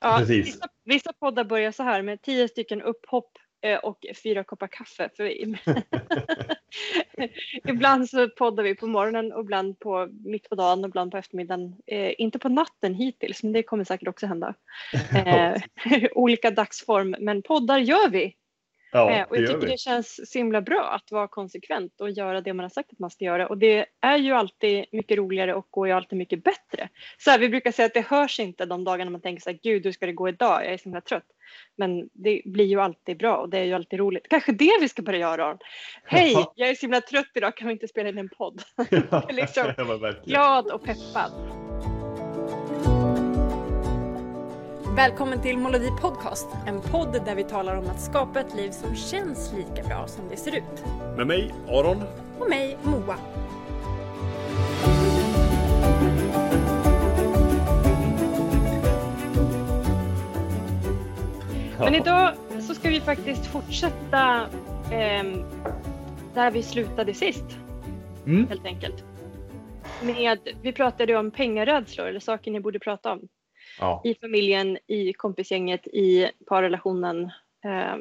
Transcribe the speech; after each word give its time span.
Ja, 0.00 0.16
Precis. 0.18 0.46
vissa, 0.46 0.68
vissa 0.84 1.12
poddar 1.12 1.44
börjar 1.44 1.72
så 1.72 1.82
här 1.82 2.02
med 2.02 2.22
tio 2.22 2.48
stycken 2.48 2.82
upphopp 2.82 3.30
eh, 3.62 3.78
och 3.78 4.06
fyra 4.22 4.44
koppar 4.44 4.66
kaffe. 4.66 5.10
För 5.16 5.24
ibland 7.68 8.10
så 8.10 8.28
poddar 8.28 8.64
vi 8.64 8.74
på 8.74 8.86
morgonen 8.86 9.32
och 9.32 9.40
ibland 9.40 9.78
på 9.78 10.08
mitt 10.24 10.48
på 10.48 10.54
dagen 10.54 10.84
och 10.84 10.88
ibland 10.88 11.10
på 11.10 11.16
eftermiddagen. 11.16 11.76
Eh, 11.86 12.12
inte 12.18 12.38
på 12.38 12.48
natten 12.48 12.94
hittills, 12.94 13.42
men 13.42 13.52
det 13.52 13.62
kommer 13.62 13.84
säkert 13.84 14.08
också 14.08 14.26
hända. 14.26 14.54
Eh, 15.26 15.62
olika 16.12 16.50
dagsform, 16.50 17.16
men 17.18 17.42
poddar 17.42 17.78
gör 17.78 18.08
vi. 18.08 18.36
Ja, 18.96 19.10
Eh, 19.10 19.22
och 19.28 19.36
jag 19.36 19.46
tycker 19.46 19.66
det 19.66 19.78
känns 19.78 20.30
så 20.32 20.38
himla 20.38 20.60
bra 20.60 20.82
att 20.82 21.12
vara 21.12 21.28
konsekvent 21.28 22.00
och 22.00 22.10
göra 22.10 22.40
det 22.40 22.52
man 22.52 22.64
har 22.64 22.70
sagt 22.70 22.92
att 22.92 22.98
man 22.98 23.10
ska 23.10 23.24
göra. 23.24 23.46
Och 23.46 23.58
det 23.58 23.86
är 24.00 24.16
ju 24.16 24.32
alltid 24.32 24.84
mycket 24.92 25.18
roligare 25.18 25.54
och 25.54 25.66
går 25.70 25.86
ju 25.86 25.92
alltid 25.92 26.18
mycket 26.18 26.44
bättre. 26.44 26.88
Så 27.18 27.30
här, 27.30 27.38
vi 27.38 27.48
brukar 27.48 27.72
säga 27.72 27.86
att 27.86 27.94
det 27.94 28.06
hörs 28.06 28.40
inte 28.40 28.66
de 28.66 28.84
dagarna 28.84 29.10
man 29.10 29.20
tänker 29.20 29.42
så 29.42 29.50
här, 29.50 29.58
gud 29.62 29.84
hur 29.84 29.92
ska 29.92 30.06
det 30.06 30.12
gå 30.12 30.28
idag? 30.28 30.64
Jag 30.64 30.72
är 30.72 30.76
så 30.78 30.84
himla 30.84 31.00
trött. 31.00 31.26
Men 31.76 32.08
det 32.12 32.42
blir 32.44 32.64
ju 32.64 32.80
alltid 32.80 33.18
bra 33.18 33.36
och 33.36 33.48
det 33.48 33.58
är 33.58 33.64
ju 33.64 33.72
alltid 33.72 33.98
roligt. 33.98 34.28
Kanske 34.28 34.52
det 34.52 34.72
vi 34.80 34.88
ska 34.88 35.02
börja 35.02 35.18
göra 35.18 35.44
Aron. 35.44 35.58
Hej, 36.04 36.32
Ja. 36.32 36.52
jag 36.56 36.68
är 36.68 36.74
så 36.74 36.80
himla 36.80 37.00
trött 37.00 37.30
idag, 37.34 37.56
kan 37.56 37.68
vi 37.68 37.72
inte 37.72 37.88
spela 37.88 38.08
in 38.08 38.18
en 38.18 38.28
podd? 38.28 38.62
liksom. 39.30 39.64
Glad 40.26 40.66
och 40.66 40.84
peppad. 40.84 41.65
Välkommen 44.96 45.42
till 45.42 45.58
Molodi 45.58 45.90
Podcast, 46.00 46.46
en 46.66 46.80
podd 46.80 47.20
där 47.24 47.34
vi 47.34 47.44
talar 47.44 47.76
om 47.76 47.90
att 47.90 48.00
skapa 48.00 48.40
ett 48.40 48.54
liv 48.54 48.70
som 48.70 48.96
känns 48.96 49.52
lika 49.52 49.88
bra 49.88 50.06
som 50.08 50.28
det 50.30 50.36
ser 50.36 50.56
ut. 50.56 50.84
Med 51.16 51.26
mig, 51.26 51.54
Aron. 51.68 52.02
Och 52.38 52.48
mig, 52.48 52.78
Moa. 52.82 53.16
Men 61.78 61.94
idag 61.94 62.34
så 62.60 62.74
ska 62.74 62.88
vi 62.88 63.00
faktiskt 63.00 63.46
fortsätta 63.46 64.46
ehm, 64.92 65.44
där 66.34 66.50
vi 66.50 66.62
slutade 66.62 67.14
sist, 67.14 67.44
Mm. 68.26 68.48
helt 68.48 68.66
enkelt. 68.66 69.04
Med, 70.02 70.38
vi 70.62 70.72
pratade 70.72 71.16
om 71.16 71.30
pengarädslor, 71.30 72.06
eller 72.06 72.20
saker 72.20 72.50
ni 72.50 72.60
borde 72.60 72.78
prata 72.78 73.12
om. 73.12 73.20
Ja. 73.80 74.02
i 74.04 74.14
familjen, 74.14 74.78
i 74.86 75.12
kompisgänget, 75.12 75.86
i 75.86 76.30
parrelationen 76.46 77.24
eh, 77.64 77.96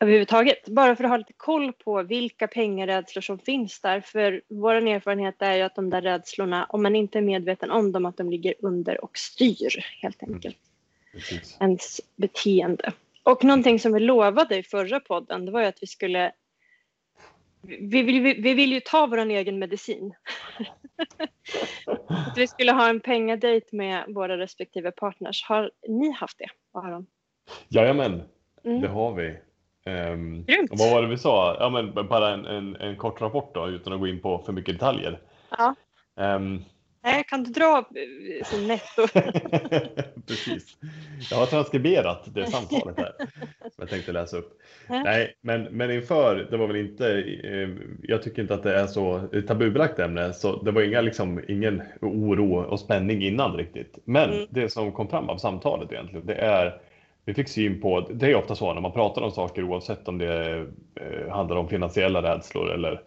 överhuvudtaget. 0.00 0.68
Bara 0.68 0.96
för 0.96 1.04
att 1.04 1.10
ha 1.10 1.16
lite 1.16 1.32
koll 1.32 1.72
på 1.72 2.02
vilka 2.02 2.46
pengarädslor 2.46 3.22
som 3.22 3.38
finns 3.38 3.80
där. 3.80 4.00
För 4.00 4.42
vår 4.48 4.74
erfarenhet 4.74 5.34
är 5.38 5.54
ju 5.54 5.62
att 5.62 5.74
de 5.74 5.90
där 5.90 6.02
rädslorna, 6.02 6.64
om 6.64 6.82
man 6.82 6.96
inte 6.96 7.18
är 7.18 7.22
medveten 7.22 7.70
om 7.70 7.92
dem, 7.92 8.06
att 8.06 8.16
de 8.16 8.30
ligger 8.30 8.54
under 8.58 9.04
och 9.04 9.18
styr 9.18 9.84
helt 10.02 10.22
enkelt 10.22 10.58
Precis. 11.12 11.56
ens 11.60 12.00
beteende. 12.16 12.92
Och 13.22 13.44
någonting 13.44 13.80
som 13.80 13.92
vi 13.92 14.00
lovade 14.00 14.56
i 14.56 14.62
förra 14.62 15.00
podden, 15.00 15.44
det 15.44 15.52
var 15.52 15.60
ju 15.60 15.66
att 15.66 15.82
vi 15.82 15.86
skulle 15.86 16.32
vi 17.62 18.02
vill, 18.02 18.22
vi, 18.22 18.34
vi 18.40 18.54
vill 18.54 18.72
ju 18.72 18.80
ta 18.80 19.06
vår 19.06 19.18
egen 19.18 19.58
medicin. 19.58 20.14
att 22.06 22.38
vi 22.38 22.46
skulle 22.46 22.72
ha 22.72 22.88
en 22.88 23.00
pengadejt 23.00 23.72
med 23.72 24.04
våra 24.08 24.38
respektive 24.38 24.90
partners. 24.90 25.44
Har 25.44 25.70
ni 25.88 26.10
haft 26.10 26.38
det, 26.38 26.78
Aron? 26.78 27.06
Jajamän, 27.68 28.22
Mm. 28.64 28.80
det 28.80 28.88
har 28.88 29.14
vi. 29.14 29.36
Um, 29.90 30.44
Grymt. 30.44 30.70
vad 30.72 30.90
var 30.90 31.02
det 31.02 31.08
vi 31.08 31.18
sa? 31.18 31.56
Ja, 31.60 31.70
men 31.70 32.08
bara 32.08 32.34
en, 32.34 32.44
en, 32.46 32.76
en 32.76 32.96
kort 32.96 33.20
rapport 33.20 33.54
då, 33.54 33.68
utan 33.68 33.92
att 33.92 34.00
gå 34.00 34.06
in 34.06 34.20
på 34.20 34.38
för 34.38 34.52
mycket 34.52 34.74
detaljer. 34.74 35.20
Ja. 35.50 35.74
Ehm, 36.16 36.64
Nej, 37.06 37.24
kan 37.28 37.42
du 37.42 37.50
dra 37.50 37.78
eh, 37.78 38.44
som 38.44 38.66
netto? 38.66 39.06
Precis. 40.26 40.76
Jag 41.30 41.36
har 41.38 41.46
transkriberat 41.46 42.34
det 42.34 42.46
samtalet 42.46 42.96
här 42.98 43.12
som 43.60 43.72
jag 43.76 43.88
tänkte 43.88 44.12
läsa 44.12 44.36
upp. 44.36 44.58
Ja. 44.88 45.02
Nej, 45.02 45.36
men, 45.40 45.62
men 45.62 45.90
inför, 45.90 46.48
det 46.50 46.56
var 46.56 46.66
väl 46.66 46.76
inte, 46.76 47.12
eh, 47.44 47.68
jag 48.02 48.22
tycker 48.22 48.42
inte 48.42 48.54
att 48.54 48.62
det 48.62 48.78
är 48.80 48.86
så 48.86 49.28
tabubelagt 49.46 49.98
ämne, 49.98 50.32
så 50.32 50.62
det 50.62 50.70
var 50.70 50.82
inga, 50.82 51.00
liksom, 51.00 51.40
ingen 51.48 51.82
oro 52.00 52.60
och 52.60 52.80
spänning 52.80 53.22
innan 53.22 53.56
riktigt. 53.56 53.98
Men 54.04 54.30
Mm. 54.30 54.46
det 54.50 54.68
som 54.68 54.92
kom 54.92 55.08
fram 55.08 55.28
av 55.28 55.36
samtalet 55.36 55.92
egentligen, 55.92 56.26
det 56.26 56.34
är 56.34 56.80
vi 57.24 57.34
fick 57.34 57.48
syn 57.48 57.80
på, 57.80 58.00
det 58.00 58.30
är 58.30 58.34
ofta 58.34 58.54
så 58.54 58.74
när 58.74 58.80
man 58.80 58.92
pratar 58.92 59.22
om 59.22 59.30
saker 59.30 59.64
oavsett 59.64 60.08
om 60.08 60.18
det 60.18 60.56
eh, 60.94 61.30
handlar 61.30 61.56
om 61.56 61.68
finansiella 61.68 62.22
rädslor 62.22 62.70
eller, 62.72 63.00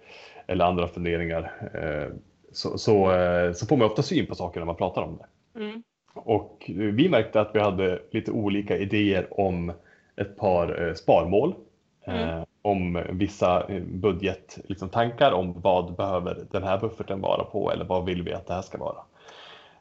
eller 0.48 0.66
andra 0.66 0.88
funderingar, 0.88 1.52
eh, 1.74 2.16
så, 2.52 2.78
så, 2.78 3.12
eh, 3.12 3.54
så 3.54 3.66
får 3.66 3.78
man 3.78 3.88
ofta 3.88 4.02
syn 4.02 4.28
på 4.28 4.36
saker 4.36 4.60
när 4.60 4.66
man 4.66 4.76
pratar 4.76 5.02
om 5.02 5.18
det. 5.18 5.60
Mm. 5.60 5.84
Och 6.14 6.72
vi 6.76 7.10
märkte 7.10 7.42
att 7.42 7.52
vi 7.54 7.60
hade 7.60 8.02
lite 8.12 8.32
olika 8.32 8.78
idéer 8.78 9.28
om 9.40 9.72
ett 10.16 10.38
par 10.38 10.88
eh, 10.88 10.94
sparmål. 10.94 11.56
Mm. 12.06 12.30
Eh, 12.30 12.44
om 12.62 13.04
vissa 13.10 13.66
budgettankar 13.88 14.70
liksom, 14.70 14.90
tankar 14.90 15.32
om 15.32 15.62
vad 15.62 15.96
behöver 15.96 16.46
den 16.52 16.64
här 16.64 16.80
bufferten 16.80 17.22
vara 17.22 17.44
på 17.44 17.72
eller 17.72 17.86
vad 17.86 18.06
vill 18.06 18.24
vi 18.24 18.34
att 18.34 18.48
det 18.48 18.54
här 18.54 18.62
ska 18.62 18.78
vara. 18.78 18.98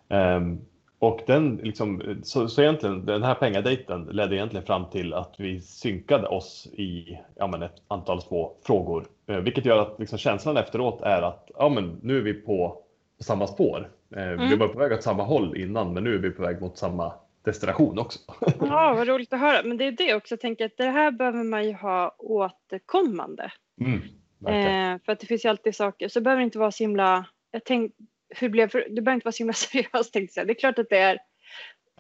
Ehm, 0.09 0.61
och 0.99 1.21
den, 1.27 1.57
liksom, 1.57 2.03
så, 2.23 2.49
så 2.49 2.63
egentligen, 2.63 3.07
den 3.07 3.23
här 3.23 3.35
pengadejten 3.35 4.05
ledde 4.05 4.37
egentligen 4.37 4.67
fram 4.67 4.91
till 4.91 5.15
att 5.15 5.35
vi 5.39 5.61
synkade 5.61 6.29
oss 6.29 6.67
i 6.73 7.19
ja, 7.37 7.47
men 7.47 7.63
ett 7.63 7.83
antal 7.89 8.23
små 8.23 8.55
frågor. 8.67 9.07
Eh, 9.27 9.37
vilket 9.37 9.65
gör 9.65 9.79
att 9.79 9.97
liksom, 9.99 10.19
känslan 10.19 10.57
efteråt 10.57 11.03
är 11.03 11.23
att 11.23 11.51
ja, 11.59 11.69
men 11.69 11.99
nu 12.03 12.19
är 12.19 12.23
vi 12.23 12.35
på 12.35 12.83
samma 13.21 13.47
spår. 13.47 13.91
Eh, 14.17 14.23
Vi 14.23 14.33
Mm. 14.33 14.59
var 14.59 14.69
på 14.69 14.79
väg 14.79 14.93
åt 14.93 15.03
samma 15.03 15.23
håll 15.23 15.57
innan 15.57 15.93
men 15.95 16.05
nu 16.05 16.15
är 16.15 16.19
vi 16.19 16.31
på 16.31 16.43
väg 16.43 16.61
mot 16.61 16.79
samma 16.79 17.13
destination 17.45 17.99
också. 17.99 18.19
Ja, 18.61 18.95
vad 18.97 19.09
roligt 19.09 19.33
att 19.33 19.41
höra. 19.41 19.63
Men 19.65 19.77
det 19.77 19.85
är 19.85 19.93
det 19.93 20.15
också, 20.15 20.33
jag 20.33 20.41
tänker 20.41 20.65
att 20.65 20.77
det 20.77 20.85
här 20.91 21.11
behöver 21.11 21.45
man 21.45 21.65
ju 21.67 21.73
ha 21.73 22.15
återkommande. 22.19 23.53
Mm. 23.81 23.99
Eh, 24.47 25.01
för 25.05 25.13
att 25.13 25.21
det 25.21 25.27
finns 25.27 25.45
ju 25.45 25.49
alltid 25.49 25.75
saker, 25.75 26.09
så 26.09 26.19
det 26.19 26.25
behöver 26.25 26.43
inte 26.43 26.59
vara 26.59 26.71
så 26.73 26.85
himla, 26.85 27.27
jag 27.51 27.65
tänk, 27.65 27.93
hur 28.29 28.49
blev, 28.49 28.69
för, 28.69 28.87
det 28.91 29.03
behöver 29.03 29.15
inte 29.15 29.25
vara 29.25 29.33
så 29.33 29.39
himla 29.39 29.53
seriöst 29.53 30.13
tänkte 30.13 30.41
jag. 30.41 30.47
Det 30.47 30.53
är 30.53 30.61
klart 30.61 30.79
att 30.79 30.91
det 30.91 30.99
är 30.99 31.19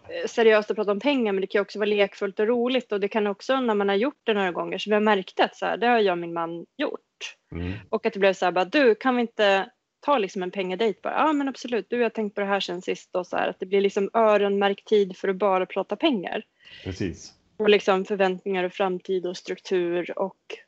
eh, 0.08 0.26
seriöst 0.26 0.70
att 0.70 0.76
prata 0.76 0.92
om 0.92 1.00
pengar 1.00 1.32
men 1.32 1.40
det 1.40 1.46
kan 1.46 1.62
också 1.62 1.78
vara 1.78 1.88
lekfullt 1.88 2.40
och 2.40 2.46
roligt 2.46 2.92
och 2.92 3.00
det 3.00 3.08
kan 3.08 3.26
också 3.26 3.60
när 3.60 3.74
man 3.74 3.88
har 3.88 3.96
gjort 3.96 4.20
det 4.24 4.34
några 4.34 4.52
gånger 4.52 4.78
så 4.78 4.90
vi 4.90 4.94
har 4.94 5.00
märkt 5.00 5.40
att 5.40 5.56
så 5.56 5.66
här, 5.66 5.76
det 5.76 5.86
har 5.86 5.98
jag 5.98 6.12
och 6.12 6.18
min 6.18 6.32
man 6.32 6.66
gjort. 6.76 7.00
Mm. 7.52 7.72
Och 7.90 8.06
att 8.06 8.12
det 8.12 8.18
blev 8.18 8.32
så 8.32 8.44
här 8.44 8.52
bara, 8.52 8.64
du 8.64 8.94
kan 8.94 9.16
vi 9.16 9.20
inte 9.20 9.70
ta 10.00 10.18
liksom 10.18 10.42
en 10.42 10.50
pengadejt 10.50 11.02
bara? 11.02 11.14
Ja 11.14 11.32
men 11.32 11.48
absolut, 11.48 11.86
du 11.90 11.96
jag 11.96 12.04
har 12.04 12.10
tänkt 12.10 12.34
på 12.34 12.40
det 12.40 12.46
här 12.46 12.60
sen 12.60 12.82
sist 12.82 13.14
och 13.14 13.26
så 13.26 13.36
här 13.36 13.48
att 13.48 13.60
det 13.60 13.66
blir 13.66 13.80
liksom 13.80 14.10
öronmärkt 14.14 14.88
tid 14.88 15.16
för 15.16 15.28
att 15.28 15.36
bara 15.36 15.66
prata 15.66 15.96
pengar. 15.96 16.42
Precis. 16.84 17.34
Och 17.56 17.68
liksom 17.68 18.04
förväntningar 18.04 18.64
och 18.64 18.72
framtid 18.72 19.26
och 19.26 19.36
struktur 19.36 20.18
och 20.18 20.58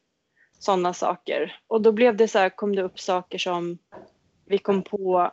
sådana 0.58 0.94
saker. 0.94 1.56
Och 1.66 1.82
då 1.82 1.92
blev 1.92 2.16
det 2.16 2.28
så 2.28 2.38
här, 2.38 2.48
kom 2.48 2.76
det 2.76 2.82
upp 2.82 3.00
saker 3.00 3.38
som 3.38 3.78
vi 4.46 4.58
kom 4.58 4.82
på, 4.82 5.32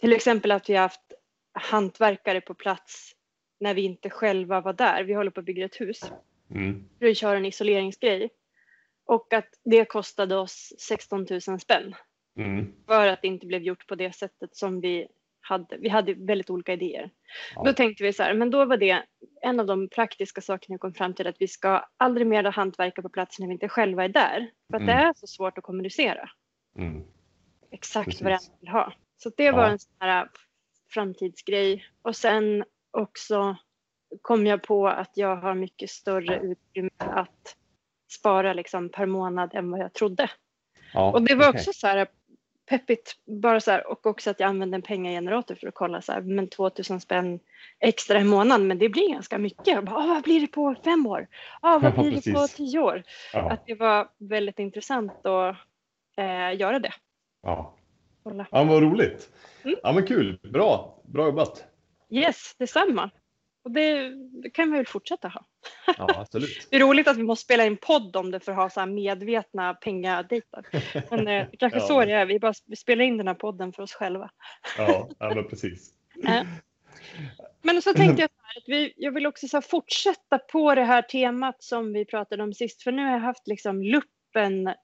till 0.00 0.12
exempel 0.12 0.50
att 0.52 0.68
vi 0.70 0.74
har 0.74 0.82
haft 0.82 1.12
hantverkare 1.52 2.40
på 2.40 2.54
plats 2.54 3.12
när 3.60 3.74
vi 3.74 3.82
inte 3.82 4.10
själva 4.10 4.60
var 4.60 4.72
där. 4.72 5.04
Vi 5.04 5.14
håller 5.14 5.30
på 5.30 5.40
att 5.40 5.46
bygga 5.46 5.64
ett 5.64 5.80
hus 5.80 6.00
Mm. 6.50 6.88
att 7.10 7.16
köra 7.16 7.36
en 7.36 7.46
isoleringsgrej. 7.46 8.30
Och 9.06 9.32
att 9.32 9.48
det 9.64 9.84
kostade 9.84 10.36
oss 10.36 10.72
16 10.78 11.26
000 11.30 11.60
spänn 11.60 11.94
Mm. 12.36 12.72
för 12.86 13.06
att 13.08 13.22
det 13.22 13.28
inte 13.28 13.46
blev 13.46 13.62
gjort 13.62 13.86
på 13.86 13.94
det 13.94 14.12
sättet 14.12 14.56
som 14.56 14.80
vi 14.80 15.06
hade. 15.40 15.76
Vi 15.76 15.88
hade 15.88 16.14
väldigt 16.14 16.50
olika 16.50 16.72
idéer. 16.72 17.10
Ja. 17.54 17.62
Då 17.64 17.72
tänkte 17.72 18.02
vi 18.04 18.12
så 18.12 18.22
här, 18.22 18.34
men 18.34 18.50
då 18.50 18.64
var 18.64 18.76
det 18.76 19.02
en 19.42 19.60
av 19.60 19.66
de 19.66 19.88
praktiska 19.88 20.40
sakerna 20.40 20.74
vi 20.74 20.78
kom 20.78 20.94
fram 20.94 21.14
till 21.14 21.26
att 21.26 21.36
vi 21.38 21.48
ska 21.48 21.84
aldrig 21.96 22.26
mer 22.26 22.44
ha 22.44 22.50
hantverkare 22.50 23.02
på 23.02 23.08
plats 23.08 23.38
när 23.38 23.46
vi 23.46 23.52
inte 23.52 23.68
själva 23.68 24.04
är 24.04 24.08
där. 24.08 24.50
För 24.70 24.76
att 24.76 24.82
Mm. 24.82 24.86
det 24.96 25.02
är 25.02 25.12
så 25.16 25.26
svårt 25.26 25.58
att 25.58 25.64
kommunicera 25.64 26.30
Mm. 26.78 27.02
exakt 27.70 28.04
Precis. 28.06 28.22
vad 28.22 28.30
man 28.32 28.40
vill 28.60 28.68
ha. 28.68 28.92
Så 29.24 29.30
det 29.36 29.50
var 29.50 29.62
Ja. 29.64 29.70
en 29.70 29.78
sån 29.78 29.92
här 30.00 30.28
framtidsgrej. 30.94 31.84
Och 32.02 32.16
sen 32.16 32.64
också 32.90 33.56
kom 34.22 34.46
jag 34.46 34.62
på 34.62 34.88
att 34.88 35.10
jag 35.14 35.36
har 35.36 35.54
mycket 35.54 35.90
större 35.90 36.36
utrymme 36.40 36.90
att 36.98 37.56
spara 38.12 38.52
liksom 38.52 38.88
per 38.88 39.06
månad 39.06 39.54
än 39.54 39.70
vad 39.70 39.80
jag 39.80 39.92
trodde. 39.92 40.30
Ja, 40.92 41.12
Och 41.12 41.22
det 41.22 41.34
var 41.34 41.48
okej. 41.48 41.58
också 41.58 41.72
så 41.72 41.86
här 41.86 42.06
peppigt, 42.68 43.14
bara 43.42 43.60
så 43.60 43.70
här, 43.70 43.86
och 43.86 44.06
också 44.06 44.30
att 44.30 44.40
jag 44.40 44.48
använde 44.48 44.74
en 44.74 44.82
pengagenerator 44.82 45.54
för 45.54 45.66
att 45.66 45.74
kolla 45.74 46.02
så 46.02 46.12
här, 46.12 46.20
men 46.20 46.48
2000 46.48 47.00
spänn 47.00 47.40
extra 47.78 48.20
i 48.20 48.24
månaden, 48.24 48.66
men 48.66 48.78
det 48.78 48.88
blir 48.88 49.12
ganska 49.12 49.38
mycket. 49.38 49.66
Jag 49.66 49.84
bara, 49.84 49.96
"Ah, 49.96 50.06
vad 50.06 50.22
blir 50.22 50.40
det 50.40 50.46
på 50.46 50.74
fem 50.84 51.06
år? 51.06 51.26
Ah, 51.60 51.78
vad 51.78 51.92
Ja, 51.96 52.02
blir 52.02 52.10
det 52.24 52.32
på 52.32 52.46
tio 52.48 52.78
år? 52.78 53.02
Ja. 53.32 53.50
Att 53.50 53.66
det 53.66 53.74
var 53.74 54.08
väldigt 54.18 54.58
intressant 54.58 55.26
att 55.26 55.56
eh, 56.16 56.56
göra 56.60 56.78
det. 56.78 56.92
Ja. 57.42 57.74
Kolla. 58.24 58.46
ja, 58.50 58.64
vad 58.64 58.82
roligt. 58.82 59.30
Mm. 59.64 59.76
Ja, 59.82 59.92
men 59.92 60.06
kul. 60.06 60.38
Bra. 60.42 61.02
Bra 61.04 61.24
jobbat. 61.26 61.64
Yes, 62.10 62.54
detsamma. 62.58 63.10
Och 63.64 63.70
det, 63.70 64.10
det 64.42 64.50
kan 64.50 64.70
vi 64.70 64.76
väl 64.76 64.86
fortsätta 64.86 65.28
ha. 65.28 65.44
Ja, 65.98 66.06
absolut. 66.16 66.66
Det 66.70 66.76
är 66.76 66.80
roligt 66.80 67.08
att 67.08 67.16
vi 67.16 67.22
måste 67.22 67.44
spela 67.44 67.64
in 67.64 67.76
podd 67.76 68.16
om 68.16 68.30
det 68.30 68.40
för 68.40 68.52
att 68.52 68.58
ha 68.58 68.70
så 68.70 68.80
här 68.80 68.86
medvetna 68.86 69.74
pengadejter. 69.74 70.66
Men 71.10 71.28
eh, 71.28 71.46
kanske 71.58 71.78
Ja. 71.82 71.86
så 71.86 72.04
det 72.04 72.12
är. 72.12 72.26
Vi 72.26 72.38
bara 72.38 72.54
spelar 72.76 73.04
in 73.04 73.16
den 73.16 73.26
här 73.28 73.34
podden 73.34 73.72
för 73.72 73.82
oss 73.82 73.92
själva. 73.92 74.30
Ja, 74.78 75.08
ja 75.18 75.34
men 75.34 75.48
precis. 75.48 75.90
Eh, 76.28 76.46
Men 77.62 77.82
så 77.82 77.92
tänkte 77.94 78.22
jag 78.22 78.30
så 78.30 78.58
att 78.58 78.64
vi, 78.66 78.94
jag 78.96 79.12
vill 79.12 79.26
också 79.26 79.48
så 79.48 79.62
fortsätta 79.62 80.38
på 80.38 80.74
det 80.74 80.84
här 80.84 81.02
temat 81.02 81.62
som 81.62 81.92
vi 81.92 82.04
pratade 82.04 82.42
om 82.42 82.54
sist, 82.54 82.82
för 82.82 82.92
nu 82.92 83.02
har 83.04 83.10
jag 83.12 83.18
haft 83.20 83.48
liksom 83.48 83.82
luppen, 83.82 84.74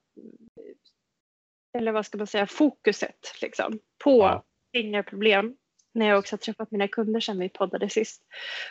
eller 1.78 1.92
vad 1.92 2.06
ska 2.06 2.18
man 2.18 2.26
säga, 2.26 2.46
fokuset 2.46 3.34
liksom, 3.42 3.78
på 4.04 4.18
ja. 4.18 4.44
pengaproblem 4.72 5.56
när 5.92 6.06
jag 6.06 6.18
också 6.18 6.32
har 6.32 6.38
träffat 6.38 6.70
mina 6.70 6.88
kunder 6.88 7.20
sedan 7.20 7.38
vi 7.38 7.48
poddade 7.48 7.88
sist. 7.88 8.22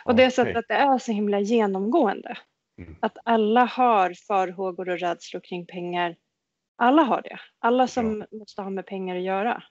Och 0.04 0.14
det 0.14 0.22
är 0.22 0.30
så 0.30 0.42
att 0.42 0.68
det 0.68 0.74
är 0.74 0.98
så 0.98 1.12
himla 1.12 1.40
genomgående. 1.40 2.38
Mm. 2.78 2.96
Att 3.00 3.16
alla 3.24 3.64
har 3.64 4.14
farhågor 4.14 4.88
och 4.88 4.98
rädslor 4.98 5.40
kring 5.40 5.66
pengar. 5.66 6.16
Alla 6.76 7.02
har 7.02 7.22
det. 7.22 7.40
Alla 7.58 7.86
som 7.86 8.26
ja. 8.30 8.38
måste 8.38 8.62
ha 8.62 8.70
med 8.70 8.86
pengar 8.86 9.16
att 9.16 9.22
göra. 9.22 9.62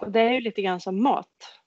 Och 0.00 0.10
det 0.10 0.20
är 0.20 0.32
ju 0.32 0.40
lite 0.40 0.62
grann 0.62 0.80
som 0.80 1.02
mat. 1.02 1.58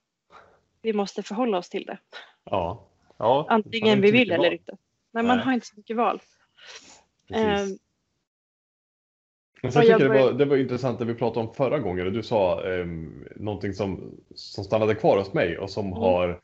Vi 0.82 0.94
måste 0.94 1.24
förhålla 1.24 1.58
oss 1.58 1.70
till 1.70 1.86
det. 1.86 1.98
Ja. 2.44 2.88
ja 3.18 3.46
Antingen 3.50 4.02
vi 4.02 4.12
vill 4.12 4.32
eller 4.32 4.52
inte. 4.52 4.78
Men 5.12 5.28
man 5.28 5.40
har 5.40 5.54
inte 5.54 5.68
så 5.68 5.74
mycket 5.78 5.98
val. 5.98 6.22
Precis. 7.28 7.80
Men 9.64 9.72
sen 9.72 9.82
tycker 9.82 9.92
jag 10.00 10.02
det 10.02 10.24
var, 10.24 10.32
det 10.32 10.46
var 10.46 10.58
intressant 10.58 11.00
det 11.00 11.06
vi 11.06 11.14
pratade 11.14 11.48
om 11.48 11.54
förra 11.54 11.80
gången. 11.80 12.14
Du 12.14 12.24
sa 12.24 12.72
eh, 12.72 12.86
någonting 13.36 13.74
som, 13.74 14.12
som 14.36 14.64
stannade 14.64 14.96
kvar 14.96 15.18
hos 15.18 15.34
mig 15.34 15.58
och 15.58 15.70
som 15.70 15.86
mm. 15.86 15.98
har 15.98 16.40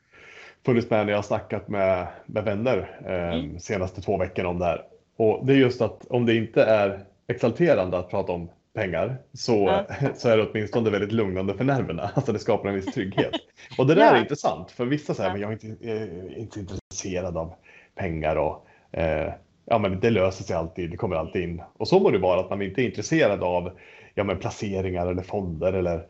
funnits 0.64 0.90
med 0.90 1.06
när 1.06 1.12
jag 1.12 1.18
har 1.18 1.22
snackat 1.22 1.68
med, 1.68 2.06
med 2.26 2.44
vänner 2.44 3.00
eh, 3.06 3.38
mm. 3.38 3.58
senaste 3.58 4.00
två 4.00 4.16
veckorna 4.16 4.48
om 4.48 4.58
det 4.58 4.64
här. 4.64 4.82
Och 5.16 5.46
det 5.46 5.52
är 5.52 5.56
just 5.56 5.80
att 5.80 6.06
om 6.10 6.26
det 6.26 6.34
inte 6.34 6.62
är 6.62 7.04
exalterande 7.26 7.98
att 7.98 8.10
prata 8.10 8.32
om 8.32 8.50
pengar 8.74 9.16
så, 9.32 9.84
ja. 9.88 10.10
så 10.16 10.28
är 10.28 10.36
det 10.36 10.46
åtminstone 10.50 10.90
väldigt 10.90 11.12
lugnande 11.12 11.54
för 11.54 11.64
nerverna. 11.64 12.10
Alltså 12.14 12.32
det 12.32 12.38
skapar 12.38 12.68
en 12.68 12.74
viss 12.74 12.94
trygghet. 12.94 13.32
Och 13.78 13.86
det 13.86 13.94
där 13.94 14.02
ja. 14.06 14.16
är 14.16 14.20
intressant 14.20 14.70
för 14.70 14.86
vissa 14.86 15.14
säger 15.14 15.32
men 15.32 15.40
jag 15.40 15.50
är 15.50 15.52
inte, 15.52 15.88
är 15.88 16.38
inte 16.38 16.60
intresserad 16.60 17.36
av 17.36 17.54
pengar 17.94 18.36
och 18.36 18.66
eh, 18.98 19.32
ja, 19.70 19.78
men 19.78 20.00
det 20.00 20.10
löser 20.10 20.44
sig 20.44 20.56
alltid, 20.56 20.90
det 20.90 20.96
kommer 20.96 21.16
alltid 21.16 21.42
in. 21.42 21.62
Och 21.76 21.88
så 21.88 22.00
må 22.00 22.10
det 22.10 22.18
vara 22.18 22.40
att 22.40 22.50
man 22.50 22.62
inte 22.62 22.82
är 22.82 22.86
intresserad 22.86 23.42
av 23.42 23.70
ja, 24.14 24.24
men 24.24 24.38
placeringar 24.38 25.06
eller 25.06 25.22
fonder 25.22 25.72
eller 25.72 26.06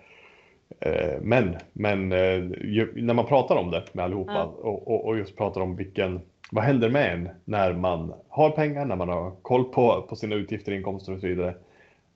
eh, 0.81 1.21
men, 1.21 1.57
men 1.73 2.13
eh, 2.13 2.37
ju, 2.65 2.93
när 3.03 3.15
man 3.15 3.27
pratar 3.27 3.57
om 3.57 3.71
det 3.71 3.85
med 3.95 4.05
allihopa 4.05 4.33
ja. 4.33 4.45
och, 4.45 4.89
och, 4.89 5.07
och, 5.07 5.19
just 5.19 5.37
pratar 5.37 5.61
om 5.61 5.77
vilken, 5.77 6.21
vad 6.51 6.65
händer 6.65 6.91
med 6.91 7.13
en 7.13 7.29
när 7.45 7.73
man 7.73 8.15
har 8.29 8.51
pengar, 8.51 8.85
när 8.85 8.97
man 8.97 9.09
har 9.09 9.31
koll 9.43 9.65
på, 9.65 10.07
på 10.09 10.17
sina 10.17 10.35
utgifter, 10.35 10.73
inkomster 10.73 11.13
och 11.13 11.21
så 11.21 11.27
vidare 11.27 11.55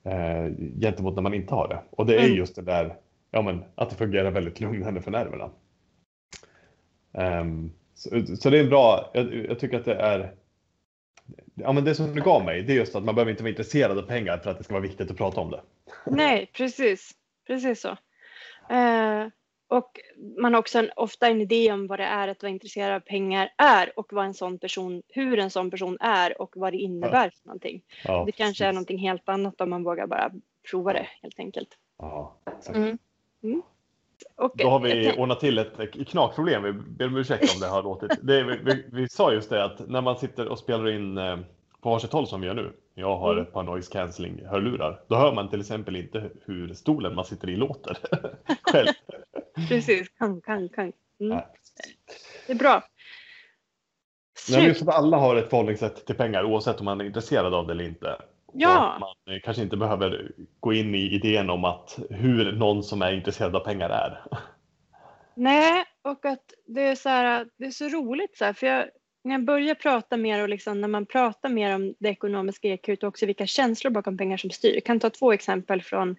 eh, 0.04 0.52
gentemot 0.80 1.14
när 1.14 1.22
man 1.22 1.34
inte 1.34 1.54
har 1.54 1.68
det. 1.68 1.78
Och 1.90 2.06
det 2.06 2.14
är 2.14 2.24
mm. 2.24 2.36
just 2.36 2.56
det 2.56 2.62
där, 2.62 2.94
ja 3.30 3.42
men 3.42 3.64
att 3.74 3.90
det 3.90 3.96
fungerar 3.96 4.30
väldigt 4.30 4.60
lugnande 4.60 5.00
för 5.00 5.10
nerverna. 5.10 5.50
Um, 7.14 7.72
så, 7.94 8.36
så, 8.36 8.50
det 8.50 8.58
är 8.58 8.68
bra, 8.68 9.10
jag, 9.14 9.34
jag 9.34 9.58
tycker 9.58 9.78
att 9.78 9.84
det 9.84 9.94
är 9.94 10.32
Ja, 11.54 11.72
men 11.72 11.84
det 11.84 11.94
som 11.94 12.14
du 12.14 12.22
gav 12.22 12.44
mig, 12.44 12.62
det 12.62 12.72
är 12.72 12.76
just 12.76 12.94
att 12.94 13.04
man 13.04 13.14
behöver 13.14 13.30
inte 13.30 13.42
vara 13.42 13.50
intresserad 13.50 13.98
av 13.98 14.02
pengar 14.02 14.38
för 14.38 14.50
att 14.50 14.58
det 14.58 14.64
ska 14.64 14.74
vara 14.74 14.82
viktigt 14.82 15.10
att 15.10 15.16
prata 15.16 15.40
om 15.40 15.50
det. 15.50 15.60
Nej, 16.06 16.50
precis. 16.52 17.10
Precis 17.46 17.80
så. 17.80 17.88
Eh, 18.74 19.26
och 19.68 20.00
man 20.38 20.54
har 20.54 20.60
också 20.60 20.78
en, 20.78 20.90
ofta 20.96 21.28
en 21.28 21.40
idé 21.40 21.72
om 21.72 21.86
vad 21.86 21.98
det 21.98 22.04
är 22.04 22.28
att 22.28 22.42
vara 22.42 22.50
intresserad 22.50 22.94
av 22.94 23.00
pengar 23.00 23.48
är 23.58 23.98
och 23.98 24.12
vad 24.12 24.24
en 24.24 24.34
sån 24.34 24.58
person, 24.58 25.02
hur 25.08 25.38
en 25.38 25.50
sån 25.50 25.70
person 25.70 25.96
är 26.00 26.42
och 26.42 26.52
vad 26.56 26.72
det 26.72 26.78
innebär 26.78 27.24
ja. 27.24 27.30
för 27.30 27.46
någonting. 27.48 27.82
Ja, 28.04 28.24
det 28.26 28.32
kanske 28.32 28.52
precis. 28.52 28.60
är 28.60 28.72
någonting 28.72 28.98
helt 28.98 29.28
annat 29.28 29.60
om 29.60 29.70
man 29.70 29.84
vågar 29.84 30.06
bara 30.06 30.32
prova 30.70 30.92
det 30.92 31.06
helt 31.22 31.38
enkelt. 31.38 31.68
Ja, 31.98 32.36
exakt. 32.58 32.76
Mm. 32.76 32.98
Mm. 33.42 33.62
Och, 34.36 34.52
Då 34.54 34.68
har 34.68 34.80
vi 34.80 35.12
ordnat 35.18 35.40
till 35.40 35.58
ett 35.58 36.08
knakproblem. 36.08 36.62
Vi 36.62 36.72
ber 36.72 37.06
om 37.06 37.16
ursäkt 37.16 37.54
om 37.54 37.60
det 37.60 37.66
har 37.66 37.82
låtit. 37.82 38.10
Det, 38.22 38.42
vi, 38.42 38.58
vi, 38.64 38.84
vi, 38.92 39.08
sa 39.08 39.32
just 39.32 39.50
det 39.50 39.64
att 39.64 39.88
när 39.88 40.00
man 40.00 40.18
sitter 40.18 40.48
och 40.48 40.58
spelar 40.58 40.90
in 40.90 41.18
eh, 41.18 41.36
på 41.80 41.90
varsitt 41.90 42.12
håll 42.12 42.26
som 42.26 42.40
vi 42.40 42.46
gör 42.46 42.54
nu. 42.54 42.72
Jag 42.94 43.16
har 43.16 43.32
mm. 43.32 43.42
ett 43.42 43.52
par 43.52 43.62
noise 43.62 43.92
cancelling 43.92 44.46
hörlurar. 44.46 45.00
Då 45.08 45.16
hör 45.16 45.34
man 45.34 45.48
till 45.48 45.60
exempel 45.60 45.96
inte 45.96 46.30
hur 46.44 46.74
stolen 46.74 47.14
man 47.14 47.24
sitter 47.24 47.50
i 47.50 47.56
låter 47.56 47.98
själv. 48.62 48.88
Precis, 49.68 50.08
kan, 50.08 50.40
kan, 50.40 50.68
kan. 50.68 50.92
Mm. 51.20 51.38
Det 52.46 52.52
är 52.52 52.56
bra. 52.56 52.82
Men 54.50 54.64
just 54.64 54.82
att 54.82 54.94
alla 54.94 55.16
har 55.16 55.36
ett 55.36 55.50
förhållningssätt 55.50 56.06
till 56.06 56.16
pengar 56.16 56.44
oavsett 56.44 56.80
om 56.80 56.84
man 56.84 57.00
är 57.00 57.04
intresserad 57.04 57.54
av 57.54 57.66
det 57.66 57.72
eller 57.72 57.84
inte. 57.84 58.16
Ja. 58.52 58.98
man 59.00 59.40
kanske 59.40 59.62
inte 59.62 59.76
behöver 59.76 60.32
gå 60.60 60.72
in 60.72 60.94
i 60.94 61.14
idén 61.14 61.50
om 61.50 61.64
att 61.64 61.98
hur 62.10 62.52
någon 62.52 62.82
som 62.82 63.02
är 63.02 63.12
intresserad 63.12 63.56
av 63.56 63.60
pengar 63.60 63.90
är. 63.90 64.24
Nej, 65.34 65.84
och 66.02 66.24
att 66.24 66.54
det 66.66 66.82
är 66.82 66.94
så 66.94 67.08
här, 67.08 67.48
det 67.56 67.66
är 67.66 67.70
så 67.70 67.88
roligt 67.88 68.36
så 68.36 68.44
här, 68.44 68.52
för 68.52 68.66
jag, 68.66 68.86
när 69.24 69.34
jag 69.34 69.44
börjar 69.44 69.74
prata 69.74 70.16
mer 70.16 70.42
och 70.42 70.48
liksom 70.48 70.80
när 70.80 70.88
man 70.88 71.06
pratar 71.06 71.48
mer 71.48 71.74
om 71.74 71.94
det 71.98 72.08
ekonomiska 72.08 72.68
EQ 72.68 72.88
och 72.88 73.04
också 73.04 73.26
vilka 73.26 73.46
känslor 73.46 73.90
bakom 73.90 74.18
pengar 74.18 74.36
som 74.36 74.50
styr. 74.50 74.74
Jag 74.74 74.84
kan 74.84 75.00
ta 75.00 75.10
två 75.10 75.32
exempel 75.32 75.82
från 75.82 76.16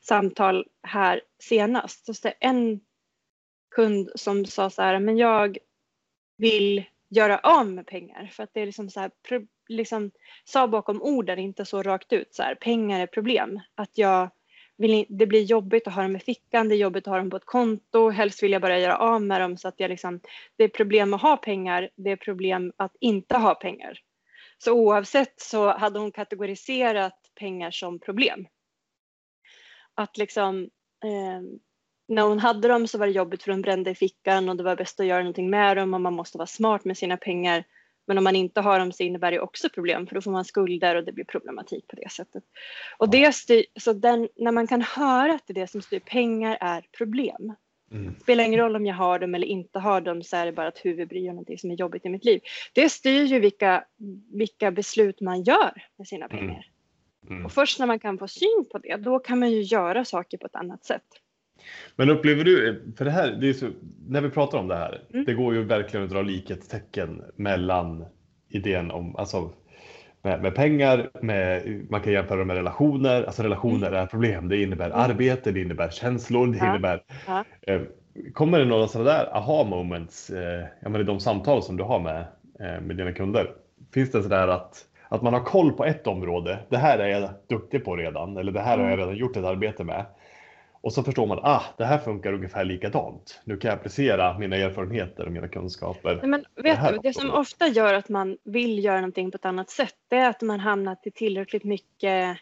samtal 0.00 0.66
här 0.82 1.20
senast. 1.38 2.06
Så 2.06 2.28
det 2.28 2.34
en 2.40 2.80
kund 3.74 4.10
som 4.14 4.46
sa 4.46 4.70
så 4.70 4.82
här, 4.82 4.98
men 4.98 5.16
jag 5.16 5.58
vill 6.36 6.84
göra 7.08 7.38
av 7.38 7.66
med 7.70 7.86
pengar 7.86 8.30
för 8.32 8.42
att 8.42 8.54
det 8.54 8.60
är 8.60 8.66
liksom 8.66 8.90
så 8.90 9.00
här, 9.00 9.10
liksom 9.68 10.10
sa 10.44 10.68
bakom 10.68 11.02
orden, 11.02 11.38
inte 11.38 11.64
så 11.64 11.82
rakt 11.82 12.12
ut 12.12 12.34
så 12.34 12.42
här, 12.42 12.54
pengar 12.54 13.00
är 13.00 13.06
problem. 13.06 13.60
Att 13.74 13.98
jag 13.98 14.30
vill, 14.76 15.06
det 15.08 15.26
blir 15.26 15.42
jobbigt 15.42 15.86
att 15.86 15.94
ha 15.94 16.02
dem 16.02 16.16
i 16.16 16.20
fickan, 16.20 16.68
det 16.68 16.74
är 16.74 16.76
jobbigt 16.76 17.06
att 17.06 17.10
ha 17.10 17.18
dem 17.18 17.30
på 17.30 17.36
ett 17.36 17.46
konto, 17.46 18.10
helst 18.10 18.42
vill 18.42 18.52
jag 18.52 18.62
bara 18.62 18.78
göra 18.78 18.98
av 18.98 19.22
med 19.22 19.40
dem 19.40 19.56
så 19.56 19.68
att 19.68 19.80
jag 19.80 19.88
liksom, 19.88 20.20
det 20.56 20.64
är 20.64 20.68
problem 20.68 21.14
att 21.14 21.22
ha 21.22 21.36
pengar, 21.36 21.90
det 21.96 22.10
är 22.10 22.16
problem 22.16 22.72
att 22.76 22.96
inte 23.00 23.36
ha 23.36 23.54
pengar. 23.54 23.98
Så 24.58 24.72
oavsett 24.72 25.40
så 25.40 25.72
hade 25.78 25.98
hon 25.98 26.12
kategoriserat 26.12 27.18
pengar 27.34 27.70
som 27.70 27.98
problem. 27.98 28.46
Att 29.94 30.16
liksom 30.16 30.70
eh, 31.04 31.42
när 32.08 32.22
hon 32.22 32.38
hade 32.38 32.68
dem 32.68 32.86
så 32.86 32.98
var 32.98 33.06
det 33.06 33.12
jobbigt 33.12 33.42
för 33.42 33.50
hon 33.50 33.62
brände 33.62 33.90
i 33.90 33.94
fickan 33.94 34.48
och 34.48 34.56
det 34.56 34.62
var 34.62 34.76
bäst 34.76 35.00
att 35.00 35.06
göra 35.06 35.18
någonting 35.18 35.50
med 35.50 35.76
dem 35.76 35.94
och 35.94 36.00
man 36.00 36.14
måste 36.14 36.38
vara 36.38 36.46
smart 36.46 36.84
med 36.84 36.98
sina 36.98 37.16
pengar. 37.16 37.64
Men 38.06 38.18
om 38.18 38.24
man 38.24 38.36
inte 38.36 38.60
har 38.60 38.78
dem 38.78 38.92
så 38.92 39.02
innebär 39.02 39.30
det 39.30 39.40
också 39.40 39.68
problem 39.68 40.06
för 40.06 40.14
då 40.14 40.20
får 40.20 40.30
man 40.30 40.44
skulder 40.44 40.96
och 40.96 41.04
det 41.04 41.12
blir 41.12 41.24
problematik 41.24 41.86
på 41.88 41.96
det 41.96 42.10
sättet. 42.12 42.44
Och 42.98 43.10
det 43.10 43.34
styr, 43.34 43.64
så 43.80 43.92
den, 43.92 44.28
när 44.36 44.52
man 44.52 44.66
kan 44.66 44.82
höra 44.82 45.32
att 45.32 45.46
det, 45.46 45.52
det 45.52 45.66
som 45.66 45.82
styr 45.82 46.00
pengar 46.00 46.58
är 46.60 46.84
problem. 46.98 47.54
Mm. 47.92 48.14
Spelar 48.20 48.44
ingen 48.44 48.60
roll 48.60 48.76
om 48.76 48.86
jag 48.86 48.94
har 48.94 49.18
dem 49.18 49.34
eller 49.34 49.46
inte 49.46 49.78
har 49.78 50.00
dem 50.00 50.22
så 50.22 50.36
är 50.36 50.46
det 50.46 50.52
bara 50.52 50.68
ett 50.68 50.84
huvudbry 50.84 51.28
och 51.28 51.34
någonting 51.34 51.58
som 51.58 51.70
är 51.70 51.74
jobbigt 51.74 52.06
i 52.06 52.08
mitt 52.08 52.24
liv. 52.24 52.40
Det 52.72 52.88
styr 52.88 53.24
ju 53.24 53.38
vilka, 53.38 53.84
vilka 54.32 54.70
beslut 54.70 55.20
man 55.20 55.42
gör 55.42 55.86
med 55.96 56.08
sina 56.08 56.26
mm. 56.26 56.38
pengar. 56.38 56.66
Mm. 57.22 57.34
Mm. 57.36 57.46
Och 57.46 57.52
först 57.52 57.78
när 57.78 57.86
man 57.86 57.98
kan 57.98 58.18
få 58.18 58.28
syn 58.28 58.64
på 58.72 58.78
det, 58.78 58.96
då 58.96 59.18
kan 59.18 59.38
man 59.38 59.50
ju 59.50 59.62
göra 59.62 60.04
saker 60.04 60.38
på 60.38 60.46
ett 60.46 60.56
annat 60.56 60.84
sätt. 60.84 61.04
Men 61.96 62.10
upplever 62.10 62.44
du, 62.44 62.82
för 62.96 63.04
det 63.04 63.10
här, 63.10 63.30
det 63.30 63.54
så, 63.54 63.70
när 64.08 64.20
vi 64.20 64.30
pratar 64.30 64.58
om 64.58 64.68
det 64.68 64.76
här, 64.76 65.02
mm. 65.12 65.24
det 65.24 65.34
går 65.34 65.54
ju 65.54 65.64
verkligen 65.64 66.04
att 66.04 66.12
dra 66.12 66.22
likhetstecken 66.22 67.22
mellan 67.36 68.04
idén 68.48 68.90
om, 68.90 69.16
alltså 69.16 69.50
med, 70.22 70.42
med, 70.42 70.54
pengar, 70.54 71.10
med, 71.22 71.62
man 71.90 72.00
kan 72.00 72.12
jämföra 72.12 72.44
med 72.44 72.56
relationer, 72.56 73.24
alltså 73.24 73.42
relationer 73.42 73.86
mm. 73.86 74.00
är 74.00 74.06
problem, 74.06 74.48
det 74.48 74.62
innebär 74.62 74.86
mm. 74.86 74.98
arbete, 74.98 75.52
det 75.52 75.60
innebär 75.60 75.90
känslor, 75.90 76.46
det 76.46 76.58
ja. 76.58 76.70
innebär 76.70 77.02
ja. 77.26 77.44
Eh, 77.62 77.80
Kommer 78.32 78.58
det 78.58 78.64
några 78.64 78.88
sådana 78.88 79.10
där 79.10 79.36
aha 79.36 79.64
moments 79.64 80.30
eh, 80.30 80.64
ja, 80.80 80.88
men 80.88 81.00
i 81.00 81.04
de 81.04 81.20
samtal 81.20 81.62
som 81.62 81.76
du 81.76 81.84
har 81.84 82.00
med, 82.00 82.24
eh, 82.60 82.80
med 82.80 82.96
dina 82.96 83.12
kunder? 83.12 83.50
Finns 83.94 84.10
det 84.10 84.22
sådär 84.22 84.48
att, 84.48 84.84
att 85.08 85.22
man 85.22 85.32
har 85.32 85.40
koll 85.40 85.72
på 85.72 85.84
ett 85.84 86.06
område, 86.06 86.58
det 86.68 86.76
här 86.76 86.98
är 86.98 87.08
jag 87.08 87.30
duktig 87.48 87.84
på 87.84 87.96
redan, 87.96 88.36
eller 88.36 88.52
det 88.52 88.60
här 88.60 88.78
har 88.78 88.84
jag 88.84 88.92
mm. 88.92 88.98
redan 88.98 89.16
gjort 89.16 89.36
ett 89.36 89.44
arbete 89.44 89.84
med. 89.84 90.04
Och 90.84 90.92
så 90.92 91.02
förstår 91.02 91.26
man, 91.26 91.38
ah, 91.42 91.62
det 91.78 91.84
här 91.84 91.98
funkar 91.98 92.32
ungefär 92.32 92.64
likadant. 92.64 93.40
Nu 93.44 93.56
kan 93.56 93.68
jag 93.68 93.78
applicera 93.78 94.38
mina 94.38 94.56
erfarenheter 94.56 95.26
och 95.26 95.32
mina 95.32 95.48
kunskaper. 95.48 96.20
Men 96.22 96.44
vet 96.54 96.82
det 96.82 96.92
du, 96.92 96.98
det 96.98 97.14
som 97.14 97.30
ofta 97.30 97.68
gör 97.68 97.94
att 97.94 98.08
man 98.08 98.36
vill 98.44 98.84
göra 98.84 98.96
någonting 98.96 99.30
på 99.30 99.36
ett 99.36 99.44
annat 99.44 99.70
sätt, 99.70 99.94
det 100.08 100.16
är 100.16 100.30
att 100.30 100.42
man 100.42 100.60
hamnat 100.60 101.06
i 101.06 101.10
tillräckligt 101.10 101.64
mycket 101.64 102.38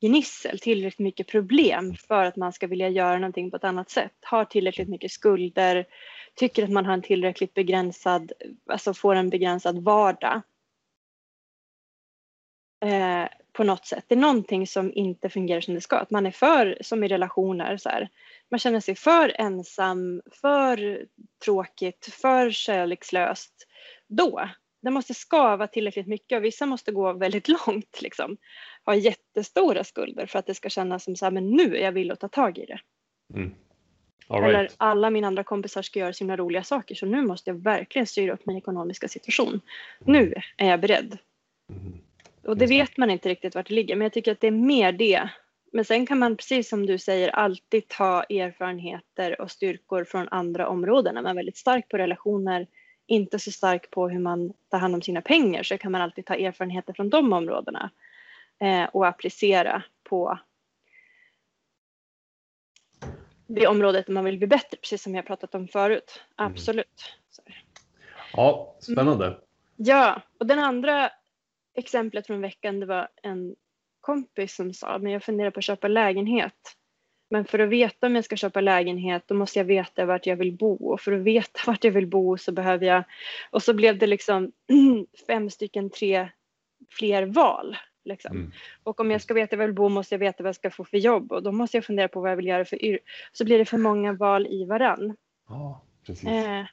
gnissel, 0.00 0.58
tillräckligt 0.58 0.98
mycket 0.98 1.28
problem 1.28 1.94
för 2.08 2.24
att 2.24 2.36
man 2.36 2.52
ska 2.52 2.66
vilja 2.66 2.88
göra 2.88 3.18
någonting 3.18 3.50
på 3.50 3.56
ett 3.56 3.64
annat 3.64 3.90
sätt. 3.90 4.14
Har 4.22 4.44
tillräckligt 4.44 4.88
mycket 4.88 5.10
skulder, 5.10 5.86
tycker 6.34 6.64
att 6.64 6.70
man 6.70 6.86
har 6.86 6.94
en 6.94 7.02
tillräckligt 7.02 7.54
begränsad, 7.54 8.32
alltså 8.70 8.94
får 8.94 9.14
en 9.14 9.30
begränsad 9.30 9.84
vardag. 9.84 10.42
På 13.60 13.64
något 13.64 13.86
sätt. 13.86 14.04
Det 14.08 14.14
är 14.14 14.18
någonting 14.18 14.66
som 14.66 14.92
inte 14.94 15.28
fungerar 15.28 15.60
som 15.60 15.74
det 15.74 15.80
ska. 15.80 15.96
Att 15.96 16.10
man 16.10 16.26
är 16.26 16.30
för, 16.30 16.78
som 16.80 17.04
i 17.04 17.08
relationer, 17.08 17.76
så 17.76 17.88
här, 17.88 18.08
man 18.50 18.58
känner 18.60 18.80
sig 18.80 18.94
för 18.94 19.32
ensam, 19.38 20.22
för 20.30 21.06
tråkigt, 21.44 22.08
för 22.12 22.50
kärlekslöst. 22.50 23.66
Då, 24.08 24.48
det 24.82 24.90
måste 24.90 25.14
skava 25.14 25.66
tillräckligt 25.66 26.06
mycket 26.06 26.36
och 26.38 26.44
vissa 26.44 26.66
måste 26.66 26.92
gå 26.92 27.12
väldigt 27.12 27.48
långt. 27.66 28.02
Liksom. 28.02 28.36
Ha 28.84 28.94
jättestora 28.94 29.84
skulder 29.84 30.26
för 30.26 30.38
att 30.38 30.46
det 30.46 30.54
ska 30.54 30.68
kännas 30.68 31.04
som 31.04 31.16
så 31.16 31.26
här, 31.26 31.32
men 31.32 31.50
nu 31.50 31.76
är 31.76 31.84
jag 31.84 31.92
villig 31.92 32.12
att 32.12 32.20
ta 32.20 32.28
tag 32.28 32.58
i 32.58 32.66
det. 32.66 32.80
Mm. 33.34 33.54
All 34.26 34.44
Eller 34.44 34.62
right. 34.62 34.74
alla 34.76 35.10
mina 35.10 35.26
andra 35.26 35.44
kompisar 35.44 35.82
ska 35.82 35.98
göra 35.98 36.12
sina 36.12 36.36
roliga 36.36 36.64
saker 36.64 36.94
så 36.94 37.06
nu 37.06 37.22
måste 37.22 37.50
jag 37.50 37.62
verkligen 37.62 38.06
styra 38.06 38.32
upp 38.32 38.46
min 38.46 38.56
ekonomiska 38.56 39.08
situation. 39.08 39.60
Nu 39.98 40.34
är 40.56 40.68
jag 40.70 40.80
beredd. 40.80 41.18
Mm. 41.70 42.00
Och 42.42 42.56
det 42.56 42.66
vet 42.66 42.96
man 42.96 43.10
inte 43.10 43.28
riktigt 43.28 43.54
vart 43.54 43.68
det 43.68 43.74
ligger 43.74 43.96
men 43.96 44.04
jag 44.04 44.12
tycker 44.12 44.32
att 44.32 44.40
det 44.40 44.46
är 44.46 44.50
mer 44.50 44.92
det. 44.92 45.28
Men 45.72 45.84
sen 45.84 46.06
kan 46.06 46.18
man 46.18 46.36
precis 46.36 46.68
som 46.68 46.86
du 46.86 46.98
säger 46.98 47.28
alltid 47.28 47.88
ta 47.88 48.22
erfarenheter 48.22 49.40
och 49.40 49.50
styrkor 49.50 50.04
från 50.04 50.28
andra 50.28 50.68
områden. 50.68 51.16
Är 51.16 51.22
man 51.22 51.36
väldigt 51.36 51.56
stark 51.56 51.88
på 51.88 51.98
relationer, 51.98 52.66
inte 53.06 53.38
så 53.38 53.50
stark 53.50 53.90
på 53.90 54.08
hur 54.08 54.18
man 54.18 54.52
tar 54.68 54.78
hand 54.78 54.94
om 54.94 55.02
sina 55.02 55.20
pengar 55.20 55.62
så 55.62 55.78
kan 55.78 55.92
man 55.92 56.00
alltid 56.00 56.26
ta 56.26 56.34
erfarenheter 56.34 56.92
från 56.92 57.10
de 57.10 57.32
områdena 57.32 57.90
eh, 58.60 58.84
och 58.84 59.06
applicera 59.06 59.82
på 60.02 60.38
det 63.46 63.66
området 63.66 64.08
man 64.08 64.24
vill 64.24 64.38
bli 64.38 64.46
bättre, 64.46 64.76
precis 64.76 65.02
som 65.02 65.14
jag 65.14 65.26
pratat 65.26 65.54
om 65.54 65.68
förut. 65.68 66.22
Mm. 66.38 66.52
Absolut. 66.52 67.14
Så. 67.30 67.42
Ja, 68.32 68.76
spännande. 68.80 69.38
Ja, 69.76 70.22
och 70.38 70.46
den 70.46 70.58
andra 70.58 71.10
exemplet 71.80 72.26
från 72.26 72.40
veckan 72.40 72.80
det 72.80 72.86
var 72.86 73.08
en 73.22 73.54
kompis 74.00 74.54
som 74.54 74.74
sa 74.74 74.98
men 74.98 75.12
jag 75.12 75.22
funderar 75.22 75.50
på 75.50 75.58
att 75.58 75.64
köpa 75.64 75.88
lägenhet. 75.88 76.76
Men 77.30 77.44
för 77.44 77.58
att 77.58 77.68
veta 77.68 78.06
om 78.06 78.14
jag 78.14 78.24
ska 78.24 78.36
köpa 78.36 78.60
lägenhet 78.60 79.22
då 79.26 79.34
måste 79.34 79.58
jag 79.58 79.64
veta 79.64 80.04
vart 80.04 80.26
jag 80.26 80.36
vill 80.36 80.56
bo 80.56 80.92
och 80.92 81.00
för 81.00 81.12
att 81.12 81.22
veta 81.22 81.60
vart 81.66 81.84
jag 81.84 81.92
vill 81.92 82.06
bo 82.06 82.38
så 82.38 82.52
behöver 82.52 82.86
jag 82.86 83.04
och 83.50 83.62
så 83.62 83.74
blev 83.74 83.98
det 83.98 84.06
liksom 84.06 84.52
fem 85.26 85.50
stycken 85.50 85.90
tre 85.90 86.28
fler 86.90 87.26
val. 87.26 87.76
Liksom. 88.04 88.36
Mm. 88.36 88.52
Och 88.82 89.00
om 89.00 89.10
jag 89.10 89.22
ska 89.22 89.34
veta 89.34 89.56
var 89.56 89.62
jag 89.62 89.68
vill 89.68 89.74
bo 89.74 89.88
måste 89.88 90.14
jag 90.14 90.18
veta 90.18 90.42
vad 90.42 90.48
jag 90.48 90.56
ska 90.56 90.70
få 90.70 90.84
för 90.84 90.98
jobb 90.98 91.32
och 91.32 91.42
då 91.42 91.52
måste 91.52 91.76
jag 91.76 91.84
fundera 91.84 92.08
på 92.08 92.20
vad 92.20 92.30
jag 92.30 92.36
vill 92.36 92.46
göra 92.46 92.64
för 92.64 92.84
yrke. 92.84 93.04
Så 93.32 93.44
blir 93.44 93.58
det 93.58 93.64
för 93.64 93.78
många 93.78 94.12
val 94.12 94.46
i 94.46 94.64
varann. 94.64 95.16
Ja, 95.48 95.82
precis. 96.06 96.28
Eh, 96.28 96.64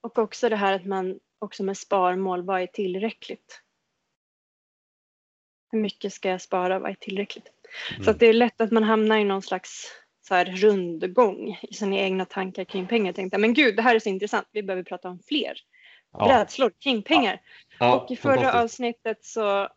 och 0.00 0.18
också 0.18 0.48
det 0.48 0.56
här 0.56 0.72
att 0.72 0.84
man 0.84 1.18
också 1.38 1.64
med 1.64 1.76
sparmål, 1.76 2.42
vad 2.42 2.62
är 2.62 2.66
tillräckligt? 2.66 3.63
Hur 5.74 5.80
mycket 5.80 6.12
ska 6.12 6.28
jag 6.30 6.40
spara, 6.40 6.78
vad 6.78 6.90
är 6.90 6.94
tillräckligt? 6.94 7.50
Så 7.96 8.02
Mm. 8.02 8.10
att 8.10 8.20
det 8.20 8.26
är 8.26 8.32
lätt 8.32 8.60
att 8.60 8.70
man 8.70 8.82
hamnar 8.82 9.18
i 9.18 9.24
någon 9.24 9.42
slags 9.42 9.92
så 10.28 10.34
här 10.34 10.44
rundgång 10.44 11.58
i 11.62 11.74
sina 11.74 11.96
egna 11.96 12.24
tankar 12.24 12.64
kring 12.64 12.86
pengar. 12.86 13.06
Jag 13.06 13.14
tänkte, 13.14 13.38
men 13.38 13.54
gud, 13.54 13.76
det 13.76 13.82
här 13.82 13.94
är 13.94 13.98
så 13.98 14.08
intressant, 14.08 14.48
vi 14.52 14.62
behöver 14.62 14.82
prata 14.82 15.08
om 15.08 15.18
fler 15.28 15.54
Ja. 16.12 16.28
rädslor 16.30 16.72
kring 16.78 17.02
pengar. 17.02 17.40
Ja, 17.78 17.96
och 17.96 18.10
i 18.10 18.16
förra 18.16 18.62
avsnittet 18.62 19.24
så, 19.24 19.60
eh, 19.62 19.68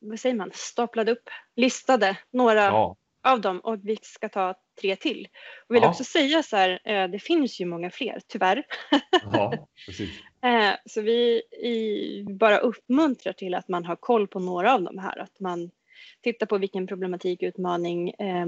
vad 0.00 0.20
säger 0.20 0.36
man, 0.36 0.50
staplade 0.54 1.12
upp, 1.12 1.28
listade 1.56 2.16
några 2.30 2.62
Ja, 2.62 2.96
av 3.22 3.40
dem 3.40 3.60
och 3.60 3.78
vi 3.82 3.98
ska 4.02 4.28
ta 4.28 4.54
tre 4.80 4.96
till. 4.96 5.28
Och 5.68 5.74
vill 5.74 5.82
Ja. 5.82 5.88
också 5.88 6.04
säga 6.04 6.42
så 6.42 6.56
här, 6.56 6.80
eh, 6.84 7.08
det 7.08 7.18
finns 7.18 7.60
ju 7.60 7.64
många 7.66 7.90
fler, 7.90 8.20
tyvärr. 8.26 8.66
ja, 9.32 9.68
precis. 9.86 10.10
Eh, 10.42 10.72
Så 10.86 11.00
vi 11.00 11.42
bara 12.28 12.58
uppmuntrar 12.58 13.32
till 13.32 13.54
att 13.54 13.68
man 13.68 13.84
har 13.84 13.96
koll 13.96 14.26
på 14.28 14.38
några 14.40 14.74
av 14.74 14.82
de 14.82 14.98
här. 14.98 15.18
Att 15.18 15.40
man 15.40 15.70
tittar 16.22 16.46
på 16.46 16.58
vilken 16.58 16.86
problematik, 16.86 17.42
utmaning, 17.42 18.10
eh, 18.10 18.46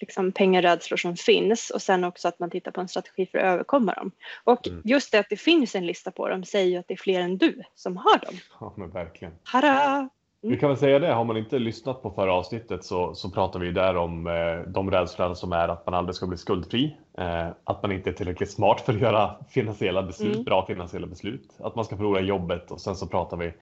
liksom 0.00 0.32
pengarädslor 0.32 0.96
som 0.96 1.16
finns 1.16 1.70
och 1.70 1.82
sen 1.82 2.04
också 2.04 2.28
att 2.28 2.38
man 2.38 2.50
tittar 2.50 2.70
på 2.70 2.80
en 2.80 2.88
strategi 2.88 3.26
för 3.26 3.38
att 3.38 3.44
överkomma 3.44 3.92
dem. 3.94 4.12
Och 4.44 4.68
Mm. 4.68 4.82
just 4.84 5.12
det 5.12 5.18
att 5.18 5.28
det 5.30 5.36
finns 5.36 5.74
en 5.74 5.86
lista 5.86 6.10
på 6.10 6.28
dem 6.28 6.44
säger 6.44 6.70
ju 6.70 6.76
att 6.76 6.88
det 6.88 6.94
är 6.94 6.98
fler 6.98 7.20
än 7.20 7.38
du 7.38 7.62
som 7.74 7.96
har 7.96 8.18
dem. 8.18 8.34
Ja, 8.60 8.74
men 8.76 8.90
verkligen. 8.90 9.34
Hara! 9.44 10.08
Vi 10.44 10.56
kan 10.56 10.68
väl 10.68 10.78
säga 10.78 10.98
det, 10.98 11.12
har 11.12 11.24
man 11.24 11.36
inte 11.36 11.58
lyssnat 11.58 12.02
på 12.02 12.10
förra 12.10 12.32
avsnittet 12.34 12.84
så, 12.84 13.14
så 13.14 13.30
pratar 13.30 13.60
vi 13.60 13.72
där 13.72 13.96
om 13.96 14.26
eh, 14.26 14.72
de 14.72 14.90
rädslorna 14.90 15.34
som 15.34 15.52
är 15.52 15.68
att 15.68 15.86
man 15.86 15.94
aldrig 15.94 16.14
ska 16.14 16.26
bli 16.26 16.36
skuldfri, 16.36 16.96
eh, 17.18 17.46
att 17.64 17.82
man 17.82 17.92
inte 17.92 18.10
är 18.10 18.14
tillräckligt 18.14 18.50
smart 18.50 18.80
för 18.80 18.92
att 18.92 19.00
göra 19.00 19.34
finansiella 19.48 20.02
beslut, 20.02 20.32
Mm. 20.34 20.44
bra 20.44 20.66
finansiella 20.66 21.06
beslut, 21.06 21.48
att 21.60 21.74
man 21.74 21.84
ska 21.84 21.96
förlora 21.96 22.20
jobbet 22.20 22.70
och 22.70 22.80
sen 22.80 22.96
så 22.96 23.06
pratar 23.06 23.36
vi 23.36 23.52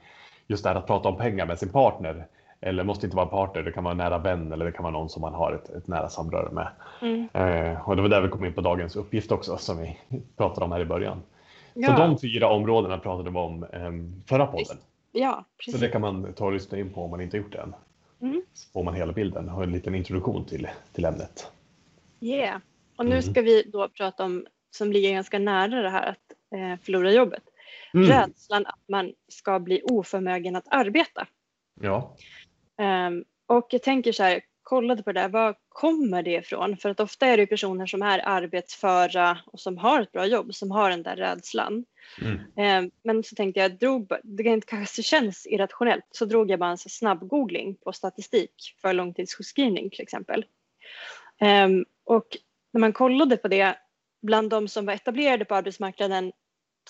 just 0.47 0.63
det 0.63 0.69
här 0.71 0.77
att 0.77 0.87
prata 0.87 1.09
om 1.09 1.17
pengar 1.17 1.47
med 1.47 1.59
sin 1.59 1.69
partner. 1.69 2.27
Eller 2.61 2.85
måste 2.85 3.07
inte 3.07 3.17
vara 3.17 3.27
partner, 3.27 3.63
det 3.63 3.73
kan 3.73 3.85
vara 3.85 3.93
en 3.93 3.99
nära 3.99 4.19
vän 4.19 4.53
eller 4.53 4.65
det 4.65 4.73
kan 4.73 4.83
vara 4.83 4.93
någon 4.93 5.09
som 5.09 5.21
man 5.21 5.35
har 5.35 5.53
ett, 5.53 5.71
ett 5.71 5.87
nära 5.87 6.09
samröre 6.09 6.51
med. 6.53 6.69
Mm. 7.03 7.29
Eh, 7.33 7.89
och 7.89 7.97
det 7.97 8.03
var 8.03 8.09
där 8.09 8.21
vi 8.21 8.29
kom 8.29 8.45
in 8.45 8.53
på 8.53 8.61
dagens 8.61 8.97
uppgift 8.97 9.33
också 9.33 9.57
som 9.57 9.79
vi 9.79 9.99
pratade 10.37 10.65
om 10.65 10.73
här 10.73 10.81
i 10.81 10.85
början. 10.85 11.23
Så 11.75 11.81
Ja, 11.81 11.97
de 11.97 12.19
fyra 12.19 12.49
områdena 12.49 12.99
pratade 12.99 13.31
vi 13.31 13.39
om 13.39 13.63
eh, 13.63 14.29
förra 14.29 14.47
podden. 14.47 14.59
Visst. 14.59 14.90
Ja, 15.13 15.45
Så 15.49 15.65
precis. 15.65 15.81
det 15.81 15.89
kan 15.89 16.01
man 16.01 16.33
ta 16.35 16.45
och 16.45 16.53
lyssna 16.53 16.79
in 16.79 16.93
på 16.93 17.05
om 17.05 17.11
man 17.11 17.21
inte 17.21 17.37
gjort 17.37 17.53
det 17.53 17.59
än. 17.59 17.75
Mm. 18.23 18.43
Så 18.55 18.71
får 18.73 18.85
man 18.85 18.95
hela 18.95 19.13
bilden 19.13 19.49
och 19.49 19.63
en 19.63 19.73
liten 19.73 19.95
introduktion 19.95 20.45
till, 20.47 20.69
till 20.93 21.05
ämnet. 21.05 21.53
Yeah. 22.21 22.61
Och 22.97 23.07
nu 23.07 23.13
Mm. 23.19 23.23
ska 23.23 23.43
vi 23.43 23.63
då 23.63 23.89
prata 23.89 24.25
om, 24.25 24.47
som 24.71 24.93
ligger 24.93 25.13
ganska 25.13 25.39
nära 25.39 25.83
det 25.83 25.91
här 25.91 26.07
att 26.11 26.33
eh, 26.59 26.81
förlora 26.85 27.13
jobbet. 27.13 27.43
Mm. 27.95 28.07
Rädslan 28.09 28.67
att 28.67 28.81
man 28.89 29.13
ska 29.29 29.61
bli 29.61 29.83
oförmögen 29.85 30.57
att 30.57 30.67
arbeta. 30.71 31.27
Ja. 31.81 32.17
Ehm, 32.79 33.25
och 33.47 33.67
jag 33.71 33.83
tänker 33.83 34.13
så 34.13 34.23
här, 34.23 34.41
kollade 34.71 35.03
på 35.03 35.13
det 35.13 35.21
där, 35.21 35.29
var 35.29 35.55
kommer 35.69 36.23
det 36.23 36.35
ifrån? 36.35 36.77
För 36.77 36.89
att 36.89 37.01
ofta 37.01 37.27
är 37.27 37.37
det 37.37 37.41
ju 37.41 37.47
personer 37.47 37.87
som 37.87 38.03
är 38.03 38.29
arbetsföra 38.29 39.39
och 39.47 39.61
som 39.61 39.79
har 39.79 40.01
ett 40.01 40.13
bra 40.13 40.27
jobb 40.27 40.55
som 40.55 40.71
har 40.71 40.91
den 40.91 41.03
där 41.03 41.17
rädslan. 41.17 41.85
Mm. 42.21 42.39
Ehm, 42.57 42.91
men 43.03 43.23
så 43.23 43.35
tänkte 43.35 43.61
jag, 43.61 43.79
drog, 43.79 44.13
det 44.23 44.67
kanske 44.67 45.03
känns 45.03 45.47
irrationellt, 45.47 46.05
så 46.11 46.25
drog 46.25 46.51
jag 46.51 46.59
bara 46.59 46.71
en 46.71 46.79
så 46.79 46.89
snabb 46.89 47.29
googling 47.29 47.75
på 47.75 47.93
statistik 47.93 48.77
för 48.83 48.93
långtidssjukskrivning 48.93 49.91
till 49.91 50.03
exempel. 50.03 50.45
Ehm, 51.41 51.85
och 52.05 52.37
när 52.73 52.81
man 52.81 52.93
kollade 52.93 53.37
på 53.37 53.49
det, 53.49 53.75
bland 54.23 54.51
de 54.51 54.69
som 54.69 54.87
var 54.87 54.95
etablerade 54.95 55.45
på 55.45 55.55
arbetsmarknaden 55.55 56.33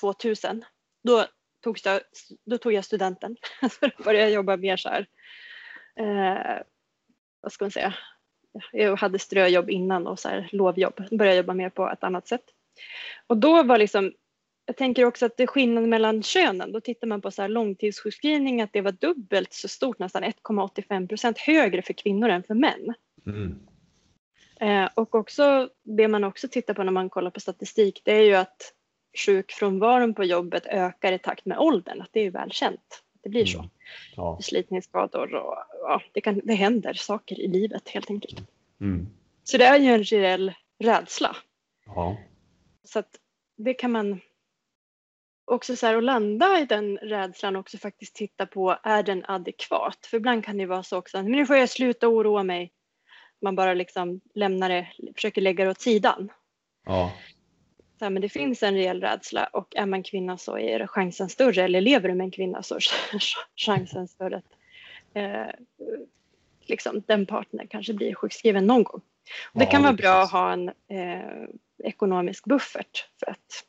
2000, 0.01 0.65
då 1.05 1.25
tog 1.65 1.79
jag, 1.85 2.01
då 2.45 2.59
tog 2.59 2.73
jag 2.73 2.85
studenten. 2.85 3.37
Så 3.71 3.87
då 3.87 4.05
började 4.05 4.25
jag 4.25 4.35
jobba 4.35 4.57
mer 4.57 4.77
så 4.77 4.89
här, 4.89 5.07
eh, 5.97 6.63
vad 7.41 7.53
ska 7.53 7.65
man 7.65 7.71
säga, 7.71 7.95
jag 8.73 8.97
hade 8.97 9.19
ströjobb 9.19 9.71
innan 9.71 10.07
och 10.07 10.19
så 10.19 10.29
här 10.29 10.49
lovjobb. 10.53 11.05
Började 11.11 11.37
jobba 11.37 11.55
mer 11.55 11.71
på 11.71 11.91
ett 11.91 12.05
annat 12.05 12.29
sätt. 12.29 12.45
Och 13.27 13.37
då 13.37 13.63
var 13.63 13.79
liksom, 13.79 14.13
jag 14.67 14.77
tänker 14.77 15.05
också 15.05 15.27
att 15.27 15.37
det 15.37 15.43
är 15.43 15.47
skillnad 15.47 15.89
mellan 15.89 16.23
könen. 16.23 16.73
Då 16.73 16.81
tittar 16.81 17.07
man 17.07 17.21
på 17.21 17.31
så 17.31 17.43
här 17.43 17.49
långtidssjukskrivning 17.49 18.63
att 18.63 18.73
det 18.73 18.81
var 18.81 18.93
dubbelt 18.93 19.53
så 19.53 19.69
stort, 19.69 19.99
nästan 19.99 20.25
1,85 20.25 21.09
procent 21.09 21.39
högre 21.39 21.83
för 21.83 21.93
kvinnor 21.93 22.29
än 22.29 22.43
för 22.43 22.55
män. 22.55 22.95
Mm. 23.27 23.59
Eh, 24.61 24.91
och 24.95 25.15
också 25.15 25.69
det 25.83 26.09
man 26.09 26.25
också 26.25 26.49
tittar 26.49 26.75
på 26.75 26.83
när 26.83 26.93
man 26.93 27.11
kollar 27.11 27.31
på 27.31 27.41
statistik 27.41 28.03
det 28.05 28.13
är 28.13 28.23
ju 28.23 28.35
att 28.35 28.75
sjukfrånvaron 29.27 30.15
på 30.15 30.25
jobbet 30.25 30.67
ökar 30.67 31.13
i 31.13 31.19
takt 31.19 31.47
med 31.47 31.59
åldern. 31.59 32.01
Att 32.01 32.11
det 32.13 32.21
är 32.21 32.31
välkänt. 32.31 33.03
Det 33.23 33.29
blir 33.29 33.47
så. 33.47 33.59
Mm. 33.59 33.71
Ja. 34.17 34.37
Förslitningsskador 34.37 35.35
och 35.35 35.57
ja, 35.83 36.03
det, 36.13 36.21
kan, 36.21 36.41
det 36.45 36.55
händer 36.55 36.95
saker 36.95 37.41
i 37.41 37.49
livet 37.49 37.89
helt 37.89 38.11
enkelt. 38.11 38.41
Mm. 38.81 39.07
Så 39.45 39.59
det 39.59 39.65
är 39.65 39.79
ju 39.79 39.89
en 39.89 40.05
reell 40.05 40.53
rädsla. 40.79 41.37
Ja. 41.87 42.17
Så 42.85 42.99
att 42.99 43.17
det 43.57 43.75
kan 43.75 43.93
man 43.93 44.21
också 45.45 45.77
så 45.77 45.87
här 45.87 45.97
att 45.97 46.05
landa 46.05 46.61
i 46.61 46.65
den 46.65 46.99
rädslan 46.99 47.57
också 47.57 47.79
faktiskt 47.79 48.15
titta 48.15 48.47
på, 48.47 48.79
är 48.83 49.03
den 49.03 49.25
adekvat? 49.29 50.07
För 50.07 50.17
ibland 50.17 50.45
kan 50.45 50.59
det 50.59 50.67
vara 50.67 50.83
så 50.83 50.99
också, 50.99 51.23
men 51.23 51.33
nu 51.33 51.47
får 51.47 51.57
jag 51.57 51.71
sluta 51.71 52.09
oroa 52.09 52.43
mig. 52.43 52.73
Man 53.43 53.57
bara 53.57 53.75
liksom 53.75 54.21
lämnar 54.35 54.69
det, 54.69 54.93
försöker 55.15 55.41
lägga 55.41 55.65
det 55.65 55.71
åt 55.71 55.81
sidan. 55.81 56.33
Ja. 56.87 57.13
Så 58.01 58.05
här, 58.05 58.11
men 58.11 58.23
det 58.23 58.29
finns 58.29 58.63
en 58.63 58.75
reell 58.75 59.01
rädsla 59.01 59.45
och 59.53 59.77
är 59.77 59.87
man 59.87 60.03
kvinna 60.03 60.37
så 60.37 60.59
är 60.59 60.87
chansen 60.87 61.29
större, 61.29 61.63
eller 61.63 61.81
lever 61.81 62.09
du 62.09 62.15
med 62.15 62.25
en 62.25 62.31
kvinna 62.31 62.63
så 62.63 62.75
är 62.75 62.83
chansen 63.57 64.09
större 64.09 64.37
att 64.37 64.45
eh, 65.15 65.55
liksom, 66.67 67.03
den 67.07 67.27
partnern 67.27 67.67
kanske 67.67 67.95
blir 67.95 68.15
sjukskriven 68.15 68.67
någon 68.67 68.83
gång. 68.83 69.01
Och 69.53 69.61
det 69.61 69.67
kan 69.67 69.83
vara 69.83 69.93
bra 69.93 70.23
att 70.23 70.33
ha 70.33 70.53
en 70.53 70.69
eh, 70.69 71.49
ekonomisk 71.85 72.45
buffert 72.45 73.07
för 73.19 73.31
att 73.31 73.65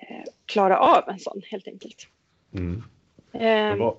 eh, 0.00 0.24
klara 0.46 0.78
av 0.78 1.08
en 1.08 1.18
sån 1.18 1.42
helt 1.50 1.68
enkelt. 1.68 2.08
Mm. 2.54 2.82
Eh, 3.32 3.76
var- 3.76 3.98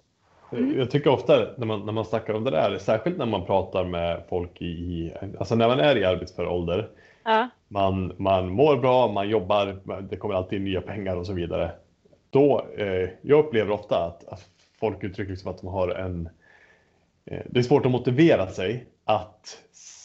Mm. 0.51 0.79
Jag 0.79 0.91
tycker 0.91 1.09
ofta 1.09 1.47
när 1.57 1.65
man, 1.65 1.85
när 1.85 1.93
man 1.93 2.05
snackar 2.05 2.33
om 2.33 2.43
det 2.43 2.51
där, 2.51 2.77
särskilt 2.77 3.17
när 3.17 3.25
man 3.25 3.45
pratar 3.45 3.85
med 3.85 4.23
folk 4.29 4.61
i, 4.61 4.65
i 4.65 5.13
alltså 5.39 5.55
när 5.55 5.67
man 5.67 5.79
är 5.79 5.97
i 5.97 6.05
arbetsför 6.05 6.47
ålder, 6.47 6.89
ja, 7.23 7.49
man, 7.67 8.13
man 8.17 8.49
mår 8.49 8.77
bra, 8.77 9.07
man 9.07 9.29
jobbar, 9.29 9.79
det 10.09 10.17
kommer 10.17 10.35
alltid 10.35 10.61
nya 10.61 10.81
pengar 10.81 11.15
och 11.15 11.25
så 11.25 11.33
vidare. 11.33 11.71
Då, 12.29 12.65
eh, 12.77 13.09
jag 13.21 13.45
upplever 13.45 13.71
ofta 13.71 14.05
att, 14.05 14.27
att 14.27 14.45
folk 14.79 15.03
uttrycker 15.03 15.31
liksom 15.31 15.51
att 15.51 15.61
de 15.61 15.67
har 15.67 15.89
en... 15.89 16.29
Eh, 17.25 17.41
det 17.45 17.59
är 17.59 17.63
svårt 17.63 17.85
att 17.85 17.91
motivera 17.91 18.47
sig 18.47 18.85
att 19.05 19.57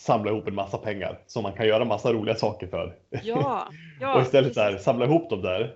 samla 0.07 0.31
ihop 0.31 0.49
en 0.49 0.55
massa 0.55 0.79
pengar 0.79 1.19
som 1.27 1.43
man 1.43 1.53
kan 1.53 1.67
göra 1.67 1.85
massa 1.85 2.13
roliga 2.13 2.35
saker 2.35 2.67
för. 2.67 2.95
ja, 3.23 3.69
ja 4.01 4.15
och 4.15 4.23
istället 4.23 4.55
så 4.55 4.61
här, 4.61 4.77
samla 4.77 5.05
ihop 5.05 5.31
dem 5.31 5.43
där 5.43 5.75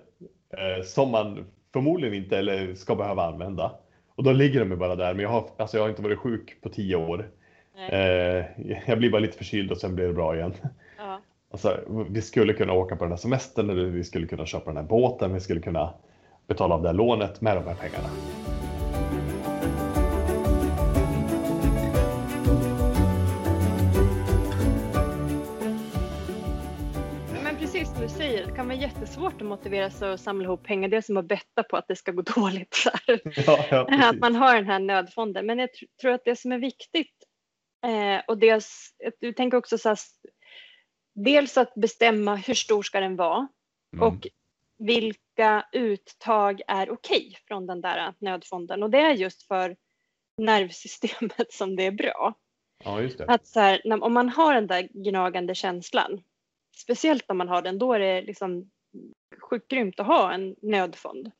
eh, 0.49 0.83
som 0.83 1.11
man 1.11 1.45
förmodligen 1.73 2.15
inte 2.15 2.37
eller 2.37 2.75
ska 2.75 2.95
behöva 2.95 3.25
använda. 3.25 3.71
Och 4.15 4.23
då 4.23 4.31
ligger 4.31 4.59
de 4.59 4.71
ju 4.71 4.77
bara 4.77 4.95
där. 4.95 5.13
Men 5.13 5.23
jag 5.23 5.29
har, 5.29 5.49
alltså 5.57 5.77
jag 5.77 5.83
har 5.83 5.89
inte 5.89 6.01
varit 6.01 6.19
sjuk 6.19 6.61
på 6.61 6.69
tio 6.69 6.95
år. 6.95 7.29
Eh, 7.91 8.45
jag 8.87 8.97
blir 8.97 9.09
bara 9.09 9.19
lite 9.19 9.37
förkyld 9.37 9.71
och 9.71 9.77
sen 9.77 9.95
blir 9.95 10.07
det 10.07 10.13
bra 10.13 10.35
igen. 10.35 10.53
ja. 10.97 11.21
Alltså, 11.51 11.79
vi 12.09 12.21
skulle 12.21 12.53
kunna 12.53 12.73
åka 12.73 12.95
på 12.95 13.03
den 13.03 13.11
här 13.11 13.17
semestern, 13.17 13.69
eller 13.69 13.83
vi 13.83 14.03
skulle 14.03 14.27
kunna 14.27 14.45
köpa 14.45 14.65
den 14.65 14.77
här 14.77 14.83
båten, 14.83 15.33
vi 15.33 15.39
skulle 15.39 15.61
kunna 15.61 15.93
betala 16.47 16.75
av 16.75 16.81
det 16.81 16.87
här 16.87 16.93
lånet 16.93 17.41
med 17.41 17.57
de 17.57 17.63
här 17.63 17.75
pengarna. 17.75 18.09
Men 27.43 27.55
precis 27.57 27.89
som 27.89 28.01
du 28.01 28.09
säger, 28.09 28.45
det 28.45 28.51
kan 28.51 28.67
vara 28.67 28.77
jättesvårt 28.77 29.41
att 29.41 29.47
motivera 29.47 29.89
sig 29.89 30.13
att 30.13 30.19
samla 30.19 30.45
ihop 30.45 30.63
pengar. 30.63 30.89
Det 30.89 30.97
är 30.97 31.01
som 31.01 31.17
att 31.17 31.27
betta 31.27 31.63
på 31.63 31.77
att 31.77 31.87
det 31.87 31.95
ska 31.95 32.11
gå 32.11 32.21
dåligt. 32.35 32.73
Så. 32.73 32.89
Ja, 33.45 33.65
ja, 33.69 34.09
att 34.09 34.19
man 34.19 34.35
har 34.35 34.55
den 34.55 34.65
här 34.65 34.79
nödfonden. 34.79 35.45
Men 35.45 35.59
jag 35.59 35.69
tr- 35.69 35.99
tror 36.01 36.11
att 36.11 36.25
det 36.25 36.35
som 36.35 36.51
är 36.51 36.59
viktigt 36.59 37.15
eh, 37.85 38.21
och 38.27 38.37
dels, 38.37 38.89
du 39.21 39.33
tänker 39.33 39.57
också 39.57 39.77
så 39.77 39.89
här, 39.89 39.97
dels 41.23 41.57
att 41.57 41.75
bestämma 41.75 42.35
hur 42.35 42.53
stor 42.53 42.83
ska 42.83 42.99
den 42.99 43.15
vara 43.15 43.47
Mm. 43.93 44.07
och 44.07 44.27
vilka 44.77 45.65
uttag 45.71 46.61
är 46.67 46.89
okej 46.89 47.37
från 47.47 47.67
den 47.67 47.81
där 47.81 48.13
nödfonden. 48.19 48.83
Och 48.83 48.89
det 48.89 48.97
är 48.99 49.13
just 49.13 49.43
för 49.43 49.75
nervsystemet 50.37 51.53
som 51.53 51.75
det 51.75 51.85
är 51.85 51.91
bra. 51.91 52.33
Ja, 52.83 53.01
just 53.01 53.17
det. 53.17 53.25
Att 53.25 53.47
så 53.47 53.59
här, 53.59 54.03
om 54.03 54.13
man 54.13 54.29
har 54.29 54.53
den 54.53 54.67
där 54.67 54.89
gnagande 54.93 55.55
känslan, 55.55 56.21
speciellt 56.75 57.29
om 57.29 57.37
man 57.37 57.47
har 57.47 57.61
den, 57.61 57.79
då 57.79 57.93
är 57.93 57.99
det 57.99 58.21
liksom 58.21 58.71
sjukt 59.41 59.67
grymt 59.67 59.99
att 59.99 60.07
ha 60.07 60.33
en 60.33 60.55
nödfond. 60.61 61.31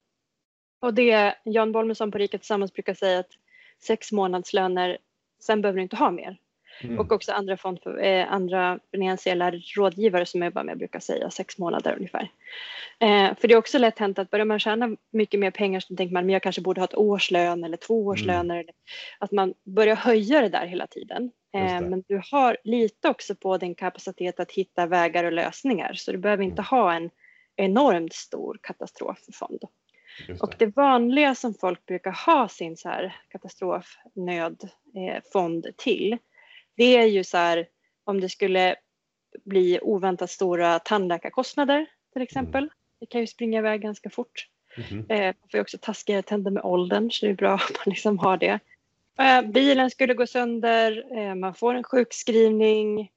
Och 0.79 0.93
det 0.93 1.35
Jan 1.43 1.71
Bolmesson 1.71 2.11
på 2.11 2.17
Rika 2.17 2.37
Tillsammans 2.37 2.73
brukar 2.73 2.93
säga 2.93 3.19
att 3.19 3.31
sex 3.79 4.11
månadslöner, 4.11 4.97
sen 5.39 5.61
behöver 5.61 5.77
du 5.77 5.83
inte 5.83 5.95
ha 5.95 6.11
mer. 6.11 6.37
Mm. 6.83 6.99
Och 6.99 7.11
också 7.11 7.31
andra, 7.31 7.57
fond 7.57 7.79
för, 7.83 8.03
eh, 8.03 8.33
andra 8.33 8.79
finansiella 8.91 9.51
rådgivare 9.51 10.25
som 10.25 10.41
jag 10.41 10.53
bara 10.53 10.63
med 10.63 10.77
brukar 10.77 10.99
säga 10.99 11.29
sex 11.29 11.57
månader 11.57 11.95
ungefär. 11.95 12.31
Eh, 12.99 13.35
för 13.35 13.47
det 13.47 13.53
är 13.53 13.57
också 13.57 13.77
lätt 13.77 13.99
hänt 13.99 14.19
att 14.19 14.29
börjar 14.29 14.45
man 14.45 14.59
tjäna 14.59 14.95
mycket 15.11 15.39
mer 15.39 15.51
pengar 15.51 15.79
så 15.79 15.95
tänker 15.95 16.13
man 16.13 16.25
men 16.25 16.33
jag 16.33 16.43
kanske 16.43 16.61
borde 16.61 16.81
ha 16.81 16.85
ett 16.85 16.97
årslön 16.97 17.63
eller 17.63 17.77
två 17.77 18.05
årslöner. 18.05 18.59
Eller, 18.59 18.73
att 19.19 19.31
man 19.31 19.53
börjar 19.63 19.95
höja 19.95 20.41
det 20.41 20.49
där 20.49 20.65
hela 20.65 20.87
tiden. 20.87 21.31
Eh, 21.53 21.79
det. 21.79 21.89
men 21.89 22.03
du 22.07 22.21
har 22.31 22.57
lite 22.63 23.09
också 23.09 23.35
på 23.35 23.57
din 23.57 23.75
kapacitet 23.75 24.39
att 24.39 24.51
hitta 24.51 24.85
vägar 24.85 25.23
och 25.23 25.31
lösningar 25.31 25.93
så 25.93 26.11
du 26.11 26.17
behöver 26.17 26.43
inte 26.43 26.61
ha 26.61 26.93
en 26.93 27.09
enormt 27.55 28.13
stor 28.13 28.59
katastroffond. 28.61 29.63
Just 30.27 30.43
Och 30.43 30.55
det. 30.57 30.65
det 30.65 30.75
vanliga 30.75 31.35
som 31.35 31.53
folk 31.53 31.85
brukar 31.85 32.25
ha 32.25 32.47
sin 32.47 32.77
så 32.77 32.89
här 32.89 33.15
katastrofnödfond 33.29 35.67
till, 35.77 36.17
det 36.79 36.97
är 36.97 37.05
ju 37.05 37.23
så 37.23 37.37
här 37.37 37.67
om 38.03 38.21
det 38.21 38.29
skulle 38.29 38.75
bli 39.45 39.79
oväntat 39.81 40.29
stora 40.29 40.79
tandläkarkostnader 40.79 41.85
till 42.13 42.21
exempel. 42.21 42.69
Det 42.99 43.05
kan 43.05 43.21
ju 43.21 43.27
springa 43.27 43.59
iväg 43.59 43.81
ganska 43.81 44.09
fort. 44.09 44.47
Mhm. 44.77 45.05
Eh, 45.09 45.25
man 45.25 45.49
får 45.51 45.57
ju 45.57 45.61
också 45.61 45.77
taskiga 45.81 46.21
tänder 46.21 46.51
med 46.51 46.63
åldern 46.63 47.11
så 47.11 47.25
det 47.25 47.31
är 47.31 47.35
bra 47.35 47.53
att 47.69 47.85
man 47.85 47.91
liksom 47.91 48.19
har 48.19 48.37
det. 48.37 48.59
Eh, 49.19 49.41
bilen 49.41 49.89
skulle 49.89 50.13
gå 50.13 50.27
sönder, 50.27 51.17
eh, 51.17 51.35
man 51.35 51.53
får 51.53 51.73
en 51.73 51.83
sjukskrivning 51.83 53.11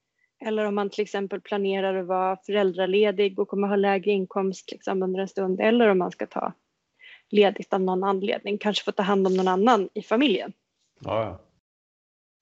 eller 0.45 0.65
om 0.65 0.75
man 0.75 0.91
till 0.91 1.03
exempel 1.03 1.41
planerar 1.41 1.95
att 1.95 2.07
vara 2.07 2.37
föräldraledig 2.37 3.39
och 3.39 3.49
kommer 3.49 3.69
ha 3.69 3.77
lägre 3.77 4.11
inkomst 4.11 4.73
liksom 4.73 5.03
under 5.03 5.21
en 5.21 5.29
stund 5.29 5.61
eller 5.61 5.89
om 5.89 5.99
man 5.99 6.11
ska 6.11 6.27
ta 6.27 6.53
ledigt 7.29 7.73
av 7.73 7.81
någon 7.81 8.05
anledning, 8.05 8.59
kanske 8.59 8.85
få 8.85 8.93
ta 8.93 9.03
hand 9.03 9.27
om 9.27 9.37
någon 9.37 9.49
annan 9.49 9.89
i 9.95 10.03
familjen. 10.03 10.53
Ja. 11.01 11.41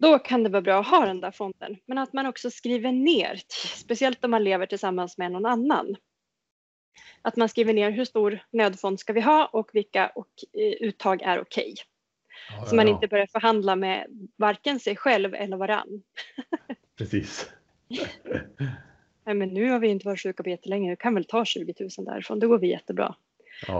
Då 0.00 0.19
kan 0.19 0.45
det 0.45 0.50
vara 0.50 0.62
bra 0.62 0.80
att 0.80 0.87
ha 0.87 1.07
den 1.07 1.21
där 1.21 1.30
fonden. 1.30 1.76
Men 1.87 1.99
att 1.99 2.12
man 2.12 2.26
också 2.26 2.50
skriver 2.50 2.92
ner, 2.92 3.40
speciellt 3.76 4.25
om 4.25 4.30
man 4.30 4.45
lever 4.45 4.66
tillsammans 4.66 5.19
med 5.19 5.33
någon 5.33 5.47
annan. 5.47 5.97
Att 7.23 7.37
man 7.37 7.49
skriver 7.49 7.73
ner 7.73 7.90
hur 7.90 8.04
stor 8.04 8.38
nödfond 8.50 9.00
ska 9.00 9.12
vi 9.12 9.21
ha 9.21 9.47
och 9.47 9.71
vilka 9.73 10.09
och, 10.09 10.28
eh, 10.52 10.73
uttag 10.88 11.23
är 11.23 11.40
okej. 11.40 11.75
Ja, 12.57 12.66
Så 12.66 12.76
man 12.76 12.87
ja, 12.88 12.95
inte 12.95 13.09
börjar 13.09 13.26
förhandla 13.26 13.76
med 13.76 14.06
varken 14.36 14.80
sig 14.80 14.97
själv 14.97 15.34
eller 15.34 15.56
varann. 15.56 16.02
Precis. 16.99 17.50
Nej, 19.25 19.34
men 19.34 19.49
nu 19.49 19.71
har 19.71 19.78
vi 19.78 19.89
inte 19.89 20.06
varit 20.06 20.23
sjuka 20.23 20.43
på 20.43 20.49
jättelänge, 20.49 20.91
vi 20.91 20.97
kan 20.97 21.15
väl 21.15 21.25
ta 21.25 21.45
20 21.45 21.75
000 21.80 22.06
därifrån, 22.06 22.41
då 22.41 22.49
går 22.49 22.58
vi 22.58 22.71
jättebra. 22.71 23.15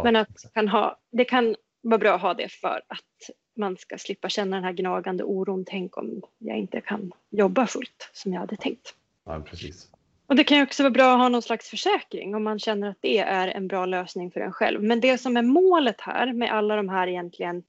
Men 0.05 0.17
att 0.17 0.53
kan 0.55 0.69
ha, 0.69 1.01
det 1.11 1.25
kan 1.25 1.57
vara 1.81 1.99
bra 1.99 2.15
att 2.15 2.23
ha 2.23 2.35
det 2.35 2.53
för 2.53 2.83
att 2.89 3.31
man 3.57 3.77
ska 3.77 3.99
slippa 3.99 4.29
känna 4.29 4.57
den 4.57 4.65
här 4.65 4.73
gnagande 4.73 5.25
oron. 5.25 5.65
Tänk 5.67 5.97
om 5.97 6.23
jag 6.39 6.59
inte 6.59 6.81
kan 6.81 7.13
jobba 7.31 7.67
fullt 7.67 8.11
som 8.13 8.33
jag 8.33 8.41
hade 8.41 8.57
tänkt. 8.57 8.95
ja, 9.25 9.41
precis. 9.41 9.91
Och 10.27 10.37
det 10.37 10.45
kan 10.45 10.63
också 10.63 10.83
vara 10.83 10.91
bra 10.91 11.13
att 11.13 11.19
ha 11.19 11.29
någon 11.29 11.43
slags 11.43 11.69
försäkring 11.69 12.35
om 12.35 12.45
man 12.45 12.59
känner 12.59 12.89
att 12.89 12.99
det 13.01 13.19
är 13.19 13.49
en 13.49 13.69
bra 13.69 13.87
lösning 13.87 14.31
för 14.31 14.41
en 14.41 14.53
själv. 14.53 14.83
Men 14.83 15.01
det 15.01 15.19
som 15.19 15.37
är 15.37 15.43
målet 15.43 16.01
här 16.01 16.33
med 16.33 16.53
alla 16.53 16.77
de 16.77 16.89
här 16.89 17.07
egentligen 17.07 17.63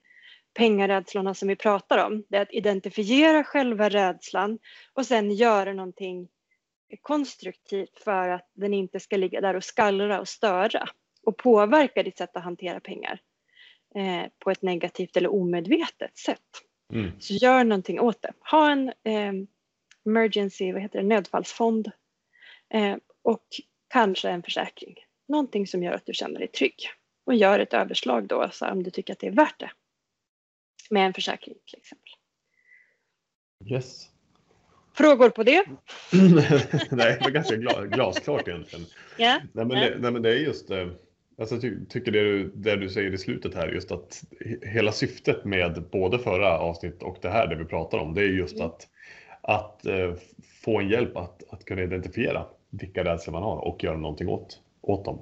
pengarädslorna 0.54 1.34
som 1.34 1.48
vi 1.48 1.56
pratar 1.56 2.06
om, 2.06 2.24
det 2.28 2.38
är 2.38 2.42
att 2.42 2.54
identifiera 2.54 3.44
själva 3.44 3.90
rädslan 3.90 4.60
och 4.94 5.06
sen 5.06 5.32
göra 5.32 5.74
någonting 5.74 6.28
konstruktivt 7.02 8.00
för 8.04 8.30
att 8.30 8.50
den 8.54 8.74
inte 8.74 9.00
ska 9.00 9.18
ligga 9.18 9.42
där 9.42 9.56
och 9.56 9.64
skallra 9.64 10.20
och 10.20 10.28
störa 10.28 10.90
och 11.24 11.38
påverka 11.38 12.04
ditt 12.04 12.18
sätt 12.18 12.36
att 12.38 12.44
hantera 12.44 12.80
pengar 12.80 13.22
eh, 13.96 14.32
på 14.40 14.52
ett 14.52 14.62
negativt 14.62 15.18
eller 15.18 15.34
omedvetet 15.34 16.18
sätt. 16.18 16.42
Mm. 16.94 17.12
Så 17.20 17.34
gör 17.34 17.64
någonting 17.64 18.00
åt 18.00 18.22
det. 18.22 18.34
Ha 18.52 18.72
en 18.72 18.88
eh, 18.88 19.34
emergency, 20.06 20.72
vad 20.72 20.82
heter 20.82 21.00
det, 21.00 21.08
nödfallsfond 21.08 21.92
eh, 22.74 22.96
och 23.22 23.46
kanske 23.90 24.30
en 24.30 24.44
försäkring. 24.44 24.96
Någonting 25.28 25.68
som 25.68 25.84
gör 25.84 25.94
att 25.94 26.06
du 26.06 26.14
känner 26.14 26.40
dig 26.40 26.48
trygg. 26.48 26.76
Och 27.26 27.36
gör 27.36 27.60
ett 27.60 27.74
överslag 27.74 28.28
då 28.28 28.50
så 28.52 28.70
om 28.70 28.84
du 28.84 28.90
tycker 28.92 29.14
att 29.14 29.20
det 29.20 29.28
är 29.28 29.32
värt 29.32 29.60
det. 29.60 29.72
Med 30.90 31.06
en 31.06 31.14
försäkring 31.14 31.56
till 31.66 31.80
exempel. 31.80 32.12
Yes. 33.66 34.08
Frågor 34.94 35.30
på 35.30 35.44
det? 35.44 35.66
Nej, 36.12 37.18
det 37.18 37.20
var 37.22 37.30
ganska 37.30 37.56
gla- 37.56 37.88
glasklart 37.88 38.48
egentligen. 38.48 38.86
Ja. 39.18 39.40
Nej, 39.54 39.66
men 39.66 39.70
det, 39.70 39.98
nej, 40.00 40.12
men 40.12 40.22
det 40.22 40.30
är 40.30 40.38
just 40.38 40.72
eh, 40.72 40.88
alltså, 41.42 41.56
jag 41.56 41.62
ty, 41.62 41.86
tycker 41.90 42.12
det 42.12 42.24
du, 42.24 42.52
det 42.56 42.76
du 42.76 42.90
säger 42.90 43.14
i 43.14 43.18
slutet 43.18 43.56
här, 43.56 43.68
just 43.68 43.92
att 43.92 44.24
he- 44.46 44.68
hela 44.68 44.92
syftet 44.92 45.46
med 45.46 45.84
både 45.92 46.20
förra 46.20 46.60
avsnitt 46.60 47.04
och 47.04 47.18
det 47.22 47.30
här 47.30 47.48
det 47.48 47.56
vi 47.56 47.66
pratar 47.66 47.98
om, 47.98 48.14
det 48.14 48.22
är 48.22 48.28
just 48.28 48.56
Mm. 48.56 48.68
att, 48.68 48.88
att 49.42 49.86
eh, 49.86 50.14
få 50.64 50.80
en 50.80 50.90
hjälp 50.90 51.18
att, 51.18 51.44
att 51.50 51.66
kunna 51.66 51.82
identifiera 51.82 52.46
vilka 52.70 53.04
rädslor 53.04 53.32
man 53.34 53.44
har 53.44 53.58
och 53.58 53.84
göra 53.84 53.98
någonting 53.98 54.28
åt, 54.30 54.60
åt 54.82 55.06
dem. 55.06 55.22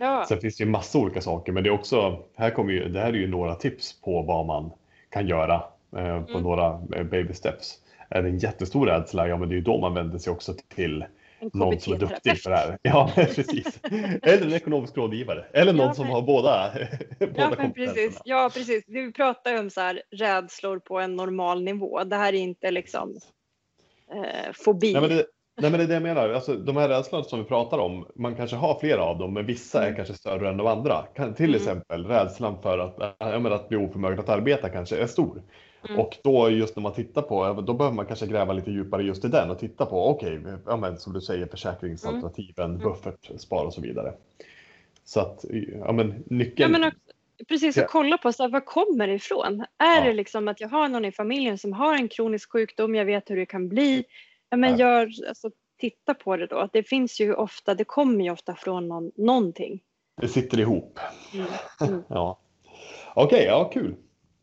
Ja. 0.00 0.24
Sen 0.28 0.40
finns 0.40 0.56
det 0.56 0.64
ju 0.64 0.70
massa 0.70 0.98
olika 0.98 1.20
saker, 1.20 1.52
men 1.52 1.64
det 1.64 1.68
är 1.68 1.74
också, 1.74 2.18
här 2.36 2.50
kommer 2.50 2.72
ju, 2.72 2.88
det 2.88 3.00
här 3.00 3.08
är 3.08 3.12
ju 3.12 3.26
några 3.28 3.54
tips 3.54 4.00
på 4.00 4.22
vad 4.22 4.46
man 4.46 4.70
kan 5.10 5.26
göra 5.28 5.54
eh, 5.96 6.22
på 6.24 6.30
Mm. 6.30 6.42
några 6.42 6.80
eh, 6.96 7.02
baby 7.04 7.34
steps. 7.34 7.78
Är 8.08 8.22
det 8.22 8.28
en 8.28 8.38
jättestor 8.38 8.86
rädsla, 8.86 9.28
ja 9.28 9.36
men 9.36 9.48
det 9.48 9.54
är 9.54 9.56
ju 9.56 9.62
då 9.62 9.80
man 9.80 9.94
vänder 9.94 10.18
sig 10.18 10.32
också 10.32 10.54
till 10.74 11.04
någon 11.52 11.80
som 11.80 11.92
är 11.92 11.98
duktig 11.98 12.42
på 12.42 12.50
det 12.50 12.56
här. 12.56 12.78
Ja, 12.82 13.10
precis. 13.14 13.80
Eller 14.22 14.42
en 14.46 14.52
ekonomisk 14.52 14.96
rådgivare. 14.96 15.44
Eller 15.52 15.72
någon 15.72 15.86
Ja, 15.86 15.94
som 15.94 16.06
har 16.06 16.22
båda, 16.22 16.72
båda 17.20 17.32
Ja, 17.36 17.52
men 17.58 17.72
precis. 17.72 18.20
Ja, 18.24 18.50
precis. 18.54 18.84
Vi 18.86 19.12
pratar 19.12 19.50
ju 19.52 19.58
om 19.58 19.70
så 19.70 19.80
här, 19.80 20.02
rädslor 20.10 20.78
på 20.78 20.98
en 21.00 21.16
normal 21.16 21.62
nivå. 21.62 22.04
Det 22.04 22.16
här 22.16 22.32
är 22.32 22.38
inte 22.38 22.70
liksom 22.70 23.16
eh, 24.12 24.52
fobi. 24.52 24.92
Nej 24.92 25.00
men, 25.00 25.10
det, 25.10 25.26
nej 25.60 25.70
men 25.70 25.78
det 25.78 25.84
är 25.84 25.88
det 25.88 25.94
jag 25.94 26.02
menar. 26.02 26.28
Alltså, 26.28 26.54
de 26.54 26.76
här 26.76 26.88
rädslorna 26.88 27.24
som 27.24 27.38
vi 27.38 27.44
pratar 27.44 27.78
om, 27.78 28.06
man 28.14 28.36
kanske 28.36 28.56
har 28.56 28.78
flera 28.80 29.02
av 29.02 29.18
dem, 29.18 29.34
men 29.34 29.46
vissa 29.46 29.78
är 29.82 29.86
Mm. 29.86 29.96
kanske 29.96 30.14
större 30.14 30.48
än 30.48 30.56
de 30.56 30.66
andra. 30.66 31.02
Kan, 31.14 31.34
till 31.34 31.44
Mm. 31.44 31.56
exempel 31.56 32.06
rädslan 32.06 32.62
för 32.62 32.78
att, 32.78 33.16
ja, 33.18 33.38
men 33.38 33.52
att 33.52 33.68
bli 33.68 33.76
oförmögen 33.78 34.18
att 34.20 34.28
arbeta 34.28 34.68
kanske 34.68 34.96
är 34.96 35.06
stor. 35.06 35.42
Mm. 35.88 36.00
Och 36.00 36.18
då 36.24 36.50
just 36.50 36.76
när 36.76 36.82
man 36.82 36.92
tittar 36.94 37.22
på, 37.22 37.52
då 37.60 37.74
behöver 37.74 37.96
man 37.96 38.06
kanske 38.06 38.26
gräva 38.26 38.52
lite 38.52 38.70
djupare 38.70 39.02
just 39.02 39.24
i 39.24 39.28
den 39.28 39.50
och 39.50 39.58
titta 39.58 39.86
på, 39.86 40.08
okej, 40.08 40.40
ja, 40.66 40.76
men 40.76 40.98
som 40.98 41.12
du 41.12 41.20
säger, 41.20 41.46
försäkringsalternativen, 41.46 42.70
Mm. 42.70 42.78
buffert, 42.82 43.30
spar 43.40 43.64
och 43.64 43.74
så 43.74 43.80
vidare. 43.80 44.14
Så 45.04 45.20
att, 45.20 45.44
ja 45.84 45.92
men 45.92 46.08
Ja, 46.08 46.14
nyckeln. 46.36 46.72
men 46.72 46.84
också, 46.84 46.98
precis, 47.48 47.76
Ja. 47.76 47.84
att 47.84 47.90
kolla 47.90 48.18
på 48.18 48.32
så 48.32 48.42
här, 48.42 48.50
var 48.50 48.60
kommer 48.60 49.06
det 49.06 49.14
ifrån? 49.14 49.60
Är 49.78 49.98
Ja. 49.98 50.04
det 50.04 50.12
liksom 50.12 50.48
att 50.48 50.60
jag 50.60 50.68
har 50.68 50.88
någon 50.88 51.04
i 51.04 51.12
familjen 51.12 51.58
som 51.58 51.72
har 51.72 51.94
en 51.94 52.08
kronisk 52.08 52.52
sjukdom, 52.52 52.94
jag 52.94 53.04
vet 53.04 53.30
hur 53.30 53.36
det 53.36 53.46
kan 53.46 53.68
bli. 53.68 54.04
Ja, 54.50 54.56
men 54.56 54.70
Ja. 54.70 54.76
gör, 54.78 55.10
alltså, 55.28 55.50
titta 55.80 56.14
på 56.14 56.36
det 56.36 56.46
då. 56.46 56.68
Det 56.72 56.82
finns 56.82 57.20
ju 57.20 57.34
ofta, 57.34 57.74
det 57.74 57.84
kommer 57.84 58.24
ju 58.24 58.30
ofta 58.30 58.54
från 58.54 58.88
någon, 58.88 59.12
någonting. 59.16 59.80
Det 60.20 60.28
sitter 60.28 60.60
ihop. 60.60 60.98
Mm. 61.34 61.46
Mm. 61.80 62.02
Ja. 62.08 62.38
Okej, 63.14 63.44
ja 63.44 63.64
kul. 63.72 63.94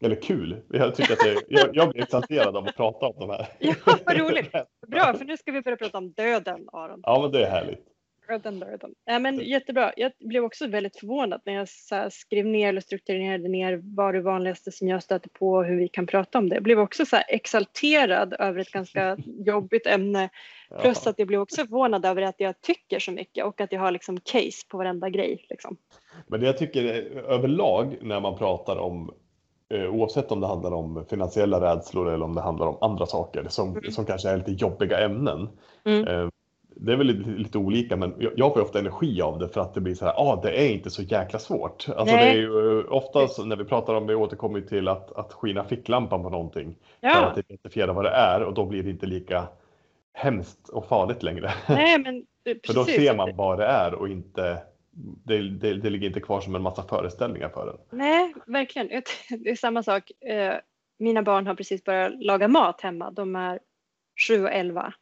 Eller 0.02 0.16
kul. 0.16 0.62
Jag 0.70 0.96
tycker 0.96 1.14
att 1.14 1.20
det, 1.20 1.42
jag, 1.48 1.70
jag 1.74 1.90
blir 1.90 2.04
exalterad 2.04 2.56
av 2.56 2.68
att 2.68 2.76
prata 2.76 3.06
om 3.06 3.16
de 3.20 3.30
här. 3.30 3.48
Ja, 3.60 3.74
vad 4.06 4.18
roligt. 4.18 4.52
Bra, 4.88 5.14
för 5.14 5.26
nu 5.26 5.38
ska 5.38 5.52
vi 5.52 5.62
börja 5.62 5.78
prata 5.78 5.98
om 5.98 6.12
döden, 6.12 6.68
Aron. 6.74 7.00
Ja, 7.04 7.22
men 7.22 7.32
det 7.32 7.46
är 7.46 7.50
härligt. 7.50 7.86
Döden, 8.28 8.60
döden. 8.60 8.94
Ja, 9.06 9.20
men 9.20 9.40
jättebra. 9.40 9.92
Jag 9.98 10.12
blev 10.20 10.44
också 10.44 10.68
väldigt 10.68 11.00
förvånad 11.00 11.42
när 11.46 11.54
jag 11.54 11.70
så 11.70 12.08
skrev 12.12 12.46
ner 12.46 12.70
eller 12.70 12.82
strukturerade 12.82 13.48
ner 13.48 13.82
vad 13.84 14.14
det 14.14 14.22
vanligaste 14.22 14.72
som 14.72 14.88
jag 14.88 15.04
stöter 15.04 15.30
på 15.30 15.54
och 15.54 15.66
hur 15.66 15.76
vi 15.76 15.88
kan 15.88 16.08
prata 16.08 16.38
om 16.38 16.50
det. 16.50 16.56
Jag 16.56 16.64
blev 16.64 16.80
också 16.80 17.06
så 17.06 17.18
exalterad 17.28 18.36
över 18.40 18.60
ett 18.60 18.72
ganska 18.72 19.18
jobbigt 19.46 19.88
ämne 19.88 20.30
Plus 20.80 21.08
att 21.08 21.20
jag 21.20 21.28
blir 21.28 21.38
också 21.38 21.62
förvånad 21.62 22.06
över 22.06 22.22
att 22.22 22.36
jag 22.38 22.62
tycker 22.62 23.00
så 23.00 23.12
mycket 23.12 23.46
och 23.46 23.62
att 23.62 23.72
jag 23.72 23.80
har 23.80 23.92
liksom 23.92 24.20
case 24.20 24.68
på 24.68 24.78
varenda 24.78 25.10
grej. 25.10 25.46
Liksom. 25.50 25.78
Men 26.28 26.40
det 26.40 26.46
jag 26.46 26.58
tycker 26.58 26.84
överlag 27.18 27.98
när 28.02 28.20
man 28.20 28.38
pratar 28.38 28.76
om 28.76 29.14
oavsett 29.72 30.32
om 30.32 30.40
det 30.40 30.48
handlar 30.48 30.74
om 30.74 31.06
finansiella 31.10 31.62
rädslor 31.62 32.14
eller 32.14 32.26
om 32.26 32.36
det 32.36 32.42
handlar 32.42 32.68
om 32.68 32.78
andra 32.82 33.06
saker 33.06 33.46
som, 33.50 33.70
mm. 33.70 33.92
som 33.92 34.06
kanske 34.06 34.30
är 34.30 34.38
lite 34.38 34.52
jobbiga 34.52 35.00
ämnen. 35.00 35.50
Mm. 35.86 36.08
Eh, 36.08 36.30
det 36.76 36.92
är 36.92 36.96
väl 36.96 37.08
lite, 37.08 37.30
lite, 37.30 37.58
olika, 37.58 37.96
men 37.96 38.16
jag 38.36 38.54
får 38.54 38.62
ofta 38.62 38.80
energi 38.80 39.22
av 39.22 39.40
det 39.40 39.50
för 39.50 39.62
att 39.62 39.74
det 39.74 39.82
blir 39.82 39.96
så 39.96 40.06
här, 40.06 40.14
ah, 40.18 40.40
det 40.44 40.62
är 40.62 40.74
inte 40.74 40.90
så 40.90 41.02
jäkla 41.02 41.40
svårt. 41.40 41.88
Alltså 41.96 42.16
det 42.16 42.22
är 42.22 42.36
ju 42.36 42.84
oftast 42.84 43.46
när 43.46 43.56
vi 43.56 43.66
pratar 43.66 43.94
om, 43.94 44.08
vi 44.08 44.16
återkommer 44.16 44.62
till 44.62 44.88
att, 44.88 45.12
att 45.12 45.34
skina 45.34 45.64
ficklampan 45.64 46.24
på 46.24 46.30
någonting. 46.30 46.76
Ja. 47.00 47.14
För 47.14 47.24
att 47.24 47.38
identifiera 47.38 47.94
vad 47.94 48.06
det 48.06 48.10
är 48.10 48.44
och 48.44 48.54
då 48.54 48.66
blir 48.66 48.84
det 48.84 48.90
inte 48.90 49.06
lika 49.06 49.48
hemskt 50.14 50.70
och 50.70 50.86
farligt 50.86 51.24
längre. 51.24 51.52
Nej, 51.68 52.00
men 52.00 52.26
precis. 52.44 52.62
för 52.68 52.74
då 52.74 52.84
ser 52.84 53.16
man 53.16 53.36
vad 53.36 53.58
det 53.58 53.66
är 53.66 53.94
och 53.94 54.10
inte 54.10 54.58
det, 55.26 55.50
det, 55.50 55.74
det, 55.74 55.90
ligger 55.90 56.08
inte 56.08 56.20
kvar 56.20 56.42
som 56.42 56.56
en 56.56 56.62
massa 56.62 56.84
föreställningar 56.84 57.50
för 57.50 57.68
en. 57.68 57.98
Nej, 57.98 58.34
verkligen. 58.48 58.88
Det 59.30 59.50
är 59.50 59.56
samma 59.56 59.84
sak. 59.84 60.12
Eh, 60.22 60.56
mina 61.00 61.24
barn 61.24 61.48
har 61.48 61.56
precis 61.56 61.84
börjat 61.84 62.24
laga 62.24 62.48
mat 62.48 62.82
hemma. 62.82 63.12
De 63.12 63.36
är 63.36 63.60
sju 64.28 64.44
och 64.44 64.52
elva. 64.52 64.94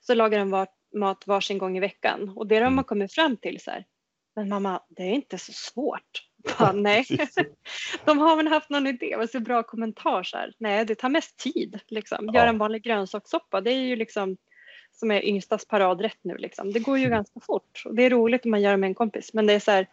Så 0.00 0.14
lagar 0.14 0.38
de 0.38 0.50
var, 0.50 0.68
mat 0.94 1.26
varsin 1.26 1.58
gång 1.58 1.76
i 1.76 1.80
veckan 1.80 2.32
och 2.36 2.46
det 2.46 2.54
de 2.54 2.60
mm. 2.60 2.76
har 2.76 2.84
kommit 2.84 3.12
fram 3.12 3.36
till 3.36 3.60
så 3.60 3.70
här. 3.70 3.84
Men 4.36 4.48
mamma, 4.48 4.80
det 4.88 5.02
är 5.02 5.12
inte 5.12 5.38
så 5.38 5.52
svårt. 5.52 6.22
Bara, 6.58 6.72
nej. 6.72 7.06
de 8.04 8.18
har 8.18 8.36
väl 8.36 8.48
haft 8.48 8.70
någon 8.70 8.86
idé, 8.86 9.16
vad 9.16 9.30
så 9.30 9.40
bra 9.40 9.62
kommentar 9.62 10.22
så 10.22 10.36
här. 10.36 10.52
Nej, 10.58 10.84
det 10.84 10.94
tar 10.94 11.08
mest 11.08 11.38
tid 11.38 11.80
liksom. 11.88 12.30
Göra 12.34 12.48
en 12.48 12.58
vanlig 12.58 12.82
grönsakssoppa, 12.82 13.60
det 13.60 13.70
är 13.70 13.78
ju 13.80 13.96
liksom 13.96 14.36
som 14.94 15.10
är 15.10 15.24
yngstas 15.24 15.64
paradrätt 15.64 16.18
nu 16.22 16.36
liksom. 16.36 16.72
Det 16.72 16.80
går 16.80 16.98
ju 16.98 17.04
mm. 17.04 17.16
ganska 17.16 17.40
fort 17.40 17.82
och 17.84 17.94
det 17.94 18.02
är 18.02 18.10
roligt 18.10 18.44
om 18.44 18.50
man 18.50 18.62
gör 18.62 18.70
det 18.70 18.76
med 18.76 18.88
en 18.88 18.94
kompis 18.94 19.34
men 19.34 19.46
det 19.46 19.52
är 19.52 19.60
så 19.60 19.70
här, 19.70 19.86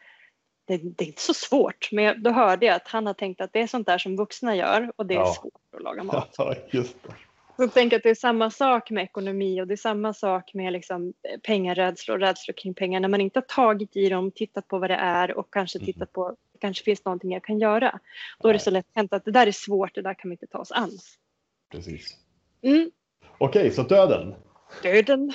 det, 0.68 0.78
det, 0.78 1.04
är 1.04 1.08
inte 1.08 1.22
så 1.22 1.34
svårt. 1.34 1.90
Men 1.92 2.24
då 2.24 2.30
hörde 2.30 2.66
jag 2.66 2.76
att 2.76 2.88
han 2.88 3.08
har 3.08 3.14
tänkt 3.14 3.42
att 3.42 3.54
det 3.54 3.62
är 3.62 3.68
sånt 3.68 3.88
där 3.88 3.98
som 3.98 4.16
vuxna 4.16 4.56
gör 4.56 4.92
och 4.96 5.06
det 5.06 5.14
är 5.14 5.20
ja. 5.20 5.34
svårt 5.42 5.76
att 5.76 5.84
laga 5.84 6.04
mat. 6.04 6.34
Ja, 6.38 6.56
just 6.72 7.04
det. 7.04 7.14
Så 7.56 7.64
jag 7.64 7.74
tänker 7.74 7.98
att 7.98 8.04
det 8.04 8.10
är 8.10 8.16
samma 8.16 8.52
sak 8.52 8.90
med 8.90 9.04
ekonomi 9.04 9.62
och 9.62 9.68
det 9.68 9.74
är 9.74 9.78
samma 9.78 10.14
sak 10.14 10.54
med 10.54 10.74
liksom 10.74 11.14
pengarädslor, 11.44 12.18
rädslor 12.20 12.54
kring 12.54 12.74
pengar. 12.74 13.00
När 13.00 13.08
man 13.08 13.22
inte 13.22 13.40
har 13.40 13.46
tagit 13.56 13.96
i 13.96 14.10
dem, 14.10 14.32
tittat 14.32 14.68
på 14.68 14.80
vad 14.80 14.90
det 14.90 14.96
är 14.96 15.38
och 15.38 15.54
kanske 15.54 15.80
mm. 15.80 15.86
tittat 15.86 16.14
på, 16.14 16.36
kanske 16.60 16.84
finns 16.84 17.06
någonting 17.06 17.32
jag 17.32 17.44
kan 17.44 17.60
göra. 17.60 18.00
Då 18.40 18.50
är 18.50 18.54
det 18.54 18.60
så 18.60 18.72
lätt 18.72 18.88
hänt 18.94 19.14
att 19.14 19.26
det 19.26 19.32
där 19.32 19.48
är 19.48 19.52
svårt, 19.52 19.96
det 19.96 20.02
där 20.02 20.14
kan 20.14 20.30
vi 20.30 20.34
inte 20.34 20.48
ta 20.48 20.58
oss 20.58 20.72
an. 20.72 20.92
Precis. 21.72 22.18
Mm. 22.62 22.92
Okej, 23.38 23.72
så 23.72 23.84
döden. 23.84 24.36
Döden, 24.84 25.32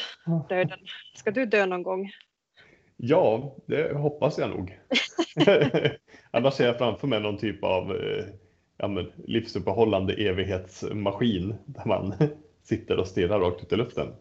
döden. 0.49 0.79
Ska 1.15 1.31
du 1.31 1.47
dö 1.47 1.67
någon 1.67 1.83
gång? 1.83 2.11
Ja, 2.97 3.57
det 3.67 3.97
hoppas 3.97 4.39
jag 4.39 4.51
nog. 4.51 4.79
Annars 6.31 6.55
ser 6.55 6.67
jag 6.67 6.79
framför 6.79 7.07
mig 7.07 7.21
någon 7.21 7.39
typ 7.39 7.65
av 7.65 7.97
eh, 7.97 8.25
ja, 8.77 8.89
men, 8.89 9.13
livsuppehållande 9.17 10.15
evighetsmaskin 10.15 11.55
där 11.65 11.85
man 11.87 12.15
sitter 12.63 12.99
och 12.99 13.07
stirrar 13.07 13.41
rakt 13.41 13.63
ut 13.63 13.73
i 13.73 13.77
luften. 13.77 14.09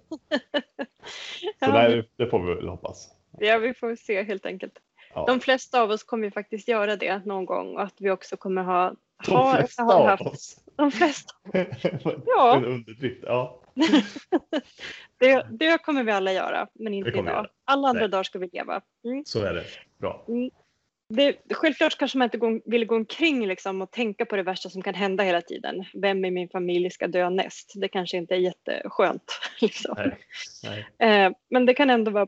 Så 1.59 1.65
ja, 1.71 2.03
det 2.15 2.27
får 2.27 2.39
vi 2.39 2.55
väl 2.55 2.67
hoppas. 2.67 3.09
Ja, 3.39 3.57
vi 3.57 3.73
får 3.73 3.95
se 3.95 4.23
helt 4.23 4.45
enkelt. 4.45 4.79
Ja. 5.13 5.25
De 5.27 5.39
flesta 5.39 5.81
av 5.81 5.89
oss 5.89 6.03
kommer 6.03 6.29
faktiskt 6.29 6.67
göra 6.67 6.95
det 6.95 7.25
någon 7.25 7.45
gång 7.45 7.75
och 7.75 7.83
att 7.83 7.95
vi 7.97 8.11
också 8.11 8.37
kommer 8.37 8.63
ha... 8.63 8.95
De 9.25 9.55
flesta 9.57 9.83
ha 9.83 9.93
av 9.93 10.07
haft, 10.07 10.25
oss? 10.25 10.63
De 10.75 10.91
flesta. 10.91 11.33
ja. 12.25 12.57
En 12.57 12.65
underdrift, 12.65 13.23
ja. 13.23 13.61
det, 15.19 15.47
det, 15.49 15.77
kommer 15.77 16.03
vi 16.03 16.11
alla 16.11 16.33
göra, 16.33 16.67
men 16.73 16.93
inte 16.93 17.09
idag. 17.09 17.47
Alla 17.65 17.87
andra 17.87 18.01
Nej. 18.01 18.09
dagar 18.09 18.23
ska 18.23 18.39
vi 18.39 18.49
leva. 18.53 18.81
Mm. 19.05 19.25
Så 19.25 19.43
är 19.43 19.53
det. 19.53 19.65
Bra. 19.97 20.25
Mm. 20.27 20.49
Det, 21.09 21.37
självklart 21.51 21.97
kanske 21.97 22.17
man 22.17 22.25
inte 22.25 22.37
gå, 22.37 22.61
vill 22.65 22.85
gå 22.85 22.95
omkring 22.95 23.47
liksom 23.47 23.81
och 23.81 23.91
tänka 23.91 24.25
på 24.25 24.35
det 24.35 24.43
värsta 24.43 24.69
som 24.69 24.81
kan 24.81 24.95
hända 24.95 25.23
hela 25.23 25.41
tiden. 25.41 25.85
Vem 25.93 26.25
i 26.25 26.31
min 26.31 26.49
familj 26.49 26.89
ska 26.89 27.07
dö 27.07 27.29
näst? 27.29 27.73
Det 27.75 27.87
kanske 27.87 28.17
inte 28.17 28.35
är 28.35 28.39
jätteskönt. 28.39 29.39
Liksom. 29.61 29.95
Nej. 29.97 30.17
Nej. 30.99 31.25
Eh, 31.25 31.31
men 31.49 31.65
det 31.65 31.73
kan 31.73 31.89
ändå 31.89 32.11
vara 32.11 32.27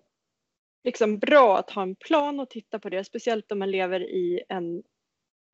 liksom 0.83 1.19
bra 1.19 1.57
att 1.57 1.71
ha 1.71 1.81
en 1.81 1.95
plan 1.95 2.39
och 2.39 2.49
titta 2.49 2.79
på 2.79 2.89
det, 2.89 3.03
speciellt 3.03 3.51
om 3.51 3.59
man 3.59 3.71
lever 3.71 4.01
i 4.01 4.41
en 4.49 4.83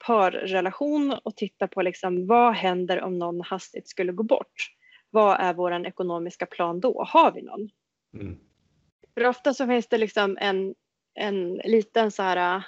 parrelation 0.06 1.14
och 1.24 1.36
titta 1.36 1.68
på 1.68 1.82
liksom, 1.82 2.28
vad 2.28 2.54
händer 2.54 3.02
om 3.02 3.20
någon 3.20 3.42
hastigt 3.42 3.88
skulle 3.88 4.12
gå 4.12 4.24
bort? 4.24 4.70
Vad 5.14 5.40
är 5.40 5.54
vår 5.54 5.88
ekonomiska 5.88 6.46
plan 6.46 6.80
då? 6.80 7.04
Har 7.08 7.32
vi 7.32 7.42
någon? 7.42 7.70
Mm. 8.14 8.40
För 9.14 9.26
ofta 9.26 9.54
så 9.54 9.68
finns 9.68 9.88
det 9.88 9.98
liksom 9.98 10.38
en, 10.42 10.76
en 11.14 11.54
liten 11.54 12.12
så 12.12 12.24
här, 12.24 12.64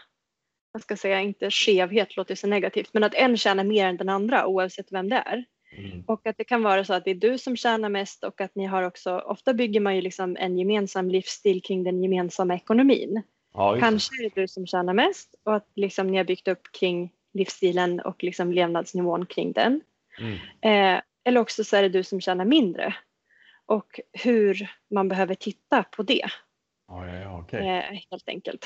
jag 0.73 0.81
ska 0.81 0.97
säga 0.97 1.21
inte 1.21 1.51
skevhet 1.51 2.17
låter 2.17 2.35
så 2.35 2.47
negativt, 2.47 2.89
men 2.93 3.03
att 3.03 3.13
en 3.13 3.37
tjänar 3.37 3.63
mer 3.63 3.85
än 3.87 3.97
den 3.97 4.09
andra 4.09 4.47
oavsett 4.47 4.91
vem 4.91 5.09
det 5.09 5.15
är. 5.15 5.45
Mm. 5.77 6.03
Och 6.07 6.27
att 6.27 6.37
det 6.37 6.43
kan 6.43 6.63
vara 6.63 6.85
så 6.85 6.93
att 6.93 7.05
det 7.05 7.11
är 7.11 7.15
du 7.15 7.37
som 7.37 7.55
tjänar 7.55 7.89
mest 7.89 8.23
och 8.23 8.41
att 8.41 8.55
ni 8.55 8.65
har 8.65 8.83
också, 8.83 9.19
ofta 9.19 9.53
bygger 9.53 9.79
man 9.79 9.95
ju 9.95 10.01
liksom 10.01 10.37
en 10.39 10.57
gemensam 10.57 11.09
livsstil 11.09 11.61
kring 11.61 11.83
den 11.83 12.03
gemensamma 12.03 12.55
ekonomin. 12.55 13.21
Ja, 13.53 13.77
Kanske 13.79 14.23
är 14.23 14.29
det 14.29 14.41
du 14.41 14.47
som 14.47 14.67
tjänar 14.67 14.93
mest 14.93 15.35
och 15.43 15.55
att 15.55 15.67
liksom 15.75 16.07
ni 16.07 16.17
har 16.17 16.23
byggt 16.23 16.47
upp 16.47 16.71
kring 16.71 17.11
livsstilen 17.33 17.99
och 17.99 18.23
liksom 18.23 18.51
levnadsnivån 18.51 19.25
kring 19.25 19.51
den. 19.51 19.81
Mm. 20.19 20.37
Eh, 20.61 21.01
eller 21.25 21.41
också 21.41 21.63
så 21.63 21.75
är 21.75 21.81
det 21.81 21.89
du 21.89 22.03
som 22.03 22.21
tjänar 22.21 22.45
mindre 22.45 22.95
och 23.65 23.99
hur 24.13 24.71
man 24.91 25.07
behöver 25.07 25.35
titta 25.35 25.83
på 25.83 26.03
det. 26.03 26.29
Ja, 26.87 27.07
ja, 27.07 27.41
okay. 27.41 27.67
eh, 27.67 27.99
helt 28.11 28.29
enkelt. 28.29 28.65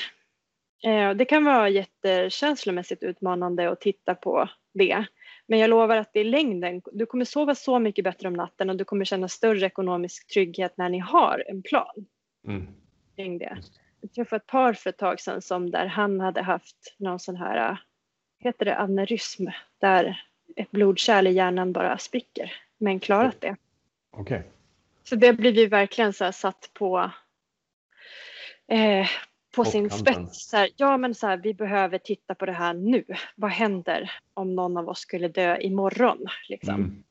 Eh, 0.83 1.11
det 1.11 1.25
kan 1.25 1.45
vara 1.45 1.69
jättekänslomässigt 1.69 3.03
utmanande 3.03 3.69
att 3.69 3.81
titta 3.81 4.15
på 4.15 4.49
det. 4.73 5.05
Men 5.47 5.59
jag 5.59 5.69
lovar 5.69 5.97
att 5.97 6.15
i 6.15 6.23
längden, 6.23 6.81
du 6.91 7.05
kommer 7.05 7.25
sova 7.25 7.55
så 7.55 7.79
mycket 7.79 8.03
bättre 8.03 8.27
om 8.27 8.33
natten 8.33 8.69
och 8.69 8.75
du 8.75 8.85
kommer 8.85 9.05
känna 9.05 9.27
större 9.27 9.65
ekonomisk 9.65 10.27
trygghet 10.33 10.77
när 10.77 10.89
ni 10.89 10.99
har 10.99 11.43
en 11.47 11.61
plan 11.61 12.05
mm. 12.47 12.67
kring 13.15 13.37
det. 13.37 13.57
Jag 14.01 14.13
träffade 14.13 14.37
ett 14.37 14.47
par 14.47 14.73
för 14.73 14.89
ett 14.89 14.97
tag 14.97 15.19
sedan 15.19 15.41
som 15.41 15.71
där 15.71 15.85
han 15.85 16.19
hade 16.19 16.41
haft 16.41 16.95
någon 16.97 17.19
sån 17.19 17.35
här, 17.35 17.77
heter 18.39 18.65
det 18.65 18.77
aneurysm, 18.77 19.45
där 19.81 20.23
ett 20.55 20.71
blodkärl 20.71 21.27
i 21.27 21.31
hjärnan 21.31 21.73
bara 21.73 21.97
spricker, 21.97 22.53
men 22.77 22.99
klarat 22.99 23.41
det. 23.41 23.55
Okay. 24.11 24.41
Så 25.03 25.15
det 25.15 25.33
blir 25.33 25.51
vi 25.51 25.65
verkligen 25.65 26.13
så 26.13 26.31
satt 26.31 26.69
på, 26.73 27.11
eh, 28.67 29.07
på 29.55 29.65
sin 29.65 29.89
spets. 29.89 30.49
Så 30.49 30.57
här, 30.57 30.69
ja, 30.75 30.97
men 30.97 31.15
så 31.15 31.27
här, 31.27 31.37
vi 31.37 31.53
behöver 31.53 31.97
titta 31.97 32.35
på 32.35 32.45
det 32.45 32.51
här 32.51 32.73
nu. 32.73 33.03
Vad 33.35 33.51
händer 33.51 34.11
om 34.33 34.55
någon 34.55 34.77
av 34.77 34.89
oss 34.89 34.99
skulle 34.99 35.27
dö 35.27 35.57
imorgon? 35.57 36.25
Liksom? 36.49 37.03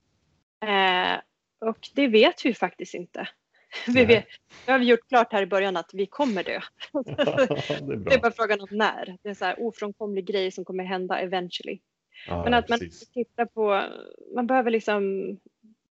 Mm. 0.60 1.14
Eh, 1.14 1.20
och 1.68 1.88
det 1.94 2.08
vet 2.08 2.44
vi 2.44 2.54
faktiskt 2.54 2.94
inte. 2.94 3.28
Vi, 3.86 4.04
vet, 4.04 4.26
vi 4.66 4.72
har 4.72 4.78
gjort 4.78 5.08
klart 5.08 5.32
här 5.32 5.42
i 5.42 5.46
början 5.46 5.76
att 5.76 5.90
vi 5.92 6.06
kommer 6.06 6.44
dö. 6.44 6.60
det, 7.04 7.10
är 7.10 7.96
det, 7.96 8.14
är 8.14 8.20
bara 8.20 8.32
frågan 8.32 8.60
om 8.60 8.68
när. 8.70 9.06
Det 9.06 9.28
är 9.28 9.30
en 9.30 9.34
så 9.34 9.44
här 9.44 9.62
ofrånkomlig 9.62 10.26
grej 10.26 10.50
som 10.50 10.64
kommer 10.64 10.84
hända 10.84 11.20
eventually. 11.20 11.78
Ja, 12.26 12.44
Men 12.44 12.54
att 12.54 12.68
man 12.68 12.78
tittar 13.14 13.44
på, 13.44 13.82
man 14.34 14.46
behöver 14.46 14.70
liksom 14.70 15.36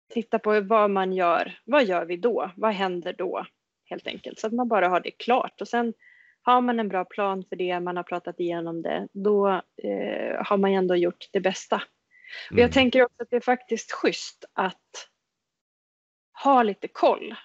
titta 0.10 0.40
på 0.40 0.62
vad 0.62 0.90
man 0.90 1.14
gör. 1.14 1.60
Vad 1.66 1.86
gör 1.86 2.06
vi 2.06 2.18
då? 2.18 2.52
Vad 2.56 2.74
händer 2.74 3.14
då? 3.14 3.46
Helt 3.86 4.08
enkelt 4.08 4.40
så 4.40 4.48
att 4.48 4.54
man 4.54 4.68
bara 4.68 4.88
har 4.88 5.00
det 5.00 5.12
klart 5.12 5.62
och 5.62 5.68
sen 5.68 5.94
har 6.42 6.62
man 6.62 6.80
en 6.80 6.90
bra 6.90 7.06
plan 7.06 7.44
för 7.50 7.56
det, 7.56 7.80
man 7.80 7.98
har 7.98 8.04
pratat 8.04 8.40
igenom 8.40 8.82
det, 8.82 9.08
då 9.12 9.50
eh, 9.84 10.46
har 10.46 10.58
man 10.58 10.72
ändå 10.72 10.96
gjort 10.96 11.30
det 11.32 11.40
bästa. 11.40 11.76
Mm. 11.76 11.86
Och 12.50 12.60
jag 12.60 12.66
mm. 12.66 12.72
tänker 12.72 13.04
också 13.04 13.24
att 13.24 13.30
det 13.30 13.36
är 13.36 13.42
faktiskt 13.42 13.92
schysst 13.92 14.46
att 14.54 15.10
ha 16.44 16.64
lite 16.64 16.88
koll 16.88 17.36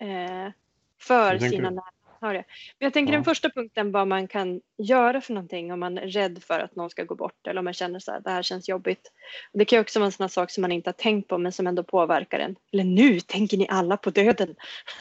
eh, 0.00 0.52
för 1.00 1.38
sina 1.38 1.70
nära 1.70 1.97
anhöriga. 2.20 2.44
Men 2.78 2.86
jag 2.86 2.92
tänker 2.92 3.12
ja. 3.12 3.16
den 3.16 3.24
första 3.24 3.50
punkten 3.50 3.92
vad 3.92 4.08
man 4.08 4.28
kan 4.28 4.60
göra 4.78 5.20
för 5.20 5.34
någonting 5.34 5.72
om 5.72 5.80
man 5.80 5.98
är 5.98 6.06
rädd 6.06 6.42
för 6.42 6.60
att 6.60 6.76
någon 6.76 6.90
ska 6.90 7.04
gå 7.04 7.14
bort 7.14 7.46
eller 7.46 7.58
om 7.58 7.64
man 7.64 7.74
känner 7.74 7.98
så 7.98 8.12
här, 8.12 8.20
det 8.20 8.30
här 8.30 8.42
känns 8.42 8.68
jobbigt. 8.68 9.12
Och 9.52 9.58
det 9.58 9.64
kan 9.64 9.76
ju 9.76 9.80
också 9.80 9.98
vara 9.98 10.06
en 10.06 10.12
sån 10.12 10.28
sak 10.28 10.50
som 10.50 10.62
man 10.62 10.72
inte 10.72 10.88
har 10.88 10.92
tänkt 10.92 11.28
på 11.28 11.38
men 11.38 11.52
som 11.52 11.66
ändå 11.66 11.82
påverkar 11.82 12.38
en. 12.38 12.56
Eller 12.72 12.84
nu 12.84 13.20
tänker 13.20 13.56
ni 13.56 13.66
alla 13.68 13.96
på 13.96 14.10
döden. 14.10 14.54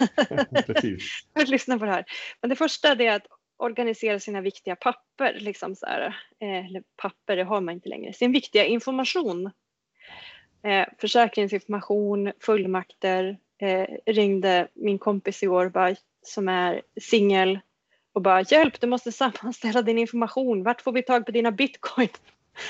Precis. 0.66 1.24
Lyssna 1.48 1.80
på 1.80 1.86
det 1.86 1.92
här. 1.92 2.06
Men 2.42 2.50
det 2.50 2.56
första 2.56 2.92
är 2.92 3.12
att 3.12 3.28
organisera 3.58 4.20
sina 4.20 4.42
viktiga 4.42 4.76
papper. 4.76 5.38
Liksom 5.40 5.76
så 5.76 5.86
här, 5.86 6.02
eh, 6.40 6.66
eller 6.66 6.84
papper, 7.02 7.36
det 7.36 7.44
har 7.44 7.62
man 7.62 7.76
inte 7.76 7.90
längre. 7.90 8.14
Sin 8.14 8.32
viktiga 8.32 8.66
information. 8.66 9.52
Eh, 10.64 10.88
försäkringsinformation, 10.98 12.32
fullmakter. 12.40 13.38
Eh, 13.62 13.88
ringde 14.06 14.68
min 14.74 15.00
kompis 15.00 15.44
igår 15.44 15.70
bara, 15.70 15.96
som 16.28 16.48
är 16.50 16.82
singel 17.02 17.60
och 18.14 18.22
bara 18.22 18.42
hjälp, 18.42 18.82
du 18.82 18.88
måste 18.88 19.12
sammanställa 19.12 19.82
din 19.82 19.98
information. 19.98 20.64
Vart 20.64 20.82
får 20.82 20.92
vi 20.92 21.04
tag 21.04 21.26
på 21.26 21.32
dina 21.32 21.52
bitcoin? 21.52 22.10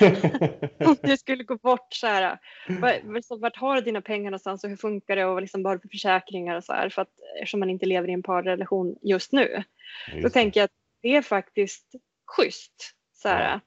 Om 0.86 0.96
du 1.02 1.16
skulle 1.16 1.44
gå 1.44 1.56
bort 1.56 1.92
så 1.94 2.06
här, 2.06 2.38
var- 2.68 3.38
vart 3.40 3.56
har 3.56 3.74
du 3.74 3.80
dina 3.80 4.00
pengar 4.00 4.30
någonstans 4.30 4.64
och 4.64 4.70
hur 4.70 4.76
funkar 4.76 5.16
det 5.16 5.24
och 5.24 5.40
liksom, 5.42 5.62
du 5.62 5.78
för 5.80 5.88
försäkringar 5.88 6.56
och 6.56 6.64
så 6.64 6.72
här 6.72 6.88
för 6.88 7.02
att 7.02 7.08
eftersom 7.40 7.60
man 7.60 7.70
inte 7.70 7.86
lever 7.86 8.08
i 8.08 8.12
en 8.12 8.22
parrelation 8.22 8.96
just 9.02 9.32
nu. 9.32 9.62
Då 10.10 10.12
Just 10.16 10.22
det. 10.22 10.30
tänker 10.30 10.60
jag 10.60 10.64
att 10.64 10.70
det 11.02 11.16
är 11.16 11.22
faktiskt 11.22 11.94
schysst. 12.26 12.94
Så 13.14 13.28
här, 13.28 13.60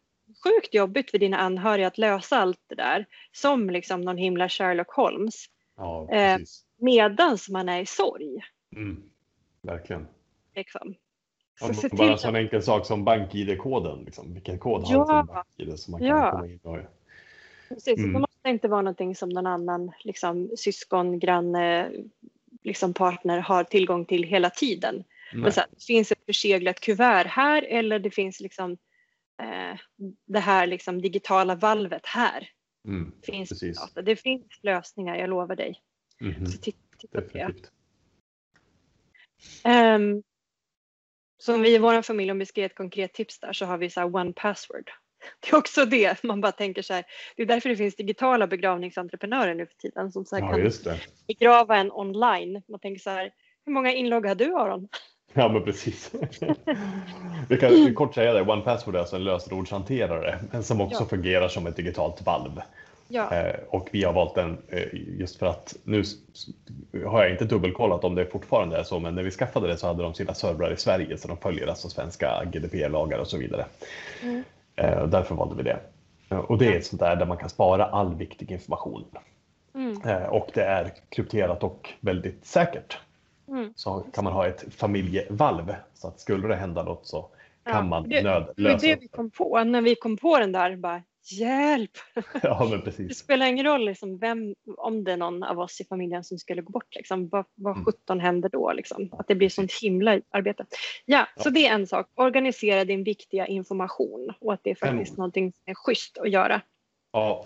Sjukt 0.44 0.74
jobbigt 0.74 1.12
för 1.12 1.18
dina 1.18 1.38
anhöriga 1.38 1.88
att 1.88 1.98
lösa 1.98 2.38
allt 2.38 2.60
det 2.68 2.76
där 2.76 3.06
som 3.32 3.70
liksom 3.70 4.02
någon 4.02 4.18
himla 4.18 4.50
Sherlock 4.50 4.90
Holmes 4.92 5.46
Ja, 5.78 6.10
eh, 6.12 6.38
medans 6.80 7.50
man 7.50 7.70
är 7.70 7.82
i 7.82 7.86
sorg. 7.86 8.42
Mm. 8.76 9.04
Verkligen. 9.64 10.08
Liksom. 10.56 10.96
Så 11.60 11.74
se 11.74 11.90
bara 11.92 12.12
en 12.12 12.18
sån 12.18 12.36
enkel 12.36 12.64
sak 12.64 12.86
som 12.86 13.04
bank-id-koden. 13.06 14.04
Liksom. 14.04 14.34
Vilken 14.34 14.60
kod 14.60 14.84
har 14.84 14.94
Ja. 14.94 15.22
du 15.22 15.28
till 15.28 15.34
bank-id 15.68 15.80
så 15.80 15.92
man 15.92 16.00
kan 16.00 16.10
Ja. 16.10 16.32
komma 16.32 16.48
in 16.48 16.60
och... 16.64 16.78
Precis, 17.70 17.98
Mm. 17.98 18.14
det 18.14 18.20
måste 18.20 18.50
inte 18.50 18.68
vara 18.68 18.82
någonting 18.82 19.16
som 19.16 19.30
någon 19.30 19.48
annan 19.48 19.92
liksom, 20.04 20.52
syskon, 20.58 21.20
granne, 21.20 21.92
liksom 22.64 22.94
partner 22.94 23.40
har 23.40 23.64
tillgång 23.64 24.06
till 24.06 24.24
hela 24.24 24.50
tiden. 24.50 24.96
Nej. 25.34 25.42
Men 25.42 25.52
så 25.52 25.60
här, 25.60 25.70
det 25.72 25.84
finns 25.84 26.12
ett 26.12 26.26
förseglat 26.26 26.80
kuvert 26.80 27.26
här 27.28 27.64
eller 27.64 28.00
det 28.00 28.12
finns 28.12 28.40
liksom 28.40 28.72
eh, 29.42 29.80
det 30.26 30.40
här 30.40 30.68
liksom 30.68 31.02
digitala 31.02 31.56
valvet 31.56 32.06
här. 32.06 32.50
Mm. 32.88 33.12
Finns 33.24 33.50
Precis. 33.50 33.94
Det 33.94 34.16
finns 34.16 34.46
lösningar, 34.62 35.16
jag 35.16 35.30
lovar 35.30 35.56
dig. 35.56 35.82
Mhm. 36.20 36.46
Så 36.46 36.58
titta, 36.58 36.78
titta 36.98 37.22
på 37.22 37.38
det. 37.38 37.54
Um, 39.96 40.24
som 41.38 41.62
vi 41.62 41.76
i 41.76 41.78
vår 41.78 42.02
familj, 42.02 42.32
om 42.32 42.40
vi 42.40 42.46
ska 42.46 42.60
ge 42.62 42.66
ett 42.66 42.76
konkret 42.76 43.14
tips 43.14 43.40
där, 43.40 43.54
så 43.54 43.66
har 43.66 43.78
vi 43.78 43.90
så 43.90 44.00
här 44.00 44.16
one 44.16 44.34
password. 44.34 44.92
Det 45.40 45.52
är 45.52 45.58
också 45.58 45.86
det, 45.86 46.24
man 46.24 46.42
bara 46.42 46.52
tänker 46.52 46.82
så 46.82 46.94
här, 46.94 47.06
det 47.36 47.42
är 47.42 47.46
därför 47.46 47.70
det 47.70 47.76
finns 47.76 47.96
digitala 47.96 48.48
begravningsentreprenörer 48.48 49.54
nu 49.56 49.66
för 49.66 49.76
tiden 49.76 50.12
som 50.12 50.26
så 50.26 50.38
Ja, 50.38 50.50
kan 50.50 50.72
begrava 51.28 51.78
en 51.78 51.92
online. 51.92 52.62
Man 52.68 52.80
tänker 52.80 53.02
så 53.02 53.10
här, 53.10 53.32
hur 53.66 53.74
många 53.74 53.94
inlogg 53.94 54.26
har 54.26 54.36
du 54.36 54.56
Aron? 54.56 54.88
Ja, 55.34 55.50
men 55.50 55.64
precis. 55.64 56.12
Vi 57.50 57.58
kan 57.58 57.96
kort 57.96 58.16
säga 58.16 58.34
det. 58.34 58.42
One 58.42 58.62
Password 58.62 58.96
är 58.96 59.00
alltså 59.00 59.16
en 59.16 59.24
lösenordshanterare, 59.24 60.40
men 60.52 60.64
som 60.64 60.82
också 60.82 61.04
Ja. 61.04 61.08
fungerar 61.10 61.48
som 61.48 61.68
ett 61.68 61.76
digitalt 61.76 62.22
valv. 62.22 62.62
Ja, 63.12 63.34
Eh, 63.36 63.56
och 63.70 63.90
vi 63.92 64.04
har 64.04 64.14
valt 64.14 64.36
den 64.36 64.58
eh, 64.68 64.84
just 64.94 65.36
för 65.40 65.46
att 65.46 65.76
nu 65.84 66.04
har 67.06 67.22
jag 67.24 67.32
inte 67.32 67.46
dubbelkollat 67.46 68.04
om 68.04 68.16
det 68.16 68.26
fortfarande 68.26 68.78
är 68.78 68.84
så, 68.84 69.00
men 69.00 69.16
när 69.16 69.24
vi 69.24 69.32
skaffade 69.32 69.68
det 69.68 69.78
så 69.78 69.88
hade 69.88 70.04
de 70.04 70.14
sina 70.14 70.34
servrar 70.34 70.74
i 70.74 70.78
Sverige 70.78 71.18
så 71.18 71.28
de 71.28 71.38
följer 71.38 71.68
alltså 71.68 71.90
svenska 71.90 72.44
GDPR-lagar 72.46 73.20
och 73.20 73.28
så 73.28 73.38
vidare. 73.38 73.66
Mm. 74.24 74.44
Eh, 74.76 75.08
därför 75.08 75.36
valde 75.36 75.56
vi 75.56 75.64
det. 75.64 75.80
Och 76.38 76.58
det 76.58 76.66
är 76.68 76.78
ett 76.78 76.86
sånt 76.86 77.00
där 77.00 77.16
där 77.16 77.26
man 77.26 77.38
kan 77.38 77.50
spara 77.50 77.86
all 77.86 78.16
viktig 78.16 78.52
information. 78.52 79.06
mm, 79.76 80.30
och 80.30 80.50
det 80.54 80.64
är 80.64 80.92
krypterat 81.10 81.64
och 81.64 81.90
väldigt 82.00 82.46
säkert. 82.46 82.98
mm. 83.48 83.74
Så 83.76 84.06
kan 84.14 84.24
man 84.24 84.34
ha 84.34 84.48
ett 84.48 84.66
familjevalv 84.74 85.76
så 85.94 86.08
att 86.08 86.20
skulle 86.20 86.48
det 86.48 86.56
hända 86.56 86.84
något 86.84 87.08
så 87.08 87.22
kan 87.64 87.76
Ja, 87.76 87.82
man 87.82 88.10
det- 88.10 88.22
Det 88.22 88.30
var 88.30 88.40
nödlösa. 88.40 88.88
det 88.88 88.96
vi 89.02 89.08
kom 89.08 89.30
på, 89.30 89.64
när 89.64 89.82
vi 89.82 89.96
kom 89.96 90.18
på 90.18 90.38
den 90.40 90.52
där, 90.52 90.76
bara 90.76 91.02
hjälp! 91.24 91.92
Ja, 92.44 92.68
men 92.70 92.72
Det 92.80 92.86
precis. 92.86 93.18
spelar 93.18 93.46
ingen 93.46 93.66
roll 93.66 93.86
liksom 93.86 94.18
vem, 94.18 94.56
om 94.78 95.04
det 95.04 95.12
är 95.12 95.18
någon 95.18 95.44
av 95.44 95.60
oss 95.60 95.82
i 95.82 95.86
familjen 95.86 96.24
som 96.24 96.38
skulle 96.38 96.62
gå 96.62 96.72
bort. 96.72 96.96
Liksom. 96.96 97.30
Vad, 97.30 97.46
vad 97.56 97.74
Mm. 97.74 97.86
17 97.86 98.20
händer 98.20 98.50
då? 98.50 98.74
Liksom? 98.74 99.10
Att 99.12 99.28
det 99.28 99.36
blir 99.36 99.50
sånt 99.50 99.72
himla 99.82 100.22
arbete. 100.30 100.66
Ja, 101.06 101.28
Ja. 101.36 101.44
så 101.44 101.50
det 101.50 101.68
är 101.68 101.74
en 101.74 101.88
sak. 101.88 102.08
Organisera 102.16 102.86
din 102.86 103.04
viktiga 103.04 103.48
information 103.48 104.34
och 104.40 104.54
att 104.54 104.64
det 104.64 104.72
är 104.72 104.76
faktiskt 104.76 105.12
Mm. 105.12 105.18
någonting 105.18 105.54
som 105.54 105.64
är 105.66 105.74
schysst 105.76 106.18
att 106.18 106.30
göra. 106.32 106.62
Ja, 107.12 107.44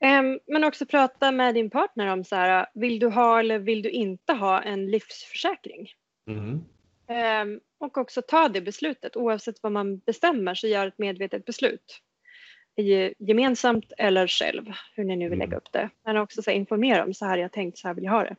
Ehm, 0.00 0.38
men 0.46 0.64
också 0.64 0.86
prata 0.86 1.32
med 1.32 1.54
din 1.54 1.70
partner 1.70 2.06
om 2.12 2.24
så 2.24 2.36
här, 2.36 2.66
vill 2.74 2.98
du 2.98 3.06
ha 3.08 3.40
eller 3.40 3.58
vill 3.58 3.82
du 3.82 3.90
inte 3.90 4.32
ha 4.32 4.62
en 4.62 4.86
livsförsäkring? 4.90 5.88
Ehm, 7.08 7.60
och 7.78 7.98
också 7.98 8.22
ta 8.22 8.48
det 8.48 8.60
beslutet. 8.60 9.16
Oavsett 9.16 9.62
vad 9.62 9.72
man 9.72 9.98
bestämmer 9.98 10.54
så 10.54 10.66
gör 10.66 10.86
ett 10.86 10.98
medvetet 10.98 11.44
beslut. 11.44 12.00
Gemensamt 13.18 13.92
eller 13.98 14.26
själv, 14.26 14.72
hur 14.94 15.04
ni 15.04 15.16
nu 15.16 15.24
vill 15.24 15.38
Mm. 15.38 15.48
lägga 15.48 15.56
upp 15.56 15.72
det. 15.72 15.90
Men 16.04 16.16
också 16.16 16.42
så 16.42 16.50
informera 16.50 17.04
om 17.04 17.14
så 17.14 17.24
här 17.24 17.38
jag 17.38 17.52
tänkt, 17.52 17.78
så 17.78 17.88
här 17.88 17.94
vill 17.94 18.04
jag 18.04 18.12
ha 18.12 18.22
det. 18.24 18.36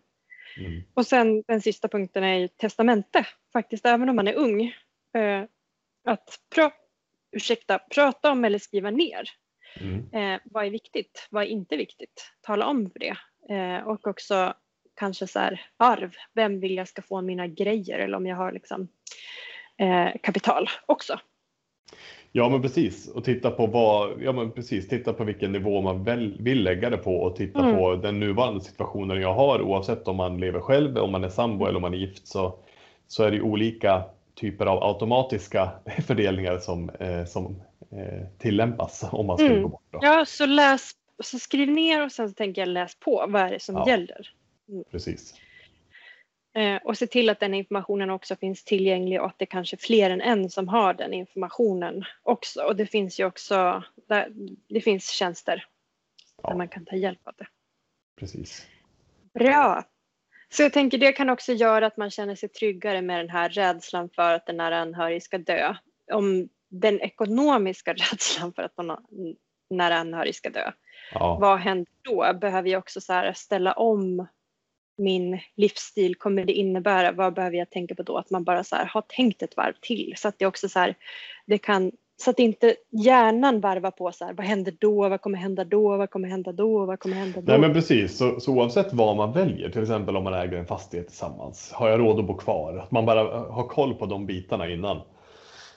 Mm. 0.58 0.84
Och 0.94 1.08
sen 1.08 1.44
den 1.48 1.62
sista 1.62 1.88
punkten 1.88 2.24
är 2.24 2.38
ju 2.38 2.48
testamente. 2.48 3.28
Faktiskt 3.54 3.86
även 3.86 4.10
om 4.10 4.16
man 4.16 4.28
är 4.28 4.36
ung. 4.36 4.62
Eh, 5.18 5.44
att 6.08 6.40
pra, 6.56 6.72
ursäkta, 7.32 7.80
prata 7.80 8.32
om 8.32 8.46
eller 8.46 8.60
skriva 8.60 8.92
ner. 8.92 9.30
Mm. 9.80 10.14
Eh, 10.14 10.42
vad 10.46 10.66
är 10.66 10.70
viktigt? 10.70 11.28
Vad 11.32 11.44
är 11.44 11.48
inte 11.48 11.78
viktigt? 11.78 12.32
Tala 12.42 12.66
om 12.66 12.90
för 12.90 13.00
det. 13.00 13.18
Eh, 13.56 13.88
och 13.88 14.08
också 14.08 14.54
kanske 14.96 15.28
så 15.28 15.40
här 15.40 15.62
arv. 15.78 16.12
Vem 16.34 16.60
vill 16.60 16.76
jag 16.76 16.88
ska 16.88 17.02
få 17.02 17.22
mina 17.22 17.48
grejer 17.48 18.00
eller 18.00 18.18
om 18.18 18.26
jag 18.26 18.36
har 18.36 18.52
liksom 18.52 18.88
eh, 19.78 20.10
kapital 20.24 20.70
också. 20.86 21.20
Ja, 22.32 22.50
men 22.50 22.62
precis. 22.62 23.08
Och 23.08 23.24
titta 23.24 23.52
på 23.52 23.68
vad, 23.68 24.22
ja 24.22 24.32
men 24.32 24.52
precis, 24.52 24.88
titta 24.88 25.14
på 25.14 25.24
vilken 25.24 25.52
nivå 25.52 25.82
man 25.82 26.04
väl, 26.04 26.38
vill 26.42 26.64
lägga 26.64 26.90
det 26.90 26.98
på 26.98 27.16
och 27.18 27.36
titta 27.36 27.60
Mm. 27.60 27.76
på 27.76 27.96
den 27.96 28.20
nuvarande 28.20 28.62
situationen 28.62 29.22
jag 29.22 29.34
har 29.34 29.62
oavsett 29.62 30.08
om 30.08 30.16
man 30.16 30.40
lever 30.40 30.60
själv, 30.60 30.98
om 30.98 31.12
man 31.12 31.24
är 31.24 31.30
sambo 31.30 31.66
eller 31.66 31.76
om 31.76 31.82
man 31.82 31.94
är 31.94 31.98
gift 31.98 32.28
så, 32.28 32.60
så 33.08 33.24
är 33.24 33.32
det 33.32 33.42
olika 33.42 34.04
typer 34.36 34.66
av 34.66 34.84
automatiska 34.84 35.70
fördelningar 36.08 36.58
som, 36.58 36.90
eh, 36.90 37.26
som 37.26 37.62
eh, 37.92 38.28
tillämpas 38.38 39.04
om 39.12 39.26
man 39.26 39.38
skulle 39.38 39.50
Mm. 39.52 39.64
gå 39.64 39.70
bort. 39.70 39.82
Då. 39.92 40.00
Ja, 40.02 40.26
så 40.28 40.46
läs, 40.46 40.92
så 41.24 41.40
skriv 41.40 41.70
ner 41.72 42.06
och 42.06 42.12
sen 42.12 42.30
så 42.30 42.34
tänker 42.36 42.62
jag 42.62 42.70
läs 42.70 42.96
på. 43.00 43.26
Vad 43.30 43.42
är 43.42 43.52
det 43.52 43.60
som 43.62 43.76
Ja. 43.76 43.88
gäller? 43.90 44.30
Precis. 44.92 45.34
Eh, 46.58 46.78
och 46.84 46.98
se 46.98 47.08
till 47.08 47.30
att 47.30 47.40
den 47.40 47.54
informationen 47.54 48.10
också 48.10 48.36
finns 48.36 48.64
tillgänglig 48.64 49.22
och 49.22 49.28
att 49.28 49.40
det 49.40 49.46
kanske 49.46 49.76
är 49.76 49.78
fler 49.78 50.10
än 50.10 50.22
en 50.22 50.50
som 50.50 50.68
har 50.68 50.94
den 50.94 51.14
informationen 51.14 52.04
också. 52.24 52.62
Och 52.62 52.76
det 52.76 52.86
finns 52.86 53.20
ju 53.20 53.26
också 53.26 53.84
det 54.68 54.82
finns 54.82 55.10
tjänster 55.10 55.66
Ja. 56.44 56.50
där 56.50 56.58
man 56.58 56.68
kan 56.68 56.86
ta 56.86 56.96
hjälp 56.96 57.28
av 57.28 57.34
det. 57.38 57.48
Precis. 58.20 58.68
Bra! 59.34 59.84
Så 60.50 60.64
jag 60.64 60.74
tänker 60.74 60.98
det 60.98 61.12
kan 61.12 61.30
också 61.30 61.54
göra 61.54 61.86
att 61.86 61.98
man 61.98 62.12
känner 62.12 62.36
sig 62.36 62.50
tryggare 62.50 63.02
med 63.02 63.20
den 63.20 63.30
här 63.30 63.50
rädslan 63.50 64.10
för 64.10 64.34
att 64.34 64.46
den 64.46 64.58
nära 64.58 64.78
anhörig 64.78 65.24
ska 65.24 65.38
dö. 65.38 65.76
Om 66.12 66.50
den 66.70 67.02
ekonomiska 67.02 67.94
rädslan 68.12 68.54
för 68.54 68.64
att 68.64 68.78
någon 68.78 68.98
nära 69.70 69.98
anhörig 69.98 70.36
ska 70.36 70.50
dö. 70.50 70.72
Ja. 71.14 71.38
Vad 71.42 71.60
händer 71.60 71.94
då? 72.02 72.34
Behöver 72.42 72.70
jag 72.70 72.80
också 72.80 73.02
så 73.02 73.32
ställa 73.36 73.74
om 73.74 74.28
min 74.98 75.40
livsstil? 75.56 76.16
Kommer 76.16 76.46
det 76.46 76.54
innebära, 76.54 77.12
vad 77.12 77.34
behöver 77.34 77.58
jag 77.58 77.70
tänka 77.70 77.96
på 77.96 78.04
då? 78.04 78.18
Att 78.18 78.30
man 78.30 78.44
bara 78.44 78.64
så 78.64 78.76
här 78.76 78.86
har 78.86 79.02
tänkt 79.02 79.42
ett 79.42 79.58
varv 79.58 79.74
till 79.82 80.14
så 80.18 80.28
att 80.28 80.40
det 80.40 80.46
också 80.46 80.70
så 80.70 80.80
här, 80.80 80.96
det 81.46 81.58
kan 81.58 81.92
så 82.18 82.30
att 82.30 82.40
inte 82.40 82.76
hjärnan 82.90 83.60
varvar 83.60 83.92
på 83.92 84.12
så 84.12 84.26
här, 84.26 84.34
vad 84.34 84.46
händer 84.46 84.74
då, 84.80 85.10
vad 85.10 85.22
kommer 85.22 85.38
hända 85.38 85.64
då, 85.64 85.98
vad 85.98 86.10
kommer 86.10 86.28
hända 86.28 86.52
då, 86.52 86.86
vad 86.86 87.00
kommer 87.00 87.16
hända 87.16 87.42
då? 87.42 87.52
Nej 87.52 87.60
men 87.60 87.74
precis, 87.74 88.18
så, 88.18 88.40
så 88.40 88.52
oavsett 88.54 88.94
vad 88.94 89.18
man 89.18 89.34
väljer, 89.34 89.70
till 89.70 89.82
exempel 89.82 90.18
om 90.18 90.24
man 90.24 90.34
äger 90.34 90.58
en 90.58 90.66
fastighet 90.66 91.08
tillsammans, 91.08 91.72
har 91.72 91.90
jag 91.90 92.00
råd 92.00 92.20
att 92.20 92.26
bo 92.26 92.38
kvar? 92.38 92.78
Att 92.78 92.92
man 92.92 93.06
bara 93.06 93.40
har 93.40 93.68
koll 93.68 93.94
på 93.94 94.06
de 94.06 94.26
bitarna 94.26 94.70
innan. 94.70 95.02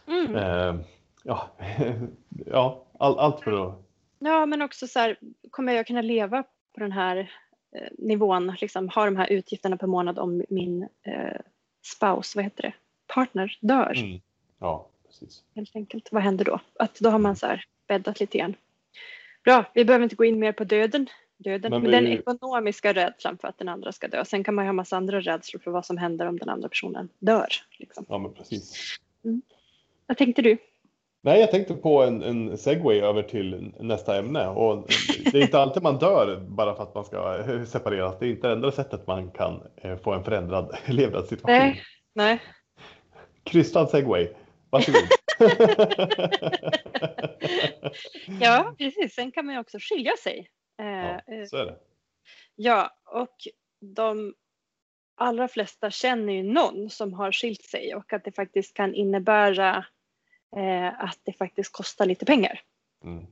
Mm. 0.08 0.36
Eh, 0.36 0.80
ja, 1.24 1.48
ja 2.46 2.86
all, 2.98 3.18
allt 3.18 3.40
för 3.40 3.66
att... 3.66 3.74
Ja, 4.18 4.46
men 4.46 4.62
också 4.62 4.86
så 4.86 4.98
här, 4.98 5.16
kommer 5.50 5.72
jag 5.72 5.86
kunna 5.86 6.02
leva 6.02 6.42
på 6.74 6.80
den 6.80 6.92
här 6.92 7.30
nivån, 7.98 8.56
liksom 8.60 8.88
ha 8.88 9.04
de 9.04 9.16
här 9.16 9.32
utgifterna 9.32 9.76
per 9.76 9.86
månad 9.86 10.18
om 10.18 10.44
min 10.48 10.82
eh, 10.82 11.40
spouse, 11.82 12.38
vad 12.38 12.44
heter 12.44 12.62
det, 12.62 12.72
partner 13.14 13.58
dör 13.60 13.92
Mm. 13.96 14.20
Ja, 14.58 14.88
precis. 15.06 15.42
helt 15.54 15.76
enkelt. 15.76 16.08
Vad 16.12 16.22
händer 16.22 16.44
då? 16.44 16.60
Att 16.78 16.94
då 16.94 17.10
har 17.10 17.18
man 17.18 17.36
så 17.36 17.46
här 17.46 17.64
bäddat 17.88 18.20
lite 18.20 18.38
grann. 18.38 18.54
Bra, 19.44 19.64
vi 19.74 19.84
behöver 19.84 20.02
inte 20.02 20.16
gå 20.16 20.24
in 20.24 20.38
mer 20.38 20.52
på 20.52 20.64
döden. 20.64 21.06
Döden, 21.36 21.70
Men 21.70 21.82
men, 21.82 21.90
den 21.90 22.06
ekonomiska 22.06 22.92
rädslan 22.92 23.38
för 23.38 23.48
att 23.48 23.58
den 23.58 23.68
andra 23.68 23.92
ska 23.92 24.08
dö. 24.08 24.24
Sen 24.24 24.44
kan 24.44 24.54
man 24.54 24.64
ju 24.64 24.68
ha 24.68 24.72
massa 24.72 24.96
andra 24.96 25.20
rädslor 25.20 25.60
för 25.60 25.70
vad 25.70 25.86
som 25.86 25.98
händer 25.98 26.26
om 26.26 26.38
den 26.38 26.48
andra 26.48 26.68
personen 26.68 27.08
dör. 27.18 27.48
Liksom. 27.78 28.06
Ja, 28.08 28.18
men 28.18 28.34
precis. 28.34 28.98
Vad 30.06 30.16
tänkte 30.16 30.42
du? 30.42 30.58
Nej, 31.22 31.40
jag 31.40 31.50
tänkte 31.50 31.74
på 31.74 32.02
en, 32.02 32.22
en 32.22 32.58
segway 32.58 33.00
över 33.00 33.22
till 33.22 33.74
nästa 33.80 34.18
ämne. 34.18 34.48
Och 34.48 34.88
det 35.32 35.38
är 35.38 35.42
inte 35.42 35.58
alltid 35.58 35.82
man 35.82 35.98
dör 35.98 36.40
bara 36.40 36.74
för 36.74 36.82
att 36.82 36.94
man 36.94 37.04
ska 37.04 37.44
separeras. 37.66 38.18
Det 38.18 38.26
är 38.26 38.30
inte 38.30 38.46
det 38.46 38.52
enda 38.52 38.72
sättet 38.72 39.06
man 39.06 39.30
kan 39.30 39.62
eh, 39.76 39.96
få 39.96 40.12
en 40.12 40.24
förändrad 40.24 40.76
levnadssituation. 40.86 41.58
Nej. 41.58 41.82
Nej. 42.14 42.42
Krystad 43.44 43.86
segway. 43.86 44.28
Varsågod. 44.70 45.02
Ja, 48.40 48.74
precis. 48.78 49.14
Sen 49.14 49.32
kan 49.32 49.46
man 49.46 49.54
ju 49.54 49.60
också 49.60 49.78
skilja 49.80 50.12
sig. 50.16 50.50
Eh, 50.80 50.86
ja, 50.86 51.34
eh, 51.34 51.44
så 51.46 51.56
är 51.56 51.64
det. 51.66 51.76
Ja, 52.54 52.90
och 53.06 53.36
de 53.80 54.34
allra 55.16 55.48
flesta 55.48 55.90
känner 55.90 56.32
ju 56.32 56.42
någon 56.42 56.90
som 56.90 57.12
har 57.12 57.32
skilt 57.32 57.62
sig 57.62 57.94
och 57.94 58.12
att 58.12 58.24
det 58.24 58.32
faktiskt 58.32 58.74
kan 58.74 58.94
innebära 58.94 59.84
eh, 60.56 61.04
att 61.04 61.18
det 61.22 61.32
faktiskt 61.32 61.72
kostar 61.72 62.06
lite 62.06 62.24
pengar. 62.24 62.60
Mm. 63.04 63.26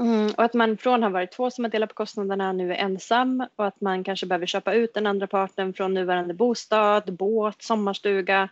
Mm, 0.00 0.30
och 0.36 0.44
att 0.44 0.54
man 0.54 0.76
från 0.76 1.02
har 1.02 1.10
varit 1.10 1.32
två 1.32 1.50
som 1.50 1.64
har 1.64 1.70
delat 1.70 1.88
på 1.88 1.94
kostnaderna 1.94 2.52
nu 2.52 2.72
är 2.72 2.76
ensam 2.76 3.46
och 3.56 3.66
att 3.66 3.80
man 3.80 4.04
kanske 4.04 4.26
behöver 4.26 4.46
köpa 4.46 4.74
ut 4.74 4.94
den 4.94 5.06
andra 5.06 5.26
parten 5.26 5.74
från 5.74 5.94
nuvarande 5.94 6.34
bostad, 6.34 7.16
båt, 7.16 7.62
sommarstuga. 7.62 8.48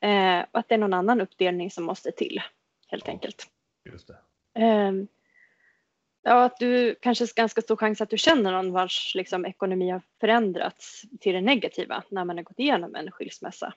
Eh, 0.00 0.40
och 0.50 0.58
att 0.58 0.68
det 0.68 0.74
är 0.74 0.78
någon 0.78 0.94
annan 0.94 1.20
uppdelning 1.20 1.70
som 1.70 1.84
måste 1.84 2.12
till 2.12 2.42
helt 2.88 3.08
enkelt. 3.08 3.46
Just. 3.84 4.10
Eh, 4.54 4.92
ja, 6.22 6.44
att 6.44 6.58
du 6.58 6.94
kanske 6.94 7.24
har 7.24 7.34
ganska 7.34 7.62
stor 7.62 7.76
chans 7.76 8.00
att 8.00 8.10
du 8.10 8.18
känner 8.18 8.52
någon 8.52 8.72
vars 8.72 9.14
liksom, 9.14 9.46
ekonomi 9.46 9.90
har 9.90 10.02
förändrats 10.20 11.02
till 11.20 11.34
det 11.34 11.40
negativa 11.40 12.02
när 12.08 12.24
man 12.24 12.36
har 12.36 12.44
gått 12.44 12.58
igenom 12.58 12.94
en 12.94 13.10
skilsmässa. 13.10 13.72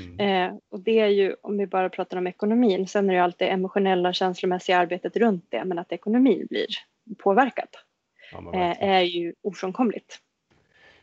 Mm. 0.00 0.50
Eh, 0.50 0.58
och 0.70 0.80
det 0.80 1.00
är 1.00 1.08
ju, 1.08 1.36
om 1.42 1.58
vi 1.58 1.66
bara 1.66 1.88
pratar 1.88 2.16
om 2.16 2.26
ekonomin, 2.26 2.86
sen 2.86 3.10
är 3.10 3.14
det 3.14 3.22
alltid 3.22 3.48
emotionella 3.48 4.12
känslomässiga 4.12 4.78
arbetet 4.78 5.16
runt 5.16 5.46
det, 5.48 5.64
men 5.64 5.78
att 5.78 5.92
ekonomin 5.92 6.46
blir 6.50 6.66
påverkad 7.18 7.68
ja, 8.32 8.54
eh, 8.54 8.82
är 8.82 9.02
ju 9.02 9.34
ofrånkomligt. 9.42 10.18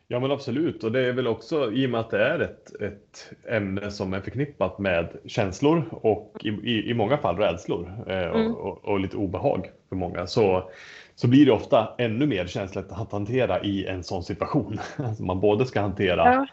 Ja 0.10 0.20
men 0.20 0.32
absolut 0.32 0.84
och 0.84 0.92
det 0.92 1.00
är 1.00 1.14
väl 1.14 1.28
också 1.28 1.72
i 1.72 1.86
och 1.86 1.90
med 1.90 2.00
att 2.00 2.10
det 2.10 2.24
är 2.24 2.40
ett, 2.40 2.82
ett 2.82 3.32
ämne 3.50 3.92
som 3.92 4.14
är 4.14 4.22
förknippat 4.22 4.80
med 4.80 5.18
känslor 5.26 5.86
och 5.92 6.38
i, 6.44 6.50
i, 6.50 6.90
i 6.90 6.94
många 6.94 7.18
fall 7.18 7.38
rädslor 7.38 8.06
eh, 8.08 8.18
mm. 8.18 8.52
och, 8.52 8.68
och, 8.68 8.86
och, 8.86 9.00
lite 9.00 9.18
obehag 9.18 9.70
för 9.90 9.96
många 9.96 10.28
så, 10.28 10.72
så 11.16 11.28
blir 11.28 11.46
det 11.46 11.52
ofta 11.52 11.96
ännu 11.98 12.26
mer 12.26 12.48
känsligt 12.48 12.92
att 12.92 13.12
hantera 13.12 13.64
i 13.64 13.86
en 13.86 14.04
sån 14.04 14.24
situation. 14.24 14.80
Alltså 14.98 15.24
man 15.24 15.40
både 15.40 15.66
ska 15.66 15.82
hantera 15.82 16.26
ja 16.26 16.48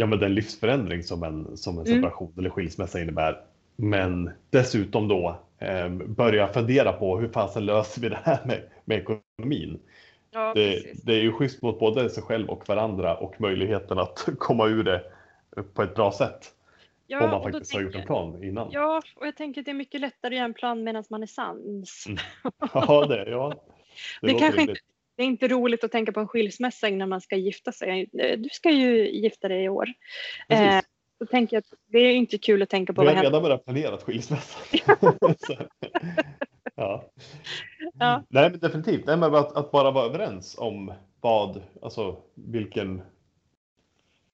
ja, 0.00 0.06
men 0.06 0.18
den 0.18 0.34
livsförändring 0.34 1.02
som 1.02 1.22
en, 1.22 1.56
som 1.56 1.78
en 1.78 1.86
mm. 1.86 1.98
separation 1.98 2.28
mm. 2.28 2.38
eller 2.38 2.50
skilsmässa 2.50 3.00
innebär. 3.00 3.40
Men 3.76 4.30
dessutom 4.50 5.08
då 5.08 5.40
eh, 5.58 5.88
börja 5.88 6.52
fundera 6.52 6.92
på 6.92 7.18
hur 7.18 7.28
fasen 7.28 7.66
löser 7.66 8.00
vi 8.00 8.08
det 8.08 8.18
här 8.22 8.38
med, 8.44 8.62
med 8.84 8.98
ekonomin. 8.98 9.80
Ja, 10.30 10.52
det, 10.54 10.82
det, 11.04 11.12
är 11.12 11.20
ju 11.20 11.32
schysst 11.32 11.62
mot 11.62 11.78
både 11.78 12.10
sig 12.10 12.22
själv 12.22 12.48
och 12.48 12.68
varandra 12.68 13.16
och 13.16 13.40
möjligheten 13.40 13.98
att 13.98 14.28
komma 14.38 14.66
ur 14.66 14.84
det 14.84 15.02
på 15.74 15.82
ett 15.82 15.94
bra 15.94 16.12
sätt. 16.12 16.54
Ja, 17.06 17.24
om 17.24 17.30
man 17.30 17.42
faktiskt 17.42 17.74
har 17.74 17.80
gjort 17.80 17.94
en 17.94 18.06
plan 18.06 18.44
innan. 18.44 18.68
Ja, 18.70 19.02
och 19.16 19.26
jag 19.26 19.36
tänker 19.36 19.60
att 19.60 19.64
det 19.64 19.70
är 19.70 19.74
mycket 19.74 20.00
lättare 20.00 20.34
att 20.34 20.36
göra 20.36 20.44
en 20.44 20.54
plan 20.54 20.84
medan 20.84 21.04
man 21.10 21.22
är 21.22 21.26
sans. 21.26 22.06
Mm. 22.06 22.18
Ja, 22.74 23.06
det, 23.06 23.30
ja. 23.30 23.54
Det, 24.20 24.26
det 24.26 24.38
kanske 24.38 24.60
inte, 24.60 24.74
det 25.20 25.24
är 25.24 25.26
inte 25.26 25.48
roligt 25.48 25.84
att 25.84 25.92
tänka 25.92 26.12
på 26.12 26.20
en 26.20 26.28
skilsmässa 26.28 26.88
innan 26.88 27.08
man 27.08 27.20
ska 27.20 27.36
gifta 27.36 27.72
sig. 27.72 28.08
Du 28.12 28.48
ska 28.52 28.70
ju 28.70 29.10
gifta 29.10 29.48
dig 29.48 29.64
i 29.64 29.68
år. 29.68 29.86
Eh, 30.48 30.80
då 31.18 31.26
tänker 31.26 31.56
jag 31.56 31.60
att 31.60 31.78
det 31.86 31.98
är 31.98 32.14
inte 32.14 32.38
kul 32.38 32.62
att 32.62 32.68
tänka 32.68 32.92
på. 32.92 33.02
Vi 33.02 33.08
har 33.08 33.22
redan 33.22 33.42
börjat 33.42 33.64
planera 33.64 33.98
skilsmässan. 33.98 34.62
ja. 36.74 37.10
ja. 37.98 38.22
Nej, 38.28 38.50
men 38.50 38.60
definitivt. 38.60 39.06
Nej, 39.06 39.16
men 39.16 39.34
att, 39.34 39.56
att, 39.56 39.70
bara 39.70 39.90
vara 39.90 40.06
överens 40.06 40.58
om 40.58 40.92
vad, 41.20 41.62
alltså 41.82 42.16
vilken. 42.34 43.02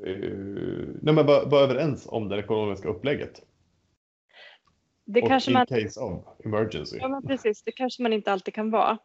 Uh, 0.07 0.89
nej, 1.03 1.15
men 1.15 1.27
vara, 1.27 1.45
vara 1.45 1.61
överens 1.63 2.07
om 2.09 2.29
det 2.29 2.39
ekonomiska 2.39 2.89
upplägget. 2.89 3.43
Det 5.05 5.23
Och 5.23 5.29
kanske 5.29 5.51
in 5.51 5.55
man... 5.55 5.67
case 5.67 6.01
of 6.01 6.25
emergency. 6.45 6.99
Ja, 7.01 7.23
precis. 7.27 7.63
Det 7.63 7.73
kanske 7.73 8.03
man 8.03 8.13
inte 8.13 8.33
alltid 8.33 8.55
kan 8.55 8.71
vara. 8.71 8.99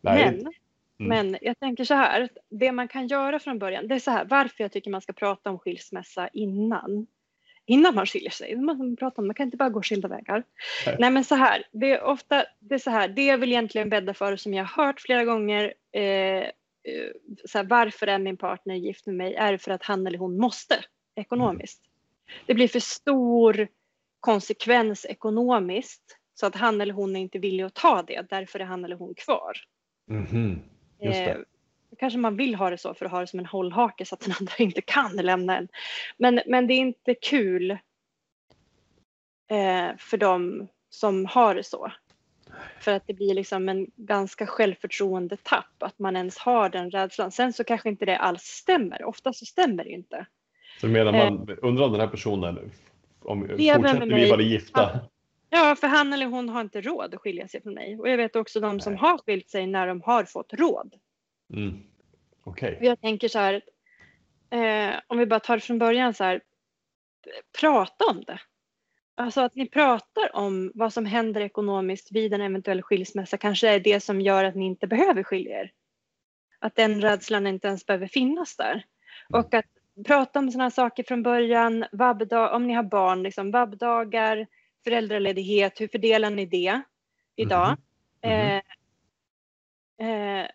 Nej. 0.00 0.24
Men, 0.24 0.40
mm. 0.40 0.52
men 0.98 1.38
jag 1.42 1.58
tänker 1.58 1.84
så 1.84 1.94
här, 1.94 2.28
det 2.48 2.72
man 2.72 2.88
kan 2.88 3.06
göra 3.06 3.38
från 3.38 3.58
början, 3.58 3.88
det 3.88 3.94
är 3.94 3.98
så 3.98 4.10
här, 4.10 4.24
varför 4.24 4.64
jag 4.64 4.72
tycker 4.72 4.90
man 4.90 5.00
ska 5.00 5.12
prata 5.12 5.50
om 5.50 5.58
skilsmässa 5.58 6.28
innan. 6.28 7.06
Innan 7.66 7.94
man 7.94 8.06
skiljer 8.06 8.30
sig. 8.30 8.56
Man, 8.56 8.96
prata 8.96 9.20
om, 9.20 9.26
man 9.26 9.34
kan 9.34 9.44
inte 9.44 9.56
bara 9.56 9.68
gå 9.68 9.82
skilda 9.82 10.08
vägar. 10.08 10.44
Nej. 10.86 10.96
Nej 10.98 11.10
men 11.10 11.24
så 11.24 11.34
här, 11.34 11.64
det 11.72 11.92
är 11.92 12.02
ofta, 12.02 12.44
det 12.58 12.74
är 12.74 12.78
så 12.78 12.90
här, 12.90 13.08
det 13.08 13.24
jag 13.24 13.38
vill 13.38 13.52
egentligen 13.52 13.88
bädda 13.88 14.14
för 14.14 14.36
som 14.36 14.54
jag 14.54 14.64
har 14.64 14.84
hört 14.84 15.00
flera 15.00 15.24
gånger, 15.24 15.74
eh, 15.92 16.02
eh, 16.02 17.10
så 17.44 17.58
här, 17.58 17.64
varför 17.64 18.06
är 18.06 18.18
min 18.18 18.36
partner 18.36 18.74
gift 18.74 19.06
med 19.06 19.14
mig? 19.14 19.34
Är 19.34 19.52
det 19.52 19.58
för 19.58 19.70
att 19.70 19.82
han 19.82 20.06
eller 20.06 20.18
hon 20.18 20.38
måste 20.38 20.84
ekonomiskt? 21.14 21.82
Mm. 21.84 22.44
Det 22.46 22.54
blir 22.54 22.68
för 22.68 22.80
stor 22.80 23.68
konsekvens 24.20 25.06
ekonomiskt 25.06 26.16
så 26.34 26.46
att 26.46 26.56
han 26.56 26.80
eller 26.80 26.94
hon 26.94 27.16
är 27.16 27.20
inte 27.20 27.38
villig 27.38 27.64
att 27.64 27.74
ta 27.74 28.02
det, 28.02 28.26
därför 28.30 28.60
är 28.60 28.64
han 28.64 28.84
eller 28.84 28.96
hon 28.96 29.14
kvar. 29.14 29.52
Mm-hmm. 30.10 30.58
Eh, 31.00 31.36
kanske 31.98 32.18
man 32.18 32.36
vill 32.36 32.54
ha 32.54 32.70
det 32.70 32.78
så 32.78 32.94
för 32.94 33.06
att 33.06 33.12
ha 33.12 33.20
det 33.20 33.26
som 33.26 33.38
en 33.38 33.46
hållhake 33.46 34.04
så 34.04 34.14
att 34.14 34.20
den 34.20 34.34
andra 34.40 34.52
inte 34.58 34.80
kan 34.80 35.16
lämna 35.16 35.56
en. 35.56 35.68
Men, 36.16 36.40
men 36.46 36.66
det 36.66 36.74
är 36.74 36.78
inte 36.78 37.14
kul 37.14 37.70
eh, 39.50 39.88
för 39.98 40.16
dem 40.16 40.68
som 40.90 41.26
har 41.26 41.54
det 41.54 41.64
så. 41.64 41.92
För 42.80 42.92
att 42.92 43.06
det 43.06 43.14
blir 43.14 43.34
liksom 43.34 43.68
en 43.68 43.86
ganska 43.96 44.46
självförtroende 44.46 45.36
tapp 45.36 45.82
att 45.82 45.98
man 45.98 46.16
ens 46.16 46.38
har 46.38 46.68
den 46.68 46.90
rädslan. 46.90 47.32
Sen 47.32 47.52
så 47.52 47.64
kanske 47.64 47.88
inte 47.88 48.04
det 48.04 48.18
alls 48.18 48.42
stämmer. 48.42 49.04
Ofta 49.04 49.32
så 49.32 49.44
stämmer 49.44 49.84
det 49.84 49.90
inte. 49.90 50.26
Så 50.80 50.86
menar 50.86 51.12
man, 51.12 51.48
eh, 51.48 51.56
undrar 51.62 51.84
om 51.84 51.92
den 51.92 52.00
här 52.00 52.08
personen, 52.08 52.70
om, 53.22 53.40
fortsätter 53.48 54.14
vi 54.14 54.30
vara 54.30 54.42
gifta? 54.42 55.00
Ja, 55.50 55.76
för 55.76 55.86
han 55.86 56.12
eller 56.12 56.26
hon 56.26 56.48
har 56.48 56.60
inte 56.60 56.80
råd 56.80 57.14
att 57.14 57.20
skilja 57.20 57.48
sig 57.48 57.62
från 57.62 57.74
mig. 57.74 57.98
Och 57.98 58.08
jag 58.08 58.16
vet 58.16 58.36
också 58.36 58.60
de 58.60 58.80
som 58.80 58.96
har 58.96 59.18
skilt 59.18 59.50
sig 59.50 59.66
när 59.66 59.86
de 59.86 60.00
har 60.02 60.24
fått 60.24 60.52
råd. 60.52 60.94
Mm. 61.52 61.82
Okay. 62.44 62.76
Jag 62.80 63.00
tänker 63.00 63.28
så 63.28 63.38
här, 63.38 63.62
eh, 64.50 65.00
om 65.06 65.18
vi 65.18 65.26
bara 65.26 65.40
tar 65.40 65.56
det 65.56 65.60
från 65.60 65.78
början 65.78 66.14
så 66.14 66.24
här, 66.24 66.40
prata 67.60 68.04
om 68.04 68.24
det. 68.24 68.40
Alltså 69.14 69.40
att 69.40 69.54
ni 69.54 69.68
pratar 69.68 70.36
om 70.36 70.72
vad 70.74 70.92
som 70.92 71.06
händer 71.06 71.40
ekonomiskt 71.40 72.12
vid 72.12 72.34
en 72.34 72.40
eventuell 72.40 72.82
skilsmässa 72.82 73.36
kanske 73.36 73.68
är 73.68 73.80
det 73.80 74.00
som 74.00 74.20
gör 74.20 74.44
att 74.44 74.54
ni 74.54 74.66
inte 74.66 74.86
behöver 74.86 75.22
skilja 75.22 75.60
er. 75.60 75.72
Att 76.58 76.74
den 76.74 77.00
rädslan 77.00 77.46
inte 77.46 77.68
ens 77.68 77.86
behöver 77.86 78.06
finnas 78.06 78.56
där. 78.56 78.72
Mm. 78.72 79.40
Och 79.40 79.54
att 79.54 79.66
prata 80.06 80.38
om 80.38 80.50
sådana 80.50 80.70
saker 80.70 81.02
från 81.02 81.22
början, 81.22 81.84
vabbdag, 81.92 82.54
om 82.54 82.66
ni 82.66 82.74
har 82.74 82.82
barn, 82.82 83.22
liksom 83.22 83.50
vabbdagar, 83.50 84.46
föräldraledighet, 84.84 85.80
hur 85.80 85.88
fördelar 85.88 86.30
ni 86.30 86.46
det 86.46 86.80
idag? 87.36 87.76
Mm. 88.22 88.60
Mm. 89.98 90.44
Eh, 90.44 90.50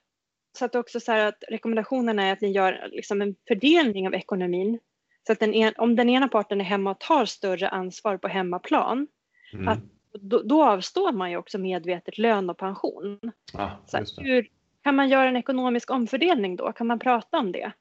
så 0.58 0.66
att 0.66 0.76
också 0.76 1.00
så 1.00 1.12
här 1.12 1.28
att 1.28 1.44
rekommendationen 1.48 2.20
är 2.20 2.34
att 2.34 2.42
ni 2.42 2.52
gör 2.52 2.90
liksom 2.92 3.22
en 3.22 3.36
fördelning 3.48 4.08
av 4.08 4.14
ekonomin. 4.14 4.80
Så 5.28 5.32
att 5.32 5.40
den 5.40 5.54
en, 5.54 5.74
om 5.78 5.96
den 5.96 6.10
ena 6.10 6.28
parten 6.28 6.62
är 6.62 6.66
hemma 6.66 6.92
och 6.92 7.00
tar 7.00 7.26
större 7.26 7.70
ansvar 7.70 8.18
på 8.18 8.28
hemmaplan, 8.28 9.08
mm. 9.54 9.68
att 9.68 9.80
då, 10.14 10.42
då, 10.42 10.64
avstår 10.64 11.12
man 11.12 11.32
ju 11.32 11.38
också 11.38 11.58
medvetet 11.58 12.18
lön 12.18 12.50
och 12.50 12.58
pension. 12.58 13.20
Ah, 13.54 13.70
så 13.86 14.22
hur 14.22 14.50
kan 14.84 14.96
man 14.96 15.10
göra 15.10 15.30
en 15.30 15.36
ekonomisk 15.36 15.92
omfördelning 15.92 16.56
då? 16.56 16.72
Kan 16.72 16.88
man 16.88 17.00
prata 17.00 17.40
om 17.40 17.52
det? 17.52 17.72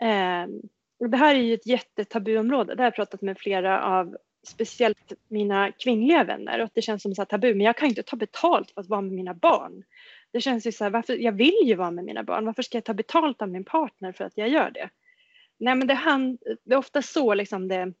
Eh, 0.00 0.46
det 1.08 1.16
här 1.16 1.34
är 1.34 1.40
ju 1.40 1.54
ett 1.54 1.66
jättetabuområde. 1.66 2.74
Det 2.74 2.82
har 2.82 2.86
jag 2.86 2.94
pratat 2.94 3.22
med 3.22 3.38
flera 3.38 3.84
av 3.84 4.16
speciellt 4.46 5.12
mina 5.28 5.72
kvinnliga 5.72 6.24
vänner 6.24 6.62
och 6.62 6.70
det 6.74 6.82
känns 6.82 7.02
som 7.02 7.14
så 7.14 7.24
tabu, 7.24 7.54
men 7.54 7.66
jag 7.66 7.76
kan 7.76 7.88
inte 7.88 8.02
ta 8.02 8.16
betalt 8.16 8.70
för 8.70 8.80
att 8.80 8.88
vara 8.88 9.00
med 9.00 9.12
mina 9.12 9.34
barn. 9.34 9.82
Det 10.32 10.40
känns 10.40 10.66
ju 10.66 10.72
så 10.72 10.84
här, 10.84 10.90
varför, 10.90 11.16
jag 11.16 11.32
vill 11.32 11.60
ju 11.64 11.74
vara 11.74 11.90
med 11.90 12.04
mina 12.04 12.22
barn, 12.22 12.46
varför 12.46 12.62
ska 12.62 12.76
jag 12.76 12.84
ta 12.84 12.94
betalt 12.94 13.42
av 13.42 13.48
min 13.48 13.64
partner 13.64 14.12
för 14.12 14.24
att 14.24 14.32
jag 14.36 14.48
gör 14.48 14.70
det? 14.70 14.90
Nej 15.58 15.74
men 15.74 15.86
det, 15.86 15.94
hand, 15.94 16.38
det 16.64 16.74
är 16.74 16.78
ofta 16.78 17.02
så 17.02 17.34
liksom 17.34 17.68
det 17.68 17.92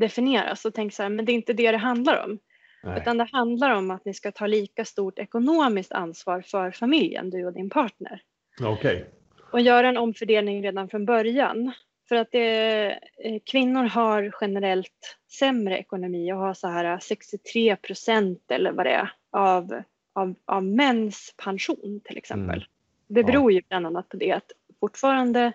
definieras 0.00 0.64
och 0.64 0.74
tänk 0.74 0.94
så 0.94 1.02
här, 1.02 1.10
men 1.10 1.24
det 1.24 1.32
är 1.32 1.34
inte 1.34 1.52
det 1.52 1.72
det 1.72 1.78
handlar 1.78 2.24
om. 2.24 2.38
Nej. 2.82 3.00
Utan 3.00 3.18
det 3.18 3.28
handlar 3.32 3.70
om 3.70 3.90
att 3.90 4.04
ni 4.04 4.14
ska 4.14 4.32
ta 4.32 4.46
lika 4.46 4.84
stort 4.84 5.18
ekonomiskt 5.18 5.92
ansvar 5.92 6.40
för 6.40 6.70
familjen, 6.70 7.30
du 7.30 7.46
och 7.46 7.52
din 7.52 7.70
partner. 7.70 8.22
Okej. 8.60 8.72
Okay. 8.72 9.04
Och 9.52 9.60
göra 9.60 9.88
en 9.88 9.96
omfördelning 9.96 10.62
redan 10.62 10.88
från 10.88 11.04
början. 11.04 11.72
För 12.08 12.16
att 12.16 12.32
det, 12.32 12.90
eh, 13.24 13.40
kvinnor 13.44 13.84
har 13.84 14.34
generellt 14.40 15.16
sämre 15.38 15.78
ekonomi 15.78 16.32
och 16.32 16.38
har 16.38 16.54
så 16.54 16.68
här 16.68 16.98
63 16.98 17.76
procent 17.76 18.50
eller 18.50 18.72
vad 18.72 18.86
det 18.86 18.90
är 18.90 19.12
av, 19.32 19.82
av, 20.14 20.34
av 20.44 20.64
mäns 20.64 21.34
pension 21.44 22.00
till 22.04 22.18
exempel. 22.18 22.56
Mm. 22.56 22.68
Det 23.08 23.24
beror 23.24 23.52
ju 23.52 23.62
bland 23.68 23.86
annat 23.86 24.08
på 24.08 24.16
det 24.16 24.32
att 24.32 24.52
fortfarande 24.80 25.52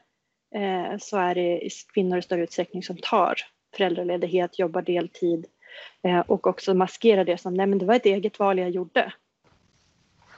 eh, 0.55 0.97
så 0.99 1.17
är 1.17 1.35
det 1.35 1.69
kvinnor 1.93 2.17
i 2.17 2.21
större 2.21 2.43
utsträckning 2.43 2.83
som 2.83 2.97
tar 2.97 3.35
föräldraledighet, 3.75 4.59
jobbar 4.59 4.81
deltid 4.81 5.45
eh, 6.03 6.19
och 6.19 6.47
också 6.47 6.73
maskerar 6.73 7.23
det 7.23 7.37
som 7.37 7.53
nej 7.53 7.67
men 7.67 7.77
det 7.77 7.85
var 7.85 7.95
ett 7.95 8.05
eget 8.05 8.39
val 8.39 8.59
jag 8.59 8.69
gjorde. 8.69 9.13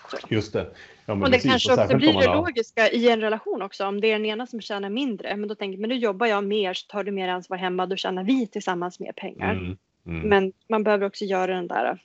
Så. 0.10 0.18
Just 0.30 0.54
det. 0.54 0.72
Ja, 1.06 1.14
och 1.14 1.20
det 1.20 1.32
precis, 1.32 1.52
kanske 1.52 1.74
och 1.74 1.80
också 1.80 1.98
blir 1.98 2.14
det 2.14 2.26
logiska 2.26 2.90
i 2.90 3.10
en 3.10 3.22
relation 3.22 3.62
också. 3.62 3.86
Om 3.86 4.02
det 4.02 4.08
är 4.08 4.12
den 4.12 4.26
ena 4.26 4.48
som 4.48 4.62
tjänar 4.62 4.90
mindre, 4.90 5.36
men 5.36 5.50
då 5.50 5.56
tänker 5.56 5.80
man 5.80 5.90
nu 5.90 5.96
jobbar 5.96 6.28
jag 6.28 6.44
mer 6.44 6.74
så 6.74 6.88
tar 6.88 7.04
du 7.04 7.12
mer 7.12 7.28
ansvar 7.28 7.58
hemma, 7.58 7.86
då 7.86 7.96
tjänar 7.96 8.24
vi 8.24 8.48
tillsammans 8.48 9.00
mer 9.00 9.12
pengar. 9.12 9.52
Mm, 9.52 9.78
mm. 10.06 10.30
Men 10.30 10.54
man 10.70 10.84
behöver 10.84 11.08
också 11.08 11.26
göra 11.26 11.56
den 11.56 11.68
där 11.68 12.00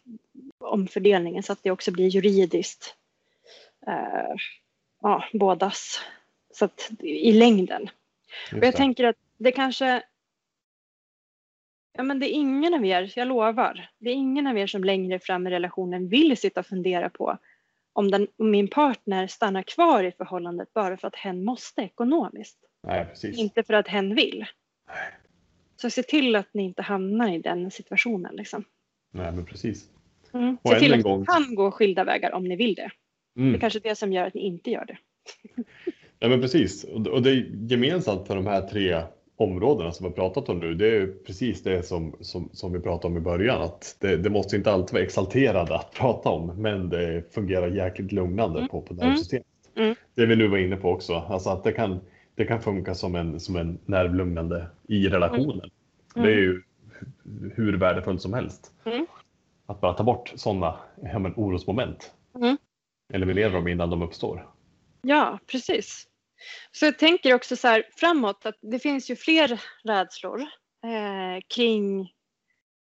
omfördelningen 0.59 1.43
så 1.43 1.53
att 1.53 1.63
det 1.63 1.71
också 1.71 1.93
blir 1.93 2.09
juridiskt 2.09 2.95
eh, 3.87 4.35
ja, 5.03 5.25
bådas. 5.33 6.01
Så 6.55 6.65
att 6.65 6.91
i 7.01 7.33
längden. 7.33 7.91
och 8.53 8.65
jag 8.65 8.77
tänker 8.77 9.05
att 9.05 9.17
det 9.39 9.53
kanske 9.53 10.03
ja 11.93 12.03
men 12.03 12.19
det 12.19 12.27
är 12.27 12.33
ingen 12.33 12.75
av 12.75 12.85
er, 12.85 13.13
jag 13.17 13.29
lovar, 13.29 13.91
det 13.99 14.11
är 14.11 14.15
ingen 14.15 14.47
av 14.47 14.59
er 14.59 14.67
som 14.67 14.85
längre 14.85 15.19
fram 15.19 15.47
i 15.47 15.51
relationen 15.51 16.09
vill 16.09 16.37
sitta 16.37 16.61
och 16.61 16.67
fundera 16.67 17.09
på 17.09 17.39
om, 18.01 18.11
den, 18.11 18.27
om 18.39 18.51
min 18.51 18.69
partner 18.69 19.27
stannar 19.27 19.63
kvar 19.63 20.05
i 20.05 20.13
förhållandet 20.13 20.73
bara 20.75 20.97
för 20.97 21.09
att 21.09 21.17
hen 21.17 21.45
måste 21.45 21.83
ekonomiskt. 21.83 22.59
Nej, 22.87 23.07
precis. 23.07 23.39
Inte 23.39 23.63
för 23.63 23.75
att 23.75 23.89
hen 23.89 24.15
vill. 24.15 24.45
Nej. 24.89 24.97
Så 25.77 25.91
se 25.91 26.03
till 26.03 26.37
att 26.37 26.49
ni 26.55 26.63
inte 26.63 26.83
hamnar 26.83 27.35
i 27.35 27.39
den 27.39 27.71
situationen. 27.71 28.37
Liksom. 28.37 28.65
Nej, 29.13 29.33
men 29.33 29.45
precis. 29.47 29.89
Mm. 30.33 30.57
Och 30.63 30.71
Se 30.71 30.79
till 30.79 30.95
att 30.95 31.03
gång- 31.03 31.21
ni 31.21 31.27
kan 31.27 31.55
gå 31.55 31.71
skilda 31.71 32.05
vägar 32.05 32.33
om 32.33 32.45
ni 32.45 32.57
vill 32.57 32.75
det. 32.75 32.91
Det 33.35 33.41
är 33.41 33.47
Mm. 33.47 33.61
kanske 33.61 33.79
det 33.81 33.95
som 33.95 34.13
gör 34.13 34.27
att 34.27 34.35
ni 34.35 34.41
inte 34.41 34.71
gör 34.71 34.85
det. 34.85 34.99
Ja, 36.19 36.29
men 36.29 36.41
precis. 36.41 36.85
Och 36.85 37.07
och 37.07 37.23
det 37.23 37.31
är 37.31 37.47
gemensamt 37.71 38.27
för 38.27 38.37
de 38.37 38.47
här 38.47 38.61
tre 38.69 39.03
områdena 39.41 39.93
som 39.93 40.05
vi 40.05 40.09
har 40.09 40.15
pratat 40.15 40.49
om 40.49 40.59
nu. 40.59 40.75
Det 40.75 40.97
är 40.97 41.07
precis 41.27 41.63
det 41.63 41.83
som, 41.87 42.17
som, 42.21 42.49
som 42.53 42.73
vi 42.73 42.81
pratade 42.81 43.13
om 43.13 43.17
i 43.17 43.21
början. 43.21 43.63
Att 43.63 43.97
det, 44.01 44.17
det 44.17 44.31
måste 44.31 44.57
inte 44.57 44.73
alltid 44.73 44.93
vara 44.93 45.03
exalterande 45.03 45.75
att 45.75 45.93
prata 45.93 46.29
om, 46.29 46.63
men 46.63 46.89
det 46.89 47.35
fungerar 47.35 47.69
jäkligt 47.69 48.13
lugnande 48.13 48.59
Mm. 48.59 48.69
på, 48.69 48.83
på 48.83 48.95
nervsystemet. 48.95 49.47
Mm. 49.77 49.95
Det 50.15 50.27
vi 50.27 50.37
nu 50.37 50.49
var 50.49 50.59
inne 50.59 50.77
på 50.77 50.91
också, 50.91 51.15
alltså 51.15 51.51
att 51.51 51.65
det 51.65 51.73
kan, 51.73 52.01
det 52.35 52.45
kan 52.45 52.61
funka 52.61 52.95
som 52.95 53.15
en, 53.15 53.41
som 53.41 53.57
en 53.57 53.79
nervlugnande 53.87 54.67
i 54.89 55.09
relationen. 55.09 55.71
Mm. 56.17 56.27
Det 56.27 56.33
är 56.33 56.39
ju 56.39 56.63
hur 57.55 57.77
värdefullt 57.79 58.23
som 58.23 58.35
helst. 58.35 58.73
Mm. 58.85 59.07
Att 59.67 59.81
bara 59.81 59.93
ta 59.93 60.05
bort 60.05 60.33
sådana 60.37 60.77
ja, 61.03 61.19
men, 61.19 61.33
orosmoment. 61.37 62.13
Mm. 62.35 62.57
Eliminera 63.13 63.53
dem 63.53 63.69
innan 63.69 63.91
de 63.91 64.03
uppstår. 64.03 64.47
Ja, 65.03 65.39
precis. 65.47 66.07
Så 66.73 66.85
jag 66.85 66.99
tänker 66.99 67.35
också 67.35 67.57
så 67.57 67.69
här 67.69 67.83
framåt 67.97 68.47
att 68.47 68.59
det 68.61 68.79
finns 68.79 69.11
ju 69.11 69.17
fler 69.17 69.61
rädslor 69.85 70.41
eh, 70.85 71.41
kring, 71.55 72.13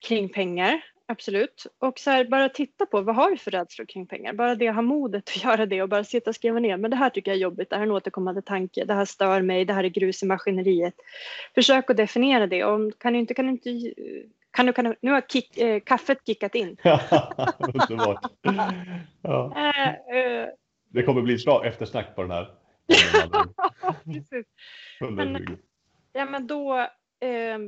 kring 0.07 0.29
pengar. 0.29 0.81
Absolut. 1.05 1.65
Och 1.79 1.99
så 1.99 2.11
här, 2.11 2.25
bara 2.25 2.49
titta 2.49 2.85
på 2.85 3.01
vad 3.01 3.15
har 3.15 3.31
vi 3.31 3.37
för 3.37 3.51
rädslor 3.51 3.85
kring 3.85 4.07
pengar? 4.07 4.33
Bara 4.33 4.55
det 4.55 4.71
ha 4.71 4.81
modet 4.81 5.29
att 5.29 5.43
göra 5.43 5.65
det 5.65 5.81
och 5.81 5.89
bara 5.89 6.03
sitta 6.03 6.29
och 6.29 6.35
skriva 6.35 6.59
ner. 6.59 6.77
Men 6.77 6.91
det 6.91 6.97
här 6.97 7.09
tycker 7.09 7.31
jag 7.31 7.35
är 7.37 7.41
jobbigt. 7.41 7.69
Det 7.69 7.75
här 7.75 7.83
är 7.83 7.87
en 7.87 7.91
återkommande 7.91 8.41
tanke. 8.41 8.85
Det 8.85 8.93
här 8.93 9.05
stör 9.05 9.41
mig. 9.41 9.65
Det 9.65 9.73
här 9.73 9.83
är 9.83 9.89
grus 9.89 10.23
i 10.23 10.25
maskineriet. 10.25 10.93
Försök 11.55 11.89
att 11.89 11.97
definiera 11.97 12.47
det. 12.47 12.63
Om, 12.63 12.91
kan 12.97 13.13
du 13.13 13.19
inte, 13.19 13.33
kan 13.33 13.45
du 13.45 13.51
inte 13.51 13.93
kan 14.51 14.65
du, 14.65 14.73
kan 14.73 14.85
du, 14.85 14.95
nu 15.01 15.11
har 15.11 15.21
kick, 15.21 15.57
eh, 15.57 15.79
kaffet 15.79 16.17
kickat 16.25 16.55
in. 16.55 16.77
Underbart. 17.89 18.31
Ja. 19.21 19.53
Eh, 19.55 19.89
eh, 19.89 20.47
Det 20.89 21.03
kommer 21.03 21.21
bli 21.21 21.33
ett 21.33 21.65
eftersnack 21.65 22.15
på 22.15 22.21
den 22.21 22.31
här. 22.31 22.62
precis. 24.05 24.47
120. 25.01 25.57
Ja 26.13 26.25
men 26.25 26.47
då 26.47 26.77
eh, 27.19 27.59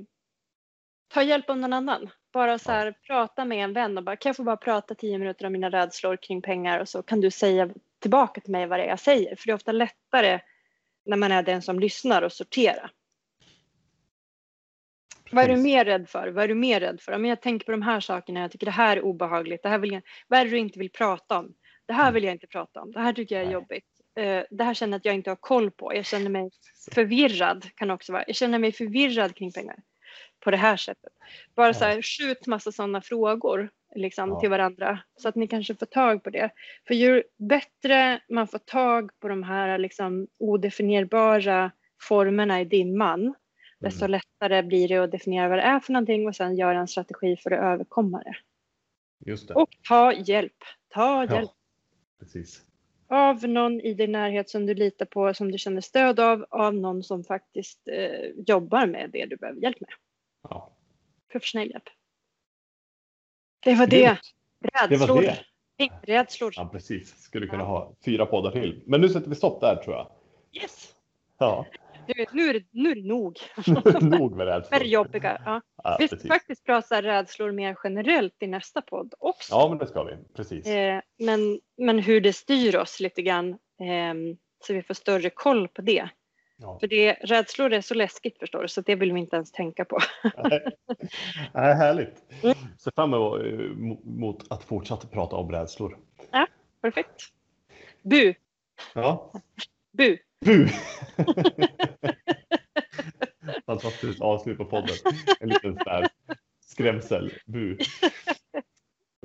ta 1.08 1.24
hjälp 1.24 1.50
av 1.50 1.58
någon 1.58 1.74
annan. 1.74 2.10
Bara 2.34 2.60
så 2.60 2.72
här 2.72 2.92
prata 3.08 3.46
med 3.46 3.64
en 3.64 3.74
vän 3.74 3.98
och 3.98 4.04
bara 4.04 4.16
kan 4.16 4.30
jag 4.30 4.36
få 4.36 4.44
bara 4.44 4.58
prata 4.58 4.96
tio 4.96 5.18
minuter 5.18 5.46
om 5.46 5.54
mina 5.54 5.70
rädslor 5.70 6.18
kring 6.18 6.42
pengar 6.42 6.80
och 6.80 6.90
så 6.90 7.04
kan 7.04 7.22
du 7.22 7.32
säga 7.32 7.70
tillbaka 8.00 8.42
till 8.42 8.52
mig 8.52 8.68
vad 8.68 8.80
det 8.80 8.84
är 8.84 8.90
jag 8.90 9.00
säger. 9.00 9.36
För 9.36 9.46
det 9.46 9.52
är 9.52 9.56
ofta 9.56 9.72
lättare 9.72 10.40
när 11.06 11.18
man 11.18 11.32
är 11.32 11.44
den 11.44 11.62
som 11.62 11.80
lyssnar 11.80 12.22
och 12.22 12.32
sortera. 12.32 12.90
Vad 15.32 15.44
är 15.44 15.50
du 15.50 15.58
mer 15.58 15.86
rädd 15.86 16.10
för? 16.10 16.28
Vad 16.28 16.44
är 16.44 16.48
du 16.48 16.56
mer 16.56 16.80
rädd 16.80 17.02
för? 17.02 17.12
Ja, 17.12 17.18
men 17.18 17.30
jag 17.30 17.42
tänker 17.42 17.66
på 17.66 17.72
de 17.72 17.82
här 17.82 18.00
sakerna. 18.00 18.40
Jag 18.40 18.52
tycker 18.52 18.66
det 18.66 18.72
här 18.72 18.98
är 18.98 19.02
obehagligt. 19.02 19.64
Det 19.64 19.70
här 19.70 19.80
vill 19.80 19.92
jag, 19.92 20.02
vad 20.28 20.40
är 20.40 20.46
det 20.46 20.52
du 20.52 20.58
inte 20.58 20.80
vill 20.80 20.92
prata 20.92 21.40
om? 21.40 21.54
Det 21.86 21.94
här 21.94 22.12
vill 22.12 22.24
jag 22.24 22.34
inte 22.34 22.48
prata 22.48 22.82
om. 22.82 22.92
Det 22.92 23.00
här 23.00 23.14
tycker 23.14 23.36
jag 23.36 23.42
är 23.42 23.46
Nej. 23.46 23.54
jobbigt. 23.54 23.95
Eh, 24.16 24.44
det 24.50 24.64
här 24.64 24.74
känner 24.74 24.94
jag 24.94 24.98
att 25.00 25.06
jag 25.06 25.16
inte 25.16 25.30
har 25.32 25.36
koll 25.36 25.72
på. 25.72 25.96
Jag 25.96 26.06
känner 26.06 26.30
mig 26.30 26.52
förvirrad 26.92 27.68
kan 27.76 27.92
också 27.92 28.12
vara. 28.12 28.24
Jag 28.28 28.36
känner 28.36 28.60
mig 28.60 28.72
förvirrad 28.72 29.36
kring 29.36 29.52
pengar 29.52 29.76
på 30.40 30.52
det 30.52 30.58
här 30.58 30.78
sättet. 30.78 31.14
Bara 31.56 31.74
så 31.74 31.86
här, 31.86 32.02
skjut 32.02 32.48
massa 32.48 32.72
sådana 32.72 33.02
frågor 33.02 33.70
liksom, 33.96 34.30
Ja. 34.30 34.40
till 34.40 34.50
varandra 34.50 35.00
så 35.18 35.30
att 35.30 35.36
ni 35.36 35.48
kanske 35.48 35.76
får 35.76 35.86
tag 35.86 36.24
på 36.24 36.30
det. 36.30 36.50
För 36.88 36.94
ju 36.94 37.24
bättre 37.38 38.22
man 38.30 38.48
får 38.48 38.58
tag 38.60 39.20
på 39.20 39.28
de 39.28 39.44
här 39.44 39.78
liksom, 39.78 40.28
odefinierbara 40.40 41.72
formerna 42.02 42.62
i 42.62 42.66
dimman 42.66 43.34
desto 43.80 44.06
Mm. 44.06 44.12
lättare 44.12 44.64
blir 44.64 44.88
det 44.88 44.98
att 44.98 45.12
definiera 45.12 45.48
vad 45.50 45.58
det 45.58 45.62
är 45.62 45.80
för 45.80 45.94
någonting 45.94 46.28
och 46.28 46.36
sen 46.36 46.56
göra 46.58 46.80
en 46.80 46.88
strategi 46.88 47.38
för 47.38 47.52
att 47.52 47.60
överkomma 47.74 48.24
det. 48.24 48.36
Just 49.32 49.48
det. 49.48 49.54
Och 49.54 49.70
ta 49.88 50.14
hjälp. 50.14 50.58
Ta 50.90 51.22
hjälp 51.22 51.32
ja, 51.52 51.56
precis. 52.20 52.62
Av 53.08 53.44
någon 53.48 53.82
i 53.82 53.94
din 53.94 54.12
närhet 54.12 54.50
som 54.50 54.66
du 54.66 54.74
litar 54.74 55.06
på, 55.06 55.34
som 55.34 55.52
du 55.52 55.58
känner 55.58 55.82
stöd 55.82 56.20
av, 56.20 56.46
av 56.50 56.74
någon 56.74 57.04
som 57.04 57.24
faktiskt 57.24 57.88
eh, 57.88 58.30
jobbar 58.48 58.88
med 58.88 59.10
det 59.14 59.26
du 59.26 59.36
behöver 59.36 59.62
hjälp 59.62 59.82
med. 59.82 59.90
Ja. 60.50 60.72
Professionell 61.32 61.70
hjälp. 61.70 61.90
Det 63.60 63.76
var 63.76 63.88
det. 63.88 64.06
Grymt. 64.06 64.20
Det 64.60 64.96
Rädslor. 64.96 65.16
var 65.16 65.22
det. 65.22 65.38
Rädslor. 66.02 66.54
Ja, 66.56 66.70
precis. 66.72 67.22
Skulle 67.22 67.48
kunna 67.48 67.64
ha 67.64 67.96
fyra 68.06 68.26
poddar 68.26 68.52
till. 68.52 68.84
Men 68.86 69.02
nu 69.02 69.10
sätter 69.10 69.30
vi 69.30 69.36
stopp 69.36 69.62
där 69.62 69.76
tror 69.76 69.96
jag. 69.96 70.12
Yes. 70.52 70.96
Ja, 71.38 71.66
Du 72.08 72.26
nu, 72.32 72.50
är 72.50 72.64
nu 72.72 72.92
är 72.92 72.96
det 72.96 73.08
nog 73.08 73.40
nog 74.02 74.32
med 74.32 74.32
med 74.32 74.48
rädslor. 74.48 74.80
det 74.80 74.86
jobbiga. 74.86 75.42
Ja. 75.46 75.62
Ja, 75.84 75.98
Vi 76.00 76.08
ska 76.08 76.16
precis. 76.16 76.32
faktiskt 76.32 76.66
prata 76.66 77.02
rädslor 77.02 77.52
mer 77.52 77.78
generellt 77.84 78.36
i 78.40 78.48
nästa 78.48 78.82
podd 78.82 79.14
också. 79.20 79.54
Ja, 79.54 79.70
men 79.70 79.78
det 79.78 79.88
ska 79.88 80.04
vi. 80.04 80.18
Precis. 80.36 80.68
Eh, 80.68 81.02
men, 81.20 81.60
men 81.78 82.00
hur 82.00 82.22
det 82.22 82.34
styr 82.34 82.76
oss 82.76 83.00
lite 83.00 83.22
grann 83.22 83.58
ehm, 83.80 84.38
så 84.64 84.74
vi 84.74 84.84
får 84.84 84.94
större 84.94 85.30
koll 85.30 85.68
på 85.68 85.82
det. 85.82 86.10
Ja. 86.58 86.80
För 86.80 86.88
det, 86.88 87.14
rädslor 87.14 87.74
är 87.74 87.82
så 87.82 87.94
läskigt 87.94 88.40
förstår 88.40 88.62
du 88.62 88.68
så 88.68 88.82
det 88.82 88.96
vill 88.96 89.14
vi 89.14 89.20
inte 89.20 89.36
ens 89.36 89.52
tänka 89.52 89.86
på. 89.86 90.00
Nej, 91.54 91.76
härligt. 91.76 92.44
Mm. 92.44 92.58
Ser 92.78 92.92
fram 92.96 93.14
emot 93.14 94.42
eh, 94.42 94.56
att 94.56 94.64
fortsätta 94.64 95.08
prata 95.08 95.36
om 95.36 95.52
rädslor. 95.52 95.98
Perfekt. 96.82 97.22
Bu, 98.02 98.34
Ja, 98.94 99.32
bu. 99.98 100.18
bu! 100.46 100.68
Fantastiskt 103.66 104.22
avslut 104.22 104.58
på 104.58 104.66
podden. 104.66 104.96
En 105.40 105.50
liten 105.50 105.78
sån 105.84 106.08
skrämsel. 106.66 107.32
Bu. 107.46 107.78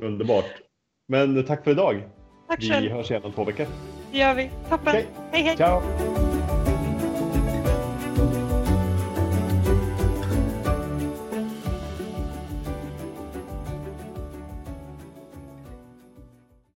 Underbart. 0.02 0.50
Men 1.08 1.44
tack 1.44 1.64
för 1.64 1.70
idag. 1.70 2.02
Tack 2.48 2.62
Vi 2.62 2.70
själv. 2.70 2.90
hörs 2.92 3.10
igen 3.10 3.24
om 3.24 3.32
två 3.32 3.44
veckor. 3.44 3.66
Det 4.12 4.18
gör 4.18 4.34
vi. 4.34 4.50
Toppen. 4.68 4.88
Okej. 4.88 5.06
Hej 5.32 5.42
hej. 5.42 5.56
Ciao! 5.56 6.29